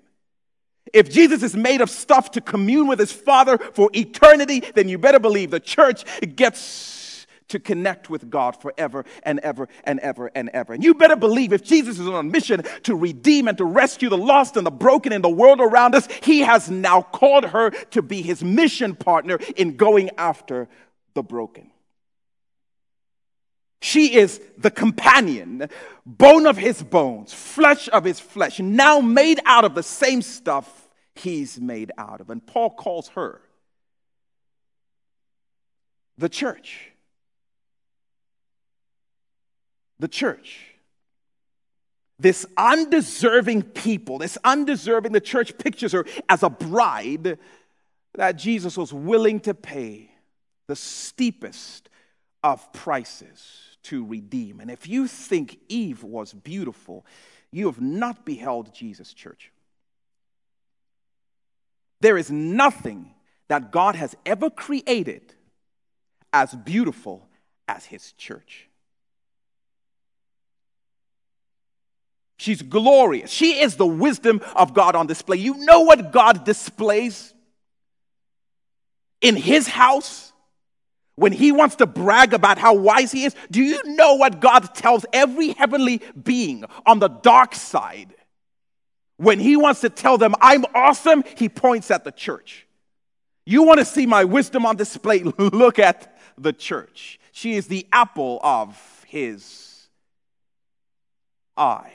If 0.93 1.09
Jesus 1.09 1.43
is 1.43 1.55
made 1.55 1.81
of 1.81 1.89
stuff 1.89 2.31
to 2.31 2.41
commune 2.41 2.87
with 2.87 2.99
his 2.99 3.11
Father 3.11 3.57
for 3.57 3.89
eternity, 3.93 4.61
then 4.75 4.89
you 4.89 4.97
better 4.97 5.19
believe 5.19 5.51
the 5.51 5.59
church 5.59 6.05
gets 6.35 6.59
to 7.49 7.59
connect 7.59 8.09
with 8.09 8.29
God 8.29 8.59
forever 8.61 9.05
and 9.23 9.39
ever 9.39 9.67
and 9.83 9.99
ever 9.99 10.31
and 10.33 10.49
ever. 10.49 10.73
And 10.73 10.83
you 10.83 10.93
better 10.93 11.15
believe 11.15 11.53
if 11.53 11.63
Jesus 11.63 11.99
is 11.99 12.07
on 12.07 12.15
a 12.15 12.23
mission 12.23 12.63
to 12.83 12.95
redeem 12.95 13.47
and 13.47 13.57
to 13.57 13.65
rescue 13.65 14.09
the 14.09 14.17
lost 14.17 14.57
and 14.57 14.65
the 14.65 14.71
broken 14.71 15.11
in 15.11 15.21
the 15.21 15.29
world 15.29 15.59
around 15.59 15.95
us, 15.95 16.07
he 16.23 16.41
has 16.41 16.69
now 16.69 17.01
called 17.01 17.45
her 17.45 17.69
to 17.69 18.01
be 18.01 18.21
his 18.21 18.43
mission 18.43 18.95
partner 18.95 19.39
in 19.55 19.75
going 19.75 20.09
after 20.17 20.67
the 21.13 21.23
broken. 21.23 21.69
She 23.81 24.15
is 24.15 24.39
the 24.57 24.71
companion, 24.71 25.67
bone 26.05 26.47
of 26.47 26.55
his 26.55 26.81
bones, 26.81 27.33
flesh 27.33 27.89
of 27.91 28.05
his 28.05 28.17
flesh, 28.17 28.61
now 28.61 29.01
made 29.01 29.41
out 29.45 29.65
of 29.65 29.75
the 29.75 29.83
same 29.83 30.21
stuff 30.21 30.87
he's 31.15 31.59
made 31.59 31.91
out 31.97 32.21
of. 32.21 32.29
And 32.29 32.45
Paul 32.45 32.69
calls 32.69 33.09
her 33.09 33.41
the 36.17 36.29
church. 36.29 36.92
The 39.99 40.07
church. 40.07 40.73
This 42.19 42.45
undeserving 42.57 43.63
people, 43.63 44.19
this 44.19 44.37
undeserving, 44.43 45.11
the 45.11 45.19
church 45.19 45.57
pictures 45.57 45.91
her 45.91 46.05
as 46.29 46.43
a 46.43 46.49
bride 46.49 47.37
that 48.15 48.33
Jesus 48.33 48.77
was 48.77 48.93
willing 48.93 49.39
to 49.41 49.53
pay 49.53 50.11
the 50.67 50.75
steepest 50.75 51.89
of 52.43 52.71
prices 52.71 53.77
to 53.83 54.05
redeem. 54.05 54.59
And 54.59 54.69
if 54.69 54.87
you 54.87 55.07
think 55.07 55.59
Eve 55.67 56.03
was 56.03 56.33
beautiful, 56.33 57.05
you 57.51 57.65
have 57.65 57.81
not 57.81 58.25
beheld 58.25 58.73
Jesus, 58.73 59.13
church. 59.13 59.51
There 62.01 62.17
is 62.17 62.29
nothing 62.29 63.13
that 63.47 63.71
God 63.71 63.95
has 63.95 64.15
ever 64.25 64.49
created 64.49 65.33
as 66.31 66.53
beautiful 66.53 67.27
as 67.67 67.85
his 67.85 68.13
church. 68.13 68.67
She's 72.43 72.61
glorious. 72.61 73.31
She 73.31 73.61
is 73.61 73.77
the 73.77 73.87
wisdom 73.87 74.41
of 74.53 74.73
God 74.73 74.97
on 74.97 75.07
display. 75.07 75.37
You 75.37 75.55
know 75.59 75.79
what 75.79 76.11
God 76.11 76.43
displays 76.43 77.33
in 79.21 79.37
his 79.37 79.65
house? 79.65 80.33
When 81.15 81.31
he 81.31 81.53
wants 81.53 81.77
to 81.77 81.85
brag 81.85 82.33
about 82.33 82.57
how 82.57 82.73
wise 82.73 83.13
he 83.13 83.23
is, 83.23 83.33
do 83.49 83.63
you 83.63 83.79
know 83.85 84.15
what 84.15 84.41
God 84.41 84.75
tells 84.75 85.05
every 85.13 85.51
heavenly 85.51 86.01
being 86.21 86.65
on 86.85 86.99
the 86.99 87.07
dark 87.07 87.55
side? 87.55 88.13
When 89.15 89.39
he 89.39 89.55
wants 89.55 89.79
to 89.79 89.89
tell 89.89 90.17
them, 90.17 90.35
I'm 90.41 90.65
awesome, 90.75 91.23
he 91.37 91.47
points 91.47 91.91
at 91.91 92.03
the 92.03 92.11
church. 92.11 92.67
You 93.45 93.63
want 93.63 93.79
to 93.79 93.85
see 93.85 94.05
my 94.05 94.25
wisdom 94.25 94.65
on 94.65 94.75
display? 94.75 95.19
Look 95.37 95.79
at 95.79 96.19
the 96.37 96.51
church. 96.51 97.21
She 97.31 97.53
is 97.53 97.67
the 97.67 97.87
apple 97.93 98.41
of 98.43 99.05
his 99.07 99.87
eye. 101.55 101.93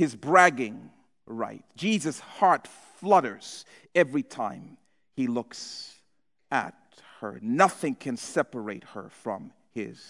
His 0.00 0.16
bragging 0.16 0.88
right. 1.26 1.62
Jesus' 1.76 2.20
heart 2.20 2.66
flutters 2.98 3.66
every 3.94 4.22
time 4.22 4.78
he 5.14 5.26
looks 5.26 5.92
at 6.50 6.74
her. 7.20 7.38
Nothing 7.42 7.96
can 7.96 8.16
separate 8.16 8.82
her 8.94 9.10
from 9.10 9.52
his 9.74 10.00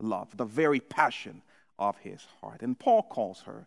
love, 0.00 0.34
the 0.38 0.46
very 0.46 0.80
passion 0.80 1.42
of 1.78 1.98
his 1.98 2.26
heart. 2.40 2.62
And 2.62 2.78
Paul 2.78 3.02
calls 3.02 3.42
her 3.42 3.66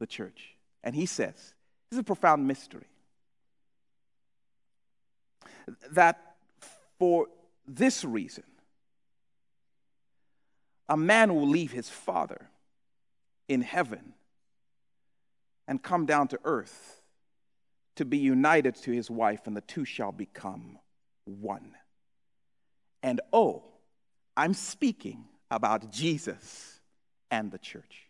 the 0.00 0.08
church. 0.08 0.56
And 0.82 0.96
he 0.96 1.06
says, 1.06 1.36
this 1.36 1.92
is 1.92 1.98
a 1.98 2.02
profound 2.02 2.48
mystery, 2.48 2.88
that 5.92 6.34
for 6.98 7.28
this 7.64 8.04
reason, 8.04 8.42
a 10.88 10.96
man 10.96 11.32
will 11.32 11.46
leave 11.46 11.70
his 11.70 11.88
father 11.88 12.48
in 13.46 13.60
heaven 13.60 14.14
and 15.68 15.82
come 15.82 16.06
down 16.06 16.26
to 16.28 16.40
earth 16.44 17.02
to 17.94 18.04
be 18.04 18.16
united 18.16 18.74
to 18.74 18.90
his 18.90 19.10
wife, 19.10 19.46
and 19.46 19.56
the 19.56 19.60
two 19.60 19.84
shall 19.84 20.12
become 20.12 20.78
one. 21.24 21.74
And 23.02 23.20
oh, 23.32 23.64
I'm 24.36 24.54
speaking 24.54 25.24
about 25.50 25.92
Jesus 25.92 26.80
and 27.30 27.50
the 27.50 27.58
church. 27.58 28.08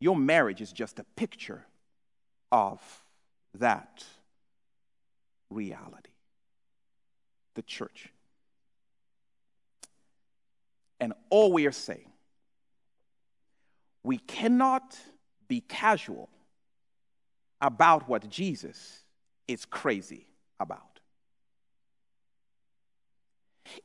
Your 0.00 0.16
marriage 0.16 0.60
is 0.60 0.72
just 0.72 0.98
a 0.98 1.04
picture 1.16 1.64
of 2.52 2.80
that 3.58 4.04
reality. 5.50 6.10
The 7.54 7.62
church. 7.62 8.08
And 11.00 11.14
all 11.30 11.52
we 11.52 11.66
are 11.66 11.72
saying, 11.72 12.10
we 14.02 14.18
cannot 14.18 14.98
be 15.48 15.60
casual 15.60 16.28
about 17.60 18.08
what 18.08 18.28
Jesus 18.28 19.04
is 19.46 19.64
crazy 19.64 20.26
about. 20.58 21.00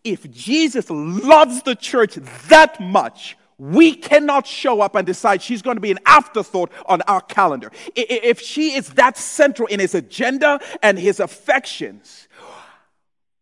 If 0.03 0.29
Jesus 0.31 0.89
loves 0.89 1.61
the 1.63 1.75
church 1.75 2.15
that 2.47 2.79
much, 2.79 3.37
we 3.57 3.95
cannot 3.95 4.45
show 4.47 4.81
up 4.81 4.95
and 4.95 5.05
decide 5.05 5.41
she's 5.41 5.61
going 5.61 5.77
to 5.77 5.81
be 5.81 5.91
an 5.91 5.99
afterthought 6.05 6.71
on 6.87 7.01
our 7.03 7.21
calendar. 7.21 7.71
If 7.95 8.41
she 8.41 8.75
is 8.75 8.89
that 8.93 9.17
central 9.17 9.67
in 9.67 9.79
his 9.79 9.95
agenda 9.95 10.59
and 10.81 10.99
his 10.99 11.19
affections, 11.19 12.27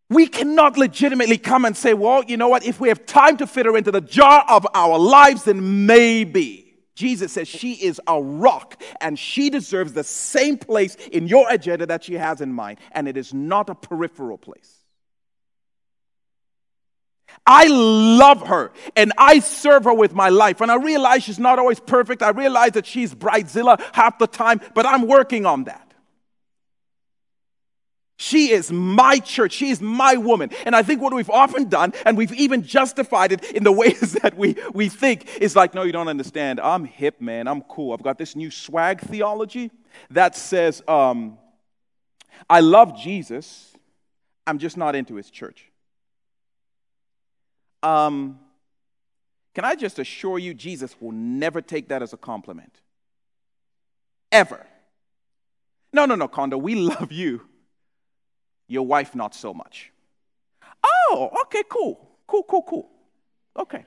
we 0.09 0.27
cannot 0.27 0.77
legitimately 0.77 1.37
come 1.37 1.65
and 1.65 1.75
say, 1.75 1.93
well, 1.93 2.23
you 2.25 2.37
know 2.37 2.49
what? 2.49 2.63
If 2.63 2.79
we 2.79 2.89
have 2.89 3.05
time 3.05 3.37
to 3.37 3.47
fit 3.47 3.65
her 3.65 3.75
into 3.75 3.91
the 3.91 4.01
jar 4.01 4.45
of 4.47 4.67
our 4.75 4.99
lives, 4.99 5.45
then 5.45 5.85
maybe. 5.87 6.62
Jesus 6.95 7.31
says 7.31 7.47
she 7.47 7.73
is 7.73 7.99
a 8.07 8.21
rock 8.21 8.81
and 9.01 9.17
she 9.17 9.49
deserves 9.49 9.93
the 9.93 10.03
same 10.03 10.57
place 10.57 10.95
in 10.95 11.27
your 11.27 11.47
agenda 11.49 11.85
that 11.87 12.03
she 12.03 12.13
has 12.15 12.41
in 12.41 12.53
mind, 12.53 12.79
and 12.91 13.07
it 13.07 13.17
is 13.17 13.33
not 13.33 13.69
a 13.69 13.75
peripheral 13.75 14.37
place. 14.37 14.83
I 17.45 17.67
love 17.67 18.47
her 18.47 18.71
and 18.95 19.11
I 19.17 19.39
serve 19.39 19.85
her 19.85 19.93
with 19.93 20.13
my 20.13 20.29
life. 20.29 20.61
And 20.61 20.71
I 20.71 20.75
realize 20.75 21.23
she's 21.23 21.39
not 21.39 21.59
always 21.59 21.79
perfect. 21.79 22.21
I 22.21 22.29
realize 22.29 22.73
that 22.73 22.85
she's 22.85 23.13
bridezilla 23.13 23.81
half 23.93 24.17
the 24.17 24.27
time, 24.27 24.61
but 24.73 24.85
I'm 24.85 25.07
working 25.07 25.45
on 25.45 25.65
that. 25.65 25.82
She 28.23 28.51
is 28.51 28.71
my 28.71 29.19
church. 29.19 29.51
She 29.51 29.69
is 29.69 29.81
my 29.81 30.15
woman. 30.15 30.49
And 30.65 30.77
I 30.77 30.81
think 30.81 31.01
what 31.01 31.13
we've 31.13 31.29
often 31.29 31.67
done, 31.67 31.91
and 32.05 32.15
we've 32.15 32.31
even 32.31 32.63
justified 32.63 33.33
it 33.33 33.43
in 33.51 33.65
the 33.65 33.71
ways 33.83 34.13
that 34.21 34.37
we, 34.37 34.55
we 34.73 34.87
think, 34.87 35.41
is 35.41 35.57
like, 35.57 35.73
no, 35.73 35.83
you 35.83 35.91
don't 35.91 36.07
understand. 36.07 36.61
I'm 36.61 36.85
hip, 36.85 37.19
man. 37.19 37.49
I'm 37.49 37.63
cool. 37.63 37.91
I've 37.91 38.01
got 38.01 38.17
this 38.17 38.33
new 38.33 38.49
swag 38.49 39.01
theology 39.01 39.71
that 40.09 40.37
says, 40.37 40.81
um, 40.87 41.37
I 42.49 42.61
love 42.61 42.97
Jesus. 42.97 43.73
I'm 44.47 44.57
just 44.57 44.77
not 44.77 44.95
into 44.95 45.15
his 45.15 45.29
church. 45.29 45.69
Um, 47.83 48.39
can 49.53 49.65
I 49.65 49.75
just 49.75 49.99
assure 49.99 50.39
you, 50.39 50.53
Jesus 50.53 50.95
will 51.01 51.11
never 51.11 51.61
take 51.61 51.89
that 51.89 52.01
as 52.01 52.13
a 52.13 52.17
compliment? 52.17 52.73
Ever. 54.31 54.65
No, 55.91 56.05
no, 56.05 56.15
no, 56.15 56.29
Kondo, 56.29 56.57
we 56.57 56.75
love 56.93 57.11
you. 57.11 57.49
Your 58.67 58.85
wife, 58.85 59.15
not 59.15 59.35
so 59.35 59.53
much. 59.53 59.91
Oh, 60.83 61.29
okay, 61.43 61.63
cool. 61.69 62.09
Cool, 62.27 62.43
cool, 62.43 62.63
cool. 62.63 62.89
Okay. 63.57 63.85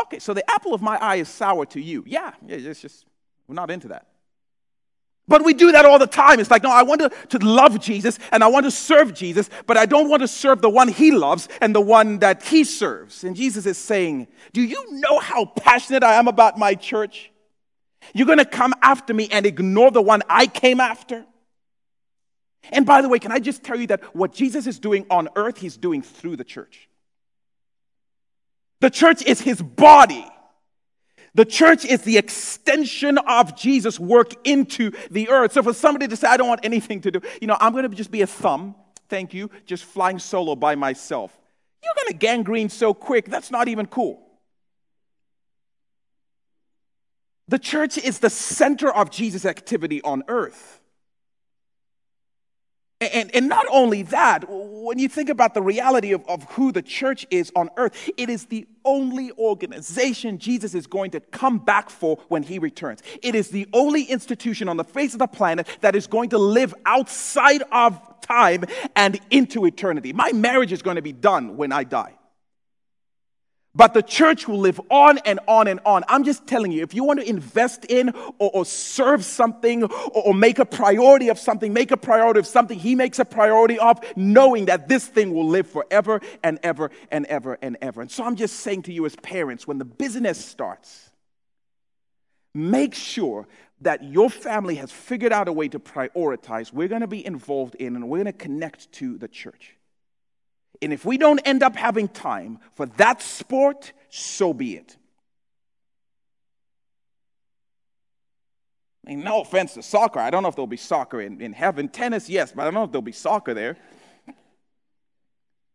Okay, 0.00 0.18
so 0.18 0.34
the 0.34 0.48
apple 0.50 0.74
of 0.74 0.82
my 0.82 0.96
eye 0.96 1.16
is 1.16 1.28
sour 1.28 1.66
to 1.66 1.80
you. 1.80 2.02
Yeah, 2.06 2.32
yeah, 2.46 2.56
it's 2.56 2.80
just, 2.80 3.06
we're 3.46 3.54
not 3.54 3.70
into 3.70 3.88
that. 3.88 4.06
But 5.28 5.44
we 5.44 5.54
do 5.54 5.72
that 5.72 5.84
all 5.84 5.98
the 5.98 6.06
time. 6.06 6.40
It's 6.40 6.50
like, 6.50 6.64
no, 6.64 6.70
I 6.70 6.82
want 6.82 7.00
to, 7.00 7.10
to 7.38 7.38
love 7.46 7.80
Jesus 7.80 8.18
and 8.32 8.42
I 8.42 8.48
want 8.48 8.64
to 8.64 8.70
serve 8.70 9.14
Jesus, 9.14 9.48
but 9.66 9.76
I 9.76 9.86
don't 9.86 10.08
want 10.08 10.22
to 10.22 10.28
serve 10.28 10.60
the 10.60 10.68
one 10.68 10.88
he 10.88 11.12
loves 11.12 11.48
and 11.60 11.74
the 11.74 11.80
one 11.80 12.18
that 12.18 12.42
he 12.42 12.64
serves. 12.64 13.22
And 13.22 13.36
Jesus 13.36 13.64
is 13.64 13.78
saying, 13.78 14.26
Do 14.52 14.62
you 14.62 14.84
know 14.90 15.20
how 15.20 15.44
passionate 15.44 16.02
I 16.02 16.14
am 16.14 16.26
about 16.26 16.58
my 16.58 16.74
church? 16.74 17.30
You're 18.12 18.26
going 18.26 18.38
to 18.38 18.44
come 18.44 18.74
after 18.82 19.14
me 19.14 19.28
and 19.30 19.46
ignore 19.46 19.92
the 19.92 20.02
one 20.02 20.22
I 20.28 20.48
came 20.48 20.80
after? 20.80 21.24
And 22.70 22.86
by 22.86 23.02
the 23.02 23.08
way, 23.08 23.18
can 23.18 23.32
I 23.32 23.38
just 23.38 23.62
tell 23.62 23.78
you 23.78 23.88
that 23.88 24.02
what 24.14 24.32
Jesus 24.32 24.66
is 24.66 24.78
doing 24.78 25.06
on 25.10 25.28
earth, 25.36 25.58
he's 25.58 25.76
doing 25.76 26.02
through 26.02 26.36
the 26.36 26.44
church. 26.44 26.88
The 28.80 28.90
church 28.90 29.22
is 29.24 29.40
his 29.40 29.60
body. 29.60 30.26
The 31.34 31.44
church 31.44 31.84
is 31.84 32.02
the 32.02 32.18
extension 32.18 33.16
of 33.16 33.56
Jesus' 33.56 33.98
work 33.98 34.34
into 34.46 34.92
the 35.10 35.30
earth. 35.30 35.52
So 35.52 35.62
for 35.62 35.72
somebody 35.72 36.06
to 36.08 36.16
say, 36.16 36.28
I 36.28 36.36
don't 36.36 36.48
want 36.48 36.60
anything 36.62 37.00
to 37.02 37.10
do, 37.10 37.20
you 37.40 37.46
know, 37.46 37.56
I'm 37.58 37.72
going 37.72 37.88
to 37.88 37.96
just 37.96 38.10
be 38.10 38.22
a 38.22 38.26
thumb, 38.26 38.74
thank 39.08 39.32
you, 39.32 39.50
just 39.64 39.84
flying 39.84 40.18
solo 40.18 40.54
by 40.54 40.74
myself. 40.74 41.36
You're 41.82 41.94
going 41.96 42.08
to 42.08 42.18
gangrene 42.18 42.68
so 42.68 42.92
quick, 42.92 43.26
that's 43.26 43.50
not 43.50 43.68
even 43.68 43.86
cool. 43.86 44.22
The 47.48 47.58
church 47.58 47.98
is 47.98 48.18
the 48.18 48.30
center 48.30 48.92
of 48.92 49.10
Jesus' 49.10 49.46
activity 49.46 50.02
on 50.02 50.24
earth. 50.28 50.81
And, 53.02 53.34
and 53.34 53.48
not 53.48 53.66
only 53.70 54.02
that, 54.04 54.44
when 54.48 54.98
you 54.98 55.08
think 55.08 55.28
about 55.28 55.54
the 55.54 55.62
reality 55.62 56.12
of, 56.12 56.24
of 56.28 56.44
who 56.52 56.70
the 56.70 56.82
church 56.82 57.26
is 57.30 57.50
on 57.56 57.70
earth, 57.76 58.10
it 58.16 58.28
is 58.28 58.46
the 58.46 58.66
only 58.84 59.32
organization 59.32 60.38
Jesus 60.38 60.74
is 60.74 60.86
going 60.86 61.10
to 61.12 61.20
come 61.20 61.58
back 61.58 61.90
for 61.90 62.16
when 62.28 62.42
he 62.42 62.58
returns. 62.58 63.02
It 63.22 63.34
is 63.34 63.48
the 63.48 63.66
only 63.72 64.04
institution 64.04 64.68
on 64.68 64.76
the 64.76 64.84
face 64.84 65.14
of 65.14 65.18
the 65.18 65.26
planet 65.26 65.66
that 65.80 65.96
is 65.96 66.06
going 66.06 66.30
to 66.30 66.38
live 66.38 66.74
outside 66.86 67.62
of 67.72 68.00
time 68.20 68.64
and 68.94 69.20
into 69.30 69.66
eternity. 69.66 70.12
My 70.12 70.32
marriage 70.32 70.72
is 70.72 70.82
going 70.82 70.96
to 70.96 71.02
be 71.02 71.12
done 71.12 71.56
when 71.56 71.72
I 71.72 71.84
die. 71.84 72.14
But 73.74 73.94
the 73.94 74.02
church 74.02 74.46
will 74.46 74.58
live 74.58 74.78
on 74.90 75.18
and 75.18 75.40
on 75.48 75.66
and 75.66 75.80
on. 75.86 76.04
I'm 76.06 76.24
just 76.24 76.46
telling 76.46 76.72
you, 76.72 76.82
if 76.82 76.92
you 76.92 77.04
want 77.04 77.20
to 77.20 77.28
invest 77.28 77.86
in 77.86 78.10
or, 78.38 78.50
or 78.52 78.64
serve 78.66 79.24
something 79.24 79.84
or, 79.84 80.12
or, 80.12 80.34
make 80.34 80.58
a 80.58 80.66
priority 80.66 81.30
of 81.30 81.38
something, 81.38 81.72
make 81.72 81.90
a 81.90 81.96
priority 81.96 82.38
of 82.38 82.46
something 82.46 82.78
he 82.78 82.94
makes 82.94 83.18
a 83.18 83.24
priority 83.24 83.78
of, 83.78 84.00
knowing 84.14 84.66
that 84.66 84.88
this 84.88 85.06
thing 85.06 85.32
will 85.32 85.48
live 85.48 85.66
forever 85.66 86.20
and 86.42 86.58
ever 86.62 86.90
and 87.10 87.24
ever 87.26 87.58
and 87.62 87.78
ever. 87.80 88.02
And 88.02 88.10
so 88.10 88.24
I'm 88.24 88.36
just 88.36 88.56
saying 88.56 88.82
to 88.82 88.92
you 88.92 89.06
as 89.06 89.16
parents, 89.16 89.66
when 89.66 89.78
the 89.78 89.86
business 89.86 90.44
starts, 90.44 91.10
make 92.52 92.94
sure 92.94 93.48
that 93.80 94.04
your 94.04 94.28
family 94.28 94.74
has 94.76 94.92
figured 94.92 95.32
out 95.32 95.48
a 95.48 95.52
way 95.52 95.68
to 95.68 95.78
prioritize. 95.78 96.74
We're 96.74 96.88
going 96.88 97.00
to 97.00 97.06
be 97.06 97.24
involved 97.24 97.74
in 97.76 97.96
and 97.96 98.08
we're 98.10 98.18
going 98.18 98.26
to 98.26 98.32
connect 98.32 98.92
to 98.92 99.16
the 99.16 99.28
church. 99.28 99.76
And 100.82 100.92
if 100.92 101.04
we 101.04 101.16
don't 101.16 101.38
end 101.40 101.62
up 101.62 101.76
having 101.76 102.08
time 102.08 102.58
for 102.74 102.86
that 102.86 103.22
sport, 103.22 103.92
so 104.10 104.52
be 104.52 104.74
it. 104.74 104.96
I 109.06 109.10
mean, 109.10 109.24
no 109.24 109.40
offense 109.40 109.74
to 109.74 109.82
soccer. 109.82 110.18
I 110.18 110.30
don't 110.30 110.42
know 110.42 110.48
if 110.48 110.56
there'll 110.56 110.66
be 110.66 110.76
soccer 110.76 111.20
in, 111.20 111.40
in 111.40 111.52
heaven. 111.52 111.88
Tennis, 111.88 112.28
yes, 112.28 112.52
but 112.52 112.62
I 112.62 112.64
don't 112.64 112.74
know 112.74 112.84
if 112.84 112.92
there'll 112.92 113.02
be 113.02 113.12
soccer 113.12 113.54
there. 113.54 113.76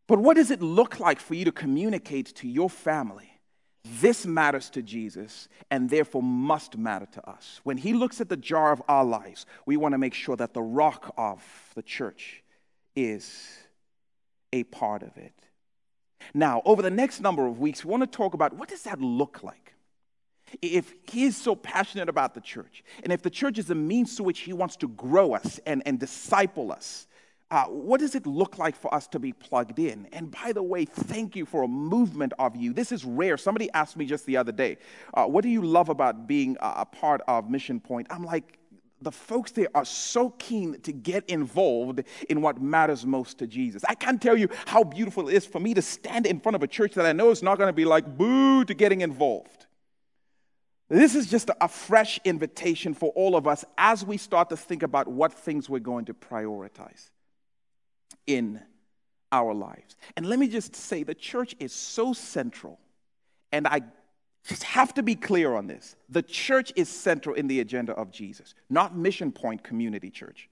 But 0.07 0.19
what 0.19 0.35
does 0.35 0.51
it 0.51 0.61
look 0.61 0.99
like 0.99 1.19
for 1.19 1.35
you 1.35 1.45
to 1.45 1.51
communicate 1.51 2.35
to 2.35 2.47
your 2.47 2.69
family? 2.69 3.29
This 4.01 4.25
matters 4.25 4.69
to 4.71 4.81
Jesus 4.81 5.47
and 5.71 5.89
therefore 5.89 6.23
must 6.23 6.77
matter 6.77 7.07
to 7.13 7.29
us. 7.29 7.59
When 7.63 7.77
he 7.77 7.93
looks 7.93 8.21
at 8.21 8.29
the 8.29 8.37
jar 8.37 8.71
of 8.71 8.81
our 8.87 9.05
lives, 9.05 9.45
we 9.65 9.77
want 9.77 9.93
to 9.93 9.97
make 9.97 10.13
sure 10.13 10.35
that 10.35 10.53
the 10.53 10.61
rock 10.61 11.13
of 11.17 11.43
the 11.75 11.83
church 11.83 12.43
is 12.95 13.66
a 14.59 14.63
part 14.63 15.03
of 15.03 15.17
it. 15.17 15.33
Now, 16.33 16.61
over 16.65 16.81
the 16.81 16.89
next 16.89 17.21
number 17.21 17.45
of 17.45 17.59
weeks, 17.59 17.85
we 17.85 17.91
want 17.91 18.03
to 18.03 18.17
talk 18.17 18.33
about 18.33 18.53
what 18.53 18.69
does 18.69 18.83
that 18.83 18.99
look 18.99 19.43
like? 19.43 19.73
If 20.61 20.93
he 21.09 21.23
is 21.23 21.35
so 21.35 21.55
passionate 21.55 22.09
about 22.09 22.33
the 22.33 22.41
church, 22.41 22.83
and 23.03 23.11
if 23.11 23.21
the 23.21 23.29
church 23.29 23.57
is 23.57 23.69
a 23.69 23.75
means 23.75 24.15
to 24.15 24.23
which 24.23 24.39
he 24.39 24.53
wants 24.53 24.77
to 24.77 24.87
grow 24.87 25.33
us 25.33 25.59
and, 25.65 25.83
and 25.85 25.99
disciple 25.99 26.71
us, 26.71 27.07
uh, 27.49 27.65
what 27.65 27.99
does 28.01 28.13
it 28.13 28.25
look 28.27 28.57
like 28.57 28.75
for 28.75 28.93
us 28.93 29.07
to 29.07 29.19
be 29.19 29.31
plugged 29.31 29.79
in? 29.79 30.07
And 30.11 30.31
by 30.31 30.51
the 30.51 30.63
way, 30.63 30.83
thank 30.83 31.35
you 31.35 31.45
for 31.45 31.63
a 31.63 31.67
movement 31.67 32.33
of 32.39 32.55
you. 32.57 32.73
This 32.73 32.91
is 32.91 33.05
rare. 33.05 33.37
Somebody 33.37 33.69
asked 33.73 33.95
me 33.95 34.05
just 34.05 34.25
the 34.25 34.35
other 34.35 34.51
day, 34.51 34.77
uh, 35.13 35.25
What 35.25 35.43
do 35.43 35.49
you 35.49 35.61
love 35.61 35.87
about 35.89 36.27
being 36.27 36.57
a 36.59 36.85
part 36.85 37.21
of 37.27 37.49
Mission 37.49 37.79
Point? 37.79 38.07
I'm 38.09 38.23
like, 38.23 38.56
the 39.01 39.11
folks 39.11 39.51
there 39.51 39.67
are 39.75 39.85
so 39.85 40.31
keen 40.31 40.79
to 40.81 40.91
get 40.91 41.29
involved 41.29 42.03
in 42.29 42.41
what 42.41 42.61
matters 42.61 43.05
most 43.05 43.37
to 43.39 43.47
Jesus. 43.47 43.83
I 43.87 43.95
can't 43.95 44.21
tell 44.21 44.37
you 44.37 44.49
how 44.65 44.83
beautiful 44.83 45.29
it 45.29 45.35
is 45.35 45.45
for 45.45 45.59
me 45.59 45.73
to 45.75 45.81
stand 45.81 46.25
in 46.25 46.39
front 46.39 46.55
of 46.55 46.63
a 46.63 46.67
church 46.67 46.93
that 46.95 47.05
I 47.05 47.13
know 47.13 47.29
is 47.29 47.43
not 47.43 47.57
going 47.57 47.69
to 47.69 47.73
be 47.73 47.85
like 47.85 48.17
boo 48.17 48.65
to 48.65 48.73
getting 48.73 49.01
involved. 49.01 49.67
This 50.89 51.15
is 51.15 51.29
just 51.29 51.51
a 51.59 51.67
fresh 51.67 52.19
invitation 52.23 52.93
for 52.93 53.09
all 53.09 53.35
of 53.35 53.45
us 53.45 53.65
as 53.77 54.05
we 54.05 54.17
start 54.17 54.49
to 54.49 54.57
think 54.57 54.83
about 54.83 55.07
what 55.07 55.33
things 55.33 55.69
we're 55.69 55.79
going 55.79 56.05
to 56.05 56.13
prioritize 56.13 57.09
in 58.25 58.61
our 59.31 59.53
lives. 59.53 59.97
And 60.15 60.25
let 60.25 60.39
me 60.39 60.47
just 60.47 60.75
say 60.75 61.03
the 61.03 61.13
church 61.13 61.55
is 61.59 61.73
so 61.73 62.13
central, 62.13 62.79
and 63.51 63.67
I 63.67 63.81
just 64.47 64.63
have 64.63 64.93
to 64.93 65.03
be 65.03 65.15
clear 65.15 65.53
on 65.53 65.67
this. 65.67 65.95
The 66.09 66.23
church 66.23 66.71
is 66.75 66.87
central 66.87 67.35
in 67.35 67.47
the 67.47 67.59
agenda 67.59 67.93
of 67.93 68.11
Jesus, 68.11 68.55
not 68.69 68.95
Mission 68.95 69.31
Point 69.31 69.63
Community 69.63 70.09
Church. 70.09 70.49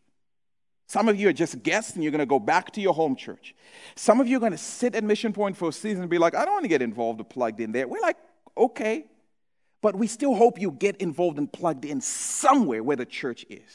Some 0.88 1.08
of 1.08 1.20
you 1.20 1.30
are 1.30 1.34
just 1.34 1.64
guests 1.64 1.96
and 1.96 2.04
you're 2.04 2.12
going 2.12 2.20
to 2.20 2.26
go 2.26 2.38
back 2.38 2.72
to 2.74 2.82
your 2.82 2.94
home 2.94 3.16
church. 3.16 3.56
Some 3.96 4.20
of 4.20 4.28
you 4.28 4.38
are 4.38 4.40
going 4.40 4.52
to 4.52 4.58
sit 4.58 4.96
at 4.96 5.04
Mission 5.04 5.34
Point 5.34 5.58
for 5.58 5.70
a 5.70 5.74
season 5.74 6.02
and 6.02 6.10
be 6.10 6.18
like, 6.18 6.36
I 6.36 6.46
don't 6.46 6.54
want 6.54 6.66
to 6.66 6.70
get 6.70 6.82
involved 6.82 7.22
or 7.22 7.24
plugged 7.24 7.60
in 7.60 7.72
there. 7.72 7.88
We're 7.88 8.02
like, 8.02 8.18
okay. 8.56 9.06
But 9.82 9.96
we 9.96 10.08
still 10.08 10.36
hope 10.36 10.60
you 10.60 10.72
get 10.72 10.98
involved 10.98 11.38
and 11.38 11.52
plugged 11.52 11.86
in 11.86 12.02
somewhere 12.02 12.84
where 12.84 12.98
the 12.98 13.06
church 13.06 13.46
is. 13.50 13.72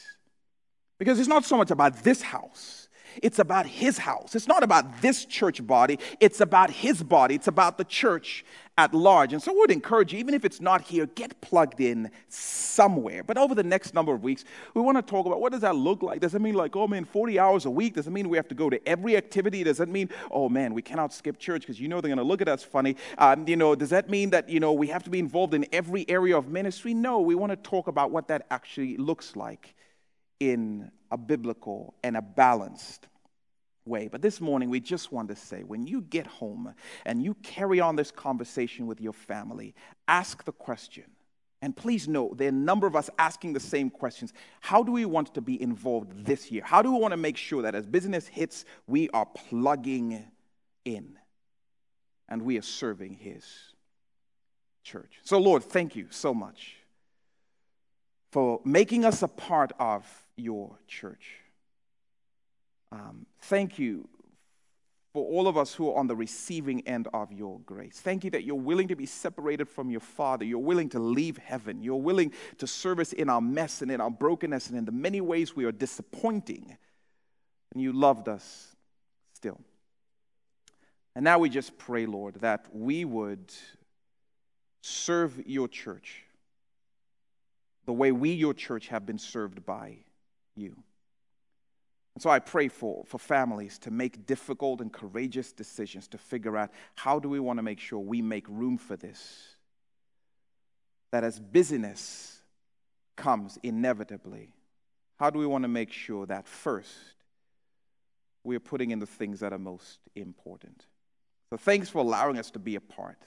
Because 0.99 1.19
it's 1.19 1.27
not 1.27 1.45
so 1.45 1.57
much 1.57 1.71
about 1.71 2.03
this 2.03 2.21
house, 2.21 2.87
it's 3.21 3.39
about 3.39 3.65
his 3.65 3.97
house. 3.97 4.35
It's 4.35 4.47
not 4.47 4.63
about 4.63 5.01
this 5.01 5.25
church 5.25 5.65
body, 5.65 5.99
it's 6.19 6.41
about 6.41 6.69
his 6.69 7.01
body. 7.03 7.35
It's 7.35 7.47
about 7.47 7.77
the 7.77 7.83
church 7.83 8.45
at 8.77 8.93
large. 8.93 9.33
And 9.33 9.43
so 9.43 9.51
I 9.51 9.55
would 9.55 9.71
encourage 9.71 10.13
you, 10.13 10.19
even 10.19 10.33
if 10.33 10.45
it's 10.45 10.61
not 10.61 10.81
here, 10.81 11.05
get 11.05 11.39
plugged 11.41 11.81
in 11.81 12.09
somewhere. 12.29 13.23
But 13.23 13.37
over 13.37 13.53
the 13.53 13.63
next 13.63 13.93
number 13.93 14.13
of 14.13 14.23
weeks, 14.23 14.45
we 14.73 14.81
want 14.81 14.97
to 14.97 15.01
talk 15.01 15.25
about 15.25 15.41
what 15.41 15.51
does 15.51 15.61
that 15.61 15.75
look 15.75 16.01
like? 16.01 16.21
Does 16.21 16.35
it 16.35 16.41
mean 16.41 16.55
like, 16.55 16.75
oh 16.75 16.87
man, 16.87 17.03
40 17.03 17.37
hours 17.37 17.65
a 17.65 17.69
week? 17.69 17.95
Does 17.95 18.07
it 18.07 18.11
mean 18.11 18.29
we 18.29 18.37
have 18.37 18.47
to 18.47 18.55
go 18.55 18.69
to 18.69 18.87
every 18.87 19.17
activity? 19.17 19.63
Does 19.63 19.79
it 19.79 19.89
mean, 19.89 20.09
oh 20.31 20.47
man, 20.47 20.73
we 20.73 20.81
cannot 20.81 21.13
skip 21.13 21.37
church 21.37 21.61
because 21.61 21.79
you 21.79 21.89
know 21.89 21.99
they're 21.99 22.09
going 22.09 22.17
to 22.17 22.23
look 22.23 22.41
at 22.41 22.47
us 22.47 22.63
funny? 22.63 22.95
Um, 23.17 23.47
you 23.47 23.57
know, 23.57 23.75
does 23.75 23.89
that 23.89 24.09
mean 24.09 24.29
that, 24.29 24.49
you 24.49 24.59
know, 24.59 24.71
we 24.73 24.87
have 24.87 25.03
to 25.03 25.09
be 25.09 25.19
involved 25.19 25.53
in 25.53 25.65
every 25.73 26.09
area 26.09 26.37
of 26.37 26.47
ministry? 26.47 26.93
No, 26.93 27.19
we 27.19 27.35
want 27.35 27.51
to 27.51 27.57
talk 27.57 27.87
about 27.87 28.11
what 28.11 28.29
that 28.29 28.47
actually 28.49 28.97
looks 28.97 29.35
like 29.35 29.75
in 30.39 30.91
a 31.11 31.17
biblical 31.17 31.93
and 32.03 32.15
a 32.15 32.21
balanced 32.21 33.07
way. 33.85 34.07
But 34.07 34.21
this 34.21 34.39
morning, 34.41 34.69
we 34.69 34.79
just 34.79 35.11
want 35.11 35.29
to 35.29 35.35
say 35.35 35.63
when 35.63 35.87
you 35.87 36.01
get 36.01 36.27
home 36.27 36.73
and 37.05 37.23
you 37.23 37.35
carry 37.35 37.79
on 37.79 37.95
this 37.95 38.11
conversation 38.11 38.87
with 38.87 39.01
your 39.01 39.13
family, 39.13 39.73
ask 40.07 40.43
the 40.43 40.51
question. 40.51 41.05
And 41.63 41.75
please 41.75 42.07
know 42.07 42.33
there 42.35 42.47
are 42.47 42.49
a 42.49 42.53
number 42.53 42.87
of 42.87 42.95
us 42.95 43.09
asking 43.19 43.53
the 43.53 43.59
same 43.59 43.89
questions. 43.91 44.33
How 44.61 44.81
do 44.81 44.91
we 44.91 45.05
want 45.05 45.33
to 45.35 45.41
be 45.41 45.61
involved 45.61 46.25
this 46.25 46.51
year? 46.51 46.63
How 46.65 46.81
do 46.81 46.91
we 46.91 46.99
want 46.99 47.11
to 47.11 47.17
make 47.17 47.37
sure 47.37 47.61
that 47.61 47.75
as 47.75 47.85
business 47.85 48.25
hits, 48.27 48.65
we 48.87 49.09
are 49.09 49.27
plugging 49.27 50.25
in 50.85 51.17
and 52.27 52.41
we 52.41 52.57
are 52.57 52.63
serving 52.63 53.13
His 53.13 53.45
church? 54.83 55.19
So, 55.23 55.37
Lord, 55.37 55.63
thank 55.63 55.95
you 55.95 56.07
so 56.09 56.33
much 56.33 56.77
for 58.31 58.59
making 58.65 59.05
us 59.05 59.21
a 59.21 59.27
part 59.27 59.71
of 59.77 60.03
your 60.35 60.77
church. 60.87 61.40
Um, 62.91 63.25
thank 63.39 63.79
you 63.79 64.07
for 65.13 65.25
all 65.25 65.47
of 65.47 65.57
us 65.57 65.73
who 65.73 65.89
are 65.89 65.97
on 65.97 66.07
the 66.07 66.15
receiving 66.15 66.87
end 66.87 67.07
of 67.13 67.31
your 67.31 67.59
grace. 67.65 67.99
Thank 67.99 68.23
you 68.23 68.31
that 68.31 68.43
you're 68.43 68.55
willing 68.55 68.87
to 68.87 68.95
be 68.95 69.05
separated 69.05 69.67
from 69.67 69.89
your 69.89 69.99
Father. 69.99 70.45
You're 70.45 70.59
willing 70.59 70.89
to 70.89 70.99
leave 70.99 71.37
heaven. 71.37 71.83
You're 71.83 72.01
willing 72.01 72.33
to 72.59 72.67
serve 72.67 72.99
us 72.99 73.11
in 73.11 73.29
our 73.29 73.41
mess 73.41 73.81
and 73.81 73.91
in 73.91 73.99
our 73.99 74.11
brokenness 74.11 74.69
and 74.69 74.77
in 74.77 74.85
the 74.85 74.91
many 74.91 75.19
ways 75.19 75.55
we 75.55 75.65
are 75.65 75.71
disappointing. 75.71 76.77
And 77.73 77.81
you 77.81 77.91
loved 77.91 78.29
us 78.29 78.75
still. 79.33 79.59
And 81.13 81.25
now 81.25 81.39
we 81.39 81.49
just 81.49 81.77
pray, 81.77 82.05
Lord, 82.05 82.35
that 82.35 82.67
we 82.71 83.03
would 83.03 83.51
serve 84.81 85.41
your 85.45 85.67
church 85.67 86.23
the 87.85 87.93
way 87.93 88.11
we, 88.11 88.31
your 88.31 88.53
church, 88.53 88.87
have 88.87 89.05
been 89.05 89.17
served 89.17 89.65
by 89.65 89.97
you. 90.55 90.75
And 92.15 92.21
so 92.21 92.29
I 92.29 92.39
pray 92.39 92.67
for, 92.67 93.03
for 93.05 93.17
families 93.17 93.79
to 93.79 93.91
make 93.91 94.25
difficult 94.25 94.81
and 94.81 94.91
courageous 94.91 95.51
decisions 95.51 96.07
to 96.09 96.17
figure 96.17 96.57
out 96.57 96.71
how 96.95 97.19
do 97.19 97.29
we 97.29 97.39
want 97.39 97.57
to 97.57 97.63
make 97.63 97.79
sure 97.79 97.99
we 97.99 98.21
make 98.21 98.47
room 98.49 98.77
for 98.77 98.95
this? 98.97 99.55
That 101.11 101.23
as 101.23 101.39
busyness 101.39 102.41
comes 103.15 103.57
inevitably, 103.63 104.53
How 105.21 105.29
do 105.29 105.37
we 105.37 105.45
want 105.45 105.65
to 105.65 105.67
make 105.67 105.91
sure 105.91 106.25
that 106.25 106.47
first 106.47 106.89
we're 108.43 108.59
putting 108.59 108.89
in 108.89 108.97
the 108.97 109.05
things 109.05 109.41
that 109.41 109.53
are 109.53 109.59
most 109.59 109.99
important? 110.15 110.87
So 111.51 111.57
thanks 111.57 111.89
for 111.89 111.99
allowing 111.99 112.39
us 112.39 112.49
to 112.51 112.59
be 112.59 112.75
a 112.75 112.81
part. 112.81 113.19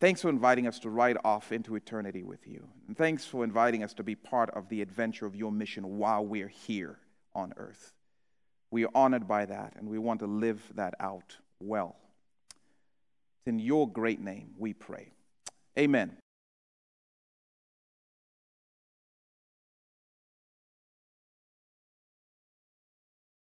Thanks 0.00 0.20
for 0.20 0.28
inviting 0.28 0.66
us 0.66 0.78
to 0.80 0.90
ride 0.90 1.16
off 1.24 1.50
into 1.50 1.76
eternity 1.76 2.22
with 2.22 2.46
you. 2.46 2.68
And 2.88 2.94
thanks 2.94 3.24
for 3.24 3.42
inviting 3.42 3.82
us 3.82 3.94
to 3.94 4.02
be 4.02 4.14
part 4.14 4.50
of 4.50 4.68
the 4.68 4.82
adventure 4.82 5.24
of 5.24 5.34
your 5.34 5.50
mission 5.50 5.96
while 5.96 6.26
we're 6.26 6.48
here 6.48 6.98
on 7.34 7.54
earth. 7.56 7.94
We 8.74 8.84
are 8.86 8.90
honored 8.92 9.28
by 9.28 9.46
that, 9.46 9.74
and 9.76 9.88
we 9.88 10.00
want 10.00 10.18
to 10.18 10.26
live 10.26 10.60
that 10.74 10.94
out 10.98 11.36
well. 11.60 11.94
It's 13.38 13.46
In 13.46 13.60
your 13.60 13.88
great 13.88 14.18
name, 14.18 14.50
we 14.58 14.72
pray. 14.72 15.12
Amen. 15.78 16.16